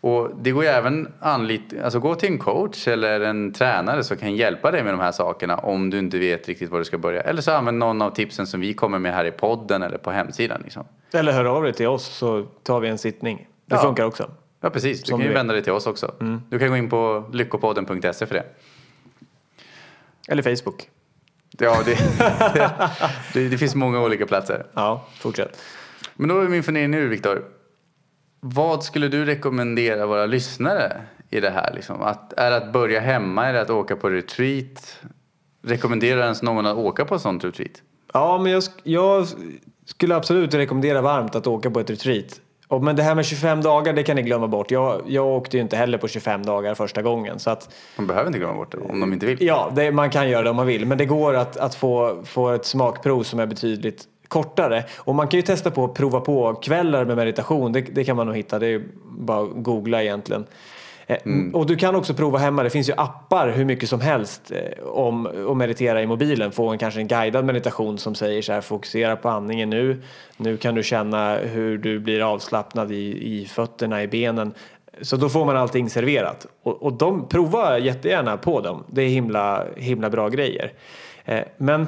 Och 0.00 0.30
det 0.40 0.50
går 0.50 0.64
ju 0.64 0.68
även 0.68 1.12
anlit, 1.20 1.74
alltså 1.84 2.00
gå 2.00 2.14
till 2.14 2.28
en 2.28 2.38
coach 2.38 2.88
eller 2.88 3.20
en 3.20 3.52
tränare 3.52 4.04
som 4.04 4.16
kan 4.16 4.36
hjälpa 4.36 4.70
dig 4.70 4.84
med 4.84 4.92
de 4.94 5.00
här 5.00 5.12
sakerna 5.12 5.56
om 5.56 5.90
du 5.90 5.98
inte 5.98 6.18
vet 6.18 6.48
riktigt 6.48 6.70
var 6.70 6.78
du 6.78 6.84
ska 6.84 6.98
börja. 6.98 7.20
Eller 7.20 7.42
så 7.42 7.52
använd 7.52 7.78
någon 7.78 8.02
av 8.02 8.10
tipsen 8.10 8.46
som 8.46 8.60
vi 8.60 8.74
kommer 8.74 8.98
med 8.98 9.14
här 9.14 9.24
i 9.24 9.30
podden 9.30 9.82
eller 9.82 9.98
på 9.98 10.10
hemsidan. 10.10 10.60
Liksom. 10.64 10.84
Eller 11.12 11.32
hör 11.32 11.44
av 11.44 11.62
dig 11.62 11.72
till 11.72 11.88
oss 11.88 12.04
så 12.04 12.46
tar 12.62 12.80
vi 12.80 12.88
en 12.88 12.98
sittning. 12.98 13.48
Det 13.66 13.74
ja. 13.74 13.82
funkar 13.82 14.04
också. 14.04 14.30
Ja 14.60 14.70
precis, 14.70 15.02
du 15.02 15.08
som 15.08 15.18
kan 15.18 15.28
ju 15.28 15.34
vända 15.34 15.54
dig 15.54 15.62
till 15.62 15.72
oss 15.72 15.86
också. 15.86 16.14
Mm. 16.20 16.42
Du 16.50 16.58
kan 16.58 16.68
gå 16.68 16.76
in 16.76 16.90
på 16.90 17.24
lyckopodden.se 17.32 18.26
för 18.26 18.34
det. 18.34 18.44
Eller 20.28 20.42
Facebook. 20.42 20.88
Ja, 21.58 21.82
det, 21.84 21.98
det, 23.32 23.48
det, 23.48 23.58
finns 23.58 23.74
många 23.74 24.00
olika 24.00 24.26
platser. 24.26 24.66
Ja, 24.74 25.06
fortsätt. 25.18 25.62
Men 26.14 26.28
då 26.28 26.40
är 26.40 26.48
min 26.48 26.62
fundering 26.62 26.90
nu, 26.90 27.08
Viktor. 27.08 27.44
Vad 28.40 28.84
skulle 28.84 29.08
du 29.08 29.24
rekommendera 29.24 30.06
våra 30.06 30.26
lyssnare 30.26 31.00
i 31.30 31.40
det 31.40 31.50
här? 31.50 31.72
Liksom? 31.74 32.02
Att, 32.02 32.32
är 32.32 32.50
det 32.50 32.56
att 32.56 32.72
börja 32.72 33.00
hemma? 33.00 33.46
Är 33.46 33.52
det 33.52 33.60
att 33.60 33.70
åka 33.70 33.96
på 33.96 34.10
retreat? 34.10 34.98
Rekommenderar 35.62 36.22
ens 36.22 36.42
någon 36.42 36.66
att 36.66 36.76
åka 36.76 37.04
på 37.04 37.14
ett 37.14 37.22
sånt 37.22 37.44
retreat? 37.44 37.82
Ja, 38.12 38.38
men 38.38 38.52
jag, 38.52 38.62
jag 38.82 39.26
skulle 39.84 40.16
absolut 40.16 40.54
rekommendera 40.54 41.00
varmt 41.00 41.34
att 41.34 41.46
åka 41.46 41.70
på 41.70 41.80
ett 41.80 41.90
retreat. 41.90 42.40
Och, 42.70 42.82
men 42.84 42.96
det 42.96 43.02
här 43.02 43.14
med 43.14 43.26
25 43.26 43.62
dagar, 43.62 43.92
det 43.92 44.02
kan 44.02 44.16
ni 44.16 44.22
glömma 44.22 44.48
bort. 44.48 44.70
Jag, 44.70 45.02
jag 45.06 45.26
åkte 45.26 45.56
ju 45.56 45.62
inte 45.62 45.76
heller 45.76 45.98
på 45.98 46.08
25 46.08 46.46
dagar 46.46 46.74
första 46.74 47.02
gången. 47.02 47.38
Så 47.38 47.50
att, 47.50 47.74
man 47.96 48.06
behöver 48.06 48.26
inte 48.26 48.38
glömma 48.38 48.54
bort 48.54 48.72
det 48.72 48.78
om 48.78 49.00
de 49.00 49.12
inte 49.12 49.26
vill. 49.26 49.38
Ja, 49.40 49.72
det, 49.74 49.92
man 49.92 50.10
kan 50.10 50.30
göra 50.30 50.42
det 50.42 50.50
om 50.50 50.56
man 50.56 50.66
vill. 50.66 50.86
Men 50.86 50.98
det 50.98 51.04
går 51.04 51.34
att, 51.34 51.56
att 51.56 51.74
få, 51.74 52.22
få 52.24 52.48
ett 52.48 52.66
smakprov 52.66 53.22
som 53.22 53.40
är 53.40 53.46
betydligt 53.46 54.04
kortare. 54.28 54.84
Och 54.96 55.14
man 55.14 55.28
kan 55.28 55.38
ju 55.38 55.42
testa 55.42 55.70
på 55.70 55.84
att 55.84 55.94
prova 55.94 56.20
på 56.20 56.54
kvällar 56.54 57.04
med 57.04 57.16
meditation. 57.16 57.72
Det, 57.72 57.80
det 57.80 58.04
kan 58.04 58.16
man 58.16 58.26
nog 58.26 58.36
hitta. 58.36 58.58
Det 58.58 58.66
är 58.66 58.82
bara 59.04 59.42
att 59.42 59.50
googla 59.54 60.02
egentligen. 60.02 60.46
Eh, 61.10 61.18
mm. 61.24 61.54
Och 61.54 61.66
du 61.66 61.76
kan 61.76 61.94
också 61.94 62.14
prova 62.14 62.38
hemma. 62.38 62.62
Det 62.62 62.70
finns 62.70 62.88
ju 62.88 62.92
appar 62.96 63.48
hur 63.48 63.64
mycket 63.64 63.88
som 63.88 64.00
helst 64.00 64.52
eh, 64.52 64.86
om 64.86 65.26
att 65.50 65.56
meditera 65.56 66.02
i 66.02 66.06
mobilen. 66.06 66.52
Få 66.52 66.68
en, 66.68 66.78
kanske 66.78 67.00
en 67.00 67.08
guidad 67.08 67.44
meditation 67.44 67.98
som 67.98 68.14
säger 68.14 68.42
så 68.42 68.52
här 68.52 68.60
fokusera 68.60 69.16
på 69.16 69.28
andningen 69.28 69.70
nu. 69.70 70.02
Nu 70.36 70.56
kan 70.56 70.74
du 70.74 70.82
känna 70.82 71.36
hur 71.36 71.78
du 71.78 71.98
blir 71.98 72.32
avslappnad 72.32 72.92
i, 72.92 73.34
i 73.34 73.46
fötterna, 73.46 74.02
i 74.02 74.08
benen. 74.08 74.54
Så 75.00 75.16
då 75.16 75.28
får 75.28 75.44
man 75.44 75.56
allting 75.56 75.90
serverat. 75.90 76.46
Och, 76.62 76.82
och 76.82 76.92
de 76.92 77.28
prova 77.28 77.78
jättegärna 77.78 78.36
på 78.36 78.60
dem. 78.60 78.84
Det 78.86 79.02
är 79.02 79.08
himla, 79.08 79.64
himla 79.76 80.10
bra 80.10 80.28
grejer. 80.28 80.72
Eh, 81.24 81.44
men 81.56 81.86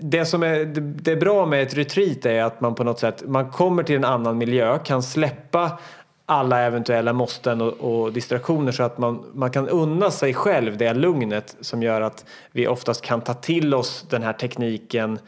det 0.00 0.24
som 0.24 0.42
är 0.42 0.64
det 0.74 1.12
är 1.12 1.16
bra 1.16 1.46
med 1.46 1.62
ett 1.62 1.74
retreat 1.74 2.26
är 2.26 2.42
att 2.42 2.60
man 2.60 2.74
på 2.74 2.84
något 2.84 3.00
sätt 3.00 3.22
man 3.26 3.50
kommer 3.50 3.82
till 3.82 3.96
en 3.96 4.04
annan 4.04 4.38
miljö, 4.38 4.78
kan 4.78 5.02
släppa 5.02 5.78
alla 6.26 6.60
eventuella 6.60 7.12
måsten 7.12 7.60
och, 7.60 7.72
och, 7.72 8.12
distraktioner 8.12 8.72
så 8.72 8.82
att 8.82 8.98
man, 8.98 9.24
man 9.34 9.50
kan 9.50 9.68
unna 9.68 10.10
sig 10.10 10.34
själv 10.34 10.76
det 10.76 10.94
lugnet 10.94 11.56
som 11.60 11.82
gör 11.82 12.00
att 12.00 12.24
vi 12.52 12.68
oftast 12.68 13.02
kan 13.02 13.20
ta 13.20 13.34
till 13.34 13.74
oss 13.74 14.06
den 14.10 14.22
här 14.22 14.32
tekniken 14.32 15.18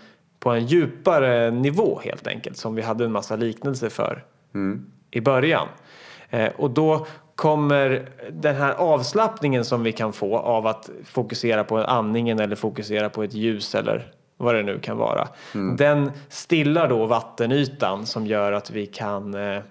på 0.40 0.50
en 0.50 0.66
djupare 0.66 1.50
nivå 1.50 2.00
helt 2.04 2.26
enkelt 2.26 2.56
som 2.56 2.74
vi 2.74 2.82
hade 2.82 3.04
en 3.04 3.12
massa 3.12 3.36
liknelser 3.36 3.88
för 3.88 4.24
mm. 4.54 4.86
i 5.10 5.20
början. 5.20 5.68
Eh, 6.30 6.48
och 6.56 6.70
då 6.70 7.06
kommer 7.34 8.08
den 8.30 8.56
här 8.56 8.72
avslappningen 8.72 9.64
som 9.64 9.82
vi 9.82 9.92
kan 9.92 10.12
få 10.12 10.38
av 10.38 10.66
att 10.66 10.90
fokusera 11.04 11.64
på 11.64 11.78
andningen 11.78 12.40
eller 12.40 12.56
fokusera 12.56 13.08
på 13.08 13.22
ett 13.22 13.34
ljus 13.34 13.74
eller 13.74 14.12
vad 14.36 14.54
det 14.54 14.62
nu 14.62 14.78
kan 14.78 14.96
vara. 14.96 15.28
Den 15.76 16.12
stillar 16.28 16.88
då 16.88 17.06
vattenytan 17.06 18.06
som 18.06 18.26
gör 18.26 18.52
att 18.52 18.70
vi 18.70 18.86
kan 18.86 19.34
eh, 19.34 19.62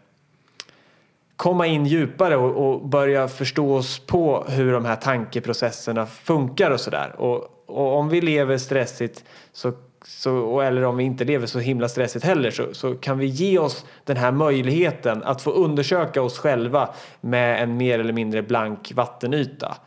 komma 1.35 1.67
in 1.67 1.85
djupare 1.85 2.37
och, 2.37 2.69
och 2.69 2.87
börja 2.87 3.27
förstå 3.27 3.73
oss 3.73 3.99
på 3.99 4.45
hur 4.49 4.73
de 4.73 4.85
här 4.85 4.95
tankeprocesserna 4.95 6.05
funkar 6.05 6.71
och 6.71 6.79
sådär. 6.79 7.15
Och, 7.17 7.63
och 7.65 7.97
om 7.97 8.09
vi 8.09 8.21
lever 8.21 8.57
stressigt 8.57 9.23
så, 9.53 9.73
så, 10.05 10.61
eller 10.61 10.83
om 10.83 10.97
vi 10.97 11.03
inte 11.03 11.23
lever 11.23 11.47
så 11.47 11.59
himla 11.59 11.89
stressigt 11.89 12.25
heller 12.25 12.51
så, 12.51 12.73
så 12.73 12.95
kan 12.95 13.17
vi 13.17 13.25
ge 13.25 13.59
oss 13.59 13.85
den 14.03 14.17
här 14.17 14.31
möjligheten 14.31 15.23
att 15.23 15.41
få 15.41 15.51
undersöka 15.51 16.21
oss 16.21 16.39
själva 16.39 16.89
med 17.21 17.63
en 17.63 17.77
mer 17.77 17.99
eller 17.99 18.13
mindre 18.13 18.41
blank 18.41 18.91
vattenyta. 18.95 19.77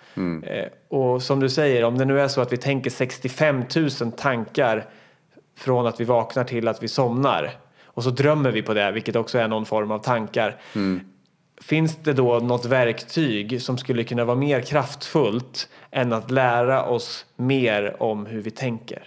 Eh, 0.43 0.67
och 0.89 1.23
som 1.23 1.41
du 1.41 1.49
säger, 1.49 1.85
om 1.85 1.99
det 1.99 2.05
nu 2.05 2.21
är 2.21 2.29
så 2.29 2.41
att 2.41 2.53
vi 2.53 2.57
tänker 2.57 2.91
65 2.91 3.65
000 4.01 4.13
tankar 4.13 4.87
från 5.57 5.87
att 5.87 6.01
vi 6.01 6.05
vaknar 6.05 6.45
till 6.45 6.69
att 6.69 6.83
vi 6.83 6.89
somnar 6.89 7.51
och 7.85 8.05
så 8.05 8.11
drömmer 8.11 8.51
vi 8.51 8.63
på 8.63 8.75
det, 8.75 8.91
vilket 8.93 9.17
också 9.17 9.39
är 9.39 9.49
någon 9.49 9.67
form 9.67 9.91
av 9.91 9.99
tankar. 9.99 10.57
Finns 11.61 11.97
det 11.97 12.13
då 12.13 12.39
något 12.39 12.65
verktyg 12.65 13.63
som 13.63 13.79
skulle 13.79 14.05
kunna 14.05 14.25
vara 14.25 14.37
mer 14.37 14.61
kraftfullt 14.61 15.69
än 15.91 16.13
att 16.13 16.31
lära 16.31 16.85
oss 16.85 17.27
mer 17.37 18.03
om 18.03 18.27
hur 18.27 18.43
vi 18.43 18.51
tänker? 18.51 19.03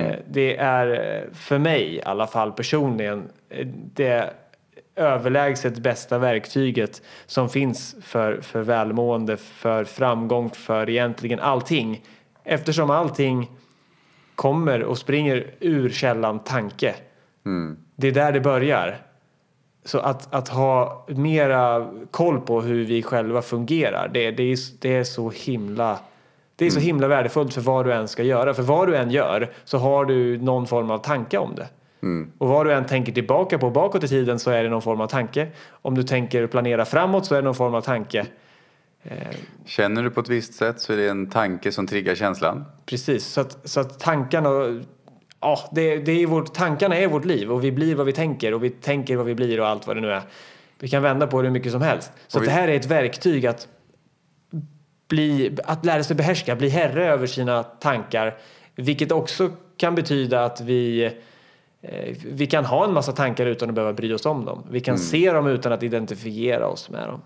Eh, 0.00 0.16
Det 0.26 0.56
är 0.56 0.86
eh, 1.16 1.34
för 1.34 1.58
mig 1.58 1.94
i 1.94 2.02
alla 2.02 2.26
fall 2.26 2.52
personligen 2.52 3.28
eh, 3.48 3.66
det 3.94 4.34
överlägset 4.96 5.78
bästa 5.78 6.18
verktyget 6.18 7.02
som 7.26 7.48
finns 7.48 7.96
för, 8.02 8.40
för 8.40 8.62
välmående, 8.62 9.36
för 9.36 9.84
framgång, 9.84 10.50
för 10.50 10.90
egentligen 10.90 11.40
allting. 11.40 12.02
Eftersom 12.44 12.90
allting 12.90 13.50
kommer 14.34 14.82
och 14.82 14.98
springer 14.98 15.54
ur 15.60 15.90
källan 15.90 16.38
tanke. 16.38 16.94
Det 17.96 18.08
är 18.08 18.12
där 18.12 18.32
det 18.32 18.40
börjar. 18.40 18.98
Så 19.84 19.98
att, 19.98 20.34
att 20.34 20.48
ha 20.48 21.06
mera 21.08 21.90
koll 22.10 22.40
på 22.40 22.60
hur 22.60 22.84
vi 22.84 23.02
själva 23.02 23.42
fungerar, 23.42 24.10
det, 24.14 24.30
det, 24.30 24.42
är, 24.42 24.58
det 24.80 24.96
är 24.96 25.04
så 25.04 25.30
himla 25.30 25.98
det 26.56 26.66
är 26.66 26.70
så 26.70 26.80
himla 26.80 27.08
värdefullt 27.08 27.54
för 27.54 27.60
vad 27.60 27.86
du 27.86 27.92
än 27.92 28.08
ska 28.08 28.22
göra. 28.22 28.54
För 28.54 28.62
vad 28.62 28.88
du 28.88 28.96
än 28.96 29.10
gör 29.10 29.52
så 29.64 29.78
har 29.78 30.04
du 30.04 30.38
någon 30.38 30.66
form 30.66 30.90
av 30.90 30.98
tanke 30.98 31.38
om 31.38 31.54
det. 31.54 31.68
Och 32.38 32.48
vad 32.48 32.66
du 32.66 32.72
än 32.72 32.86
tänker 32.86 33.12
tillbaka 33.12 33.58
på 33.58 33.70
bakåt 33.70 34.04
i 34.04 34.08
tiden 34.08 34.38
så 34.38 34.50
är 34.50 34.62
det 34.62 34.68
någon 34.68 34.82
form 34.82 35.00
av 35.00 35.06
tanke. 35.06 35.48
Om 35.70 35.94
du 35.94 36.02
tänker 36.02 36.46
planera 36.46 36.84
framåt 36.84 37.26
så 37.26 37.34
är 37.34 37.38
det 37.38 37.44
någon 37.44 37.54
form 37.54 37.74
av 37.74 37.80
tanke. 37.80 38.26
Känner 39.64 40.02
du 40.02 40.10
på 40.10 40.20
ett 40.20 40.28
visst 40.28 40.54
sätt 40.54 40.80
så 40.80 40.92
är 40.92 40.96
det 40.96 41.08
en 41.08 41.30
tanke 41.30 41.72
som 41.72 41.86
triggar 41.86 42.14
känslan. 42.14 42.64
Precis, 42.86 43.26
så 43.26 43.40
att, 43.40 43.68
så 43.68 43.80
att 43.80 44.00
tankarna, 44.00 44.48
ja, 45.42 45.58
det, 45.72 45.96
det 45.96 46.12
är 46.22 46.26
vårt, 46.26 46.54
tankarna 46.54 46.96
är 46.96 47.06
vårt 47.08 47.24
liv 47.24 47.52
och 47.52 47.64
vi 47.64 47.72
blir 47.72 47.94
vad 47.94 48.06
vi 48.06 48.12
tänker 48.12 48.54
och 48.54 48.64
vi 48.64 48.70
tänker 48.70 49.16
vad 49.16 49.26
vi 49.26 49.34
blir 49.34 49.60
och 49.60 49.68
allt 49.68 49.86
vad 49.86 49.96
det 49.96 50.00
nu 50.00 50.12
är. 50.12 50.22
Vi 50.78 50.88
kan 50.88 51.02
vända 51.02 51.26
på 51.26 51.42
det 51.42 51.48
hur 51.48 51.52
mycket 51.52 51.72
som 51.72 51.82
helst. 51.82 52.12
Så 52.28 52.38
vi- 52.40 52.46
det 52.46 52.52
här 52.52 52.68
är 52.68 52.76
ett 52.76 52.86
verktyg 52.86 53.46
att, 53.46 53.68
bli, 55.08 55.56
att 55.64 55.84
lära 55.84 56.02
sig 56.04 56.16
behärska, 56.16 56.56
bli 56.56 56.68
herre 56.68 57.06
över 57.12 57.26
sina 57.26 57.62
tankar. 57.62 58.34
Vilket 58.74 59.12
också 59.12 59.50
kan 59.76 59.94
betyda 59.94 60.44
att 60.44 60.60
vi, 60.60 61.04
eh, 61.82 62.16
vi 62.26 62.46
kan 62.46 62.64
ha 62.64 62.84
en 62.84 62.92
massa 62.92 63.12
tankar 63.12 63.46
utan 63.46 63.68
att 63.68 63.74
behöva 63.74 63.92
bry 63.92 64.12
oss 64.14 64.26
om 64.26 64.44
dem. 64.44 64.62
Vi 64.70 64.80
kan 64.80 64.98
se 64.98 65.32
dem 65.32 65.46
utan 65.46 65.72
att 65.72 65.82
identifiera 65.82 66.66
oss 66.66 66.90
med 66.90 67.08
dem. 67.08 67.20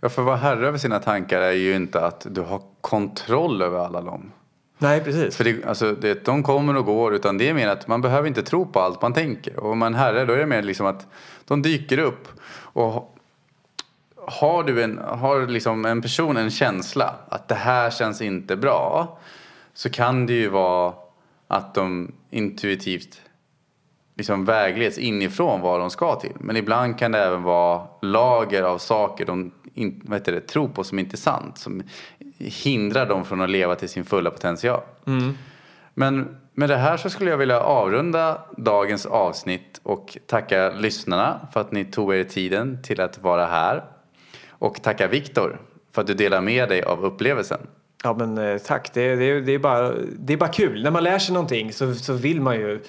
Ja, 0.00 0.08
för 0.08 0.22
att 0.22 0.26
vara 0.26 0.36
herre 0.36 0.66
över 0.68 0.78
sina 0.78 0.98
tankar 0.98 1.40
är 1.40 1.52
ju 1.52 1.74
inte 1.76 2.00
att 2.04 2.26
du 2.30 2.40
har 2.40 2.60
kontroll 2.80 3.62
över 3.62 3.78
alla 3.78 4.00
dem. 4.00 4.32
Nej, 4.78 5.00
precis. 5.00 5.36
För 5.36 5.44
det, 5.44 5.64
alltså, 5.64 5.92
det, 5.92 6.24
de 6.24 6.42
kommer 6.42 6.76
och 6.76 6.84
går 6.84 7.14
utan 7.14 7.38
det 7.38 7.48
är 7.48 7.54
mer 7.54 7.68
att 7.68 7.88
man 7.88 8.00
behöver 8.00 8.28
inte 8.28 8.42
tro 8.42 8.66
på 8.66 8.80
allt 8.80 9.02
man 9.02 9.12
tänker. 9.12 9.56
Och 9.60 9.70
om 9.70 9.78
man 9.78 9.94
herre 9.94 10.24
då 10.24 10.32
är 10.32 10.38
det 10.38 10.46
mer 10.46 10.62
liksom 10.62 10.86
att 10.86 11.06
de 11.44 11.62
dyker 11.62 11.98
upp. 11.98 12.28
Och 12.56 13.16
har 14.16 14.62
du 14.62 14.82
en, 14.82 14.98
har 14.98 15.46
liksom 15.46 15.84
en 15.84 16.02
person 16.02 16.36
en 16.36 16.50
känsla 16.50 17.14
att 17.28 17.48
det 17.48 17.54
här 17.54 17.90
känns 17.90 18.22
inte 18.22 18.56
bra. 18.56 19.18
Så 19.74 19.90
kan 19.90 20.26
det 20.26 20.32
ju 20.32 20.48
vara 20.48 20.94
att 21.48 21.74
de 21.74 22.12
intuitivt 22.30 23.20
liksom 24.16 24.44
vägleds 24.44 24.98
inifrån 24.98 25.60
vad 25.60 25.80
de 25.80 25.90
ska 25.90 26.20
till. 26.20 26.32
Men 26.40 26.56
ibland 26.56 26.98
kan 26.98 27.12
det 27.12 27.18
även 27.18 27.42
vara 27.42 27.86
lager 28.02 28.62
av 28.62 28.78
saker 28.78 29.24
de 29.26 29.52
in, 29.74 30.02
vad 30.04 30.18
heter 30.18 30.32
det, 30.32 30.40
tror 30.40 30.68
på 30.68 30.84
som 30.84 30.98
inte 30.98 31.14
är 31.14 31.18
sant. 31.18 31.58
Som 31.58 31.82
hindrar 32.38 33.06
dem 33.06 33.24
från 33.24 33.40
att 33.40 33.50
leva 33.50 33.74
till 33.74 33.88
sin 33.88 34.04
fulla 34.04 34.30
potential. 34.30 34.80
Men 35.94 36.36
med 36.52 36.68
det 36.68 36.76
här 36.76 36.96
så 36.96 37.10
skulle 37.10 37.30
jag 37.30 37.38
vilja 37.38 37.60
avrunda 37.60 38.38
dagens 38.56 39.06
avsnitt 39.06 39.80
och 39.82 40.18
tacka 40.26 40.70
lyssnarna 40.70 41.48
för 41.52 41.60
att 41.60 41.72
ni 41.72 41.84
tog 41.84 42.14
er 42.14 42.24
tiden 42.24 42.82
till 42.82 43.00
att 43.00 43.22
vara 43.22 43.46
här. 43.46 43.84
Och 44.48 44.82
tacka 44.82 45.08
Viktor 45.08 45.58
för 45.92 46.00
att 46.00 46.06
du 46.06 46.14
delar 46.14 46.40
med 46.40 46.68
dig 46.68 46.82
av 46.82 47.04
upplevelsen. 47.04 47.58
Ja 48.04 48.14
men 48.18 48.38
eh, 48.38 48.58
tack, 48.58 48.94
det, 48.94 49.16
det, 49.16 49.40
det, 49.40 49.52
är 49.52 49.58
bara, 49.58 49.92
det 50.18 50.32
är 50.32 50.36
bara 50.36 50.52
kul. 50.52 50.82
När 50.82 50.90
man 50.90 51.04
lär 51.04 51.18
sig 51.18 51.34
någonting 51.34 51.72
så, 51.72 51.94
så 51.94 52.12
vill 52.12 52.40
man 52.40 52.56
ju 52.56 52.80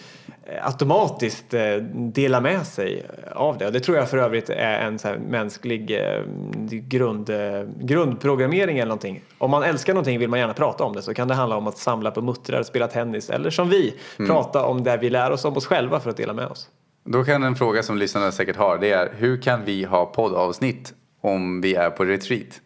automatiskt 0.62 1.54
eh, 1.54 1.76
dela 1.93 2.41
med 2.41 2.68
sig 2.68 3.06
av 3.32 3.58
det. 3.58 3.66
Och 3.66 3.72
det 3.72 3.80
tror 3.80 3.98
jag 3.98 4.10
för 4.10 4.18
övrigt 4.18 4.50
är 4.50 4.80
en 4.80 5.00
så 5.00 5.16
mänsklig 5.30 5.91
eh, 5.91 6.22
grund, 6.70 7.30
eh, 7.30 7.64
grundprogrammering 7.80 8.78
eller 8.78 8.88
någonting. 8.88 9.22
Om 9.38 9.52
man 9.52 9.64
älskar 9.64 9.93
någonting 9.93 10.20
vill 10.20 10.30
man 10.30 10.39
gärna 10.39 10.54
prata 10.54 10.84
om 10.84 10.93
det 10.93 11.02
så 11.02 11.14
kan 11.14 11.28
det 11.28 11.34
handla 11.34 11.58
om 11.58 11.68
att 11.68 11.78
samla 11.78 12.12
på 12.12 12.22
muttrar, 12.22 12.64
spela 12.64 12.88
tennis 12.88 13.30
eller 13.30 13.50
som 13.50 13.70
vi, 13.70 13.95
prata 14.18 14.66
om 14.66 14.84
det 14.84 14.98
vi 14.98 15.10
lär 15.10 15.32
oss 15.32 15.45
om 15.45 15.58
oss 15.58 15.66
själva 15.66 16.00
för 16.00 16.10
att 16.10 16.18
dela 16.18 16.34
med 16.34 16.48
oss. 16.48 16.68
Då 17.06 17.24
kan 17.24 17.43
en 17.43 17.56
fråga 17.56 17.84
som 17.84 17.98
lyssnarna 17.98 18.32
säkert 18.32 18.56
har 18.56 18.78
det 18.78 18.91
är 18.91 19.14
hur 19.18 19.41
kan 19.41 19.66
vi 19.66 19.84
ha 19.84 20.06
poddavsnitt 20.06 20.93
om 21.22 21.62
vi 21.62 21.76
är 21.76 21.89
på 21.89 22.06
retreat? 22.06 22.62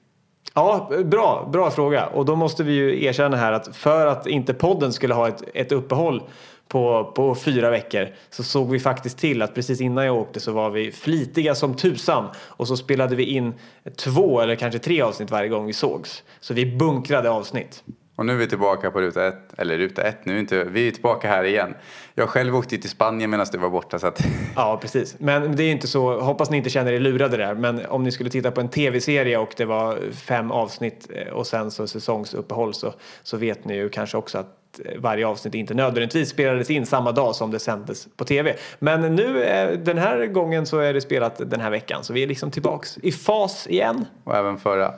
Ja, 0.54 0.92
bra, 1.06 1.50
bra 1.54 1.72
fråga. 1.72 2.06
Och 2.06 2.26
då 2.26 2.36
måste 2.36 2.64
vi 2.64 2.74
ju 2.74 3.06
erkänna 3.06 3.38
här 3.38 3.52
att 3.52 3.76
för 3.76 4.08
att 4.08 4.28
inte 4.28 4.54
podden 4.54 4.94
skulle 4.94 5.14
ha 5.14 5.28
ett, 5.28 5.44
ett 5.54 5.72
uppehåll 5.72 6.24
på, 6.72 7.12
på 7.16 7.36
fyra 7.36 7.70
veckor 7.70 8.08
så 8.30 8.44
såg 8.44 8.70
vi 8.70 8.80
faktiskt 8.80 9.18
till 9.18 9.42
att 9.42 9.56
precis 9.56 9.82
innan 9.82 10.06
jag 10.06 10.16
åkte 10.16 10.40
så 10.40 10.52
var 10.52 10.70
vi 10.70 10.92
flitiga 10.92 11.56
som 11.56 11.76
tusan 11.76 12.30
och 12.38 12.68
så 12.68 12.78
spelade 12.78 13.16
vi 13.16 13.24
in 13.24 13.54
två 13.98 14.42
eller 14.42 14.56
kanske 14.56 14.80
tre 14.80 15.02
avsnitt 15.02 15.32
varje 15.32 15.50
gång 15.50 15.66
vi 15.66 15.74
sågs. 15.74 16.24
Så 16.40 16.54
vi 16.54 16.66
bunkrade 16.66 17.30
avsnitt. 17.30 17.84
Och 18.16 18.26
nu 18.26 18.34
är 18.34 18.38
vi 18.38 18.48
tillbaka 18.48 18.92
på 18.92 19.02
ruta 19.02 19.28
ett, 19.28 19.54
eller 19.58 19.78
ruta 19.78 20.02
ett, 20.02 20.26
nu 20.26 20.36
är 20.36 20.40
inte, 20.40 20.64
vi 20.64 20.88
är 20.88 20.92
tillbaka 20.92 21.28
här 21.28 21.44
igen. 21.44 21.74
Jag 22.16 22.30
själv 22.30 22.56
åkte 22.56 22.78
till 22.78 22.90
Spanien 22.90 23.30
medan 23.30 23.46
du 23.52 23.58
var 23.58 23.70
borta 23.70 24.00
så 24.00 24.08
att 24.08 24.22
Ja, 24.56 24.80
precis. 24.82 25.16
Men 25.20 25.56
det 25.56 25.64
är 25.64 25.72
inte 25.72 25.88
så, 25.88 26.20
hoppas 26.20 26.50
ni 26.50 26.58
inte 26.58 26.70
känner 26.70 26.94
er 26.94 27.00
lurade 27.00 27.38
där, 27.38 27.56
men 27.56 27.86
om 27.86 28.04
ni 28.04 28.12
skulle 28.12 28.30
titta 28.30 28.52
på 28.52 28.62
en 28.62 28.70
tv-serie 28.70 29.38
och 29.38 29.54
det 29.58 29.66
var 29.66 29.98
fem 30.12 30.52
avsnitt 30.52 31.08
eh, 31.14 31.34
och 31.34 31.48
sen 31.48 31.72
så 31.72 31.88
säsongsuppehåll 31.88 32.74
så, 32.74 32.94
så 33.24 33.38
vet 33.38 33.66
ni 33.66 33.76
ju 33.76 33.90
kanske 33.90 34.18
också 34.18 34.38
att 34.38 34.61
Eh, 34.86 35.00
varje 35.00 35.28
avsnitt 35.28 35.54
inte 35.54 35.74
nödvändigtvis 35.74 36.30
spelades 36.30 36.70
in 36.70 36.86
samma 36.86 37.12
dag 37.12 37.36
som 37.36 37.52
det 37.52 37.60
sändes 37.60 38.08
på 38.16 38.26
tv. 38.26 38.56
Men 38.80 39.16
nu, 39.16 39.44
eh, 39.44 39.80
den 39.80 39.98
här 39.98 40.26
gången 40.26 40.66
så 40.66 40.80
är 40.80 40.94
det 40.94 41.02
spelat 41.02 41.50
den 41.50 41.62
här 41.62 41.70
veckan, 41.70 42.04
så 42.04 42.14
vi 42.14 42.24
är 42.24 42.28
liksom 42.28 42.52
tillbaks 42.52 42.98
i 42.98 43.12
fas 43.12 43.68
igen. 43.68 44.06
och 44.24 44.36
även 44.36 44.58
förra. 44.58 44.94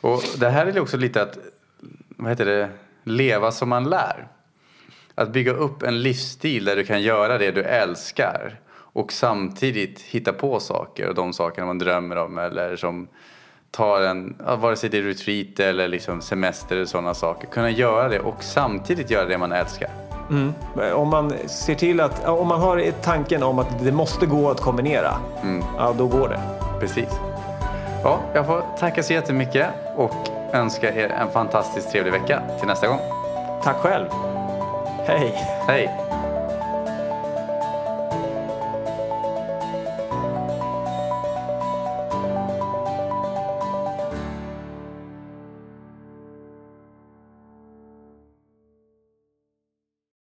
Och 0.00 0.22
det 0.38 0.48
här 0.48 0.66
är 0.66 0.80
också 0.80 0.96
lite 0.96 1.22
att, 1.22 1.38
vad 2.08 2.30
heter 2.30 2.44
det, 2.44 2.68
leva 3.04 3.52
som 3.52 3.68
man 3.68 3.90
lär. 3.90 4.26
Att 5.14 5.32
bygga 5.32 5.52
upp 5.52 5.82
en 5.82 6.02
livsstil 6.02 6.64
där 6.64 6.76
du 6.76 6.84
kan 6.84 7.02
göra 7.02 7.38
det 7.38 7.50
du 7.50 7.62
älskar 7.62 8.60
och 8.94 9.12
samtidigt 9.12 10.00
hitta 10.00 10.32
på 10.32 10.60
saker 10.60 11.08
och 11.08 11.14
de 11.14 11.32
sakerna 11.32 11.66
man 11.66 11.78
drömmer 11.78 12.16
om 12.16 12.38
eller 12.38 12.76
som 12.76 13.08
tar 13.74 14.00
en, 14.00 14.36
vare 14.60 14.76
sig 14.76 14.90
det 14.90 14.98
är 14.98 15.02
retreat 15.02 15.60
eller 15.60 15.88
liksom 15.88 16.20
semester 16.20 16.76
eller 16.76 16.86
sådana 16.86 17.14
saker. 17.14 17.46
Kunna 17.46 17.70
göra 17.70 18.08
det 18.08 18.20
och 18.20 18.42
samtidigt 18.42 19.10
göra 19.10 19.24
det 19.24 19.38
man 19.38 19.52
älskar. 19.52 19.90
Om 20.94 21.08
man 21.08 21.32
ser 21.46 21.74
till 21.74 22.00
att, 22.00 22.28
om 22.28 22.48
man 22.48 22.60
har 22.60 22.84
tanken 23.02 23.42
om 23.42 23.58
att 23.58 23.84
det 23.84 23.92
måste 23.92 24.26
gå 24.26 24.50
att 24.50 24.60
kombinera, 24.60 25.14
ja 25.78 25.94
då 25.98 26.06
går 26.06 26.28
det. 26.28 26.40
Precis. 26.80 27.08
Ja, 28.02 28.20
jag 28.34 28.46
får 28.46 28.62
tacka 28.78 29.02
så 29.02 29.12
jättemycket 29.12 29.66
och 29.96 30.28
önska 30.52 30.94
er 30.94 31.08
en 31.08 31.30
fantastiskt 31.30 31.90
trevlig 31.90 32.12
vecka 32.12 32.42
till 32.58 32.68
nästa 32.68 32.86
gång. 32.86 33.00
Tack 33.62 33.76
själv. 33.76 34.06
Hej. 35.06 35.34
Hej! 35.66 36.13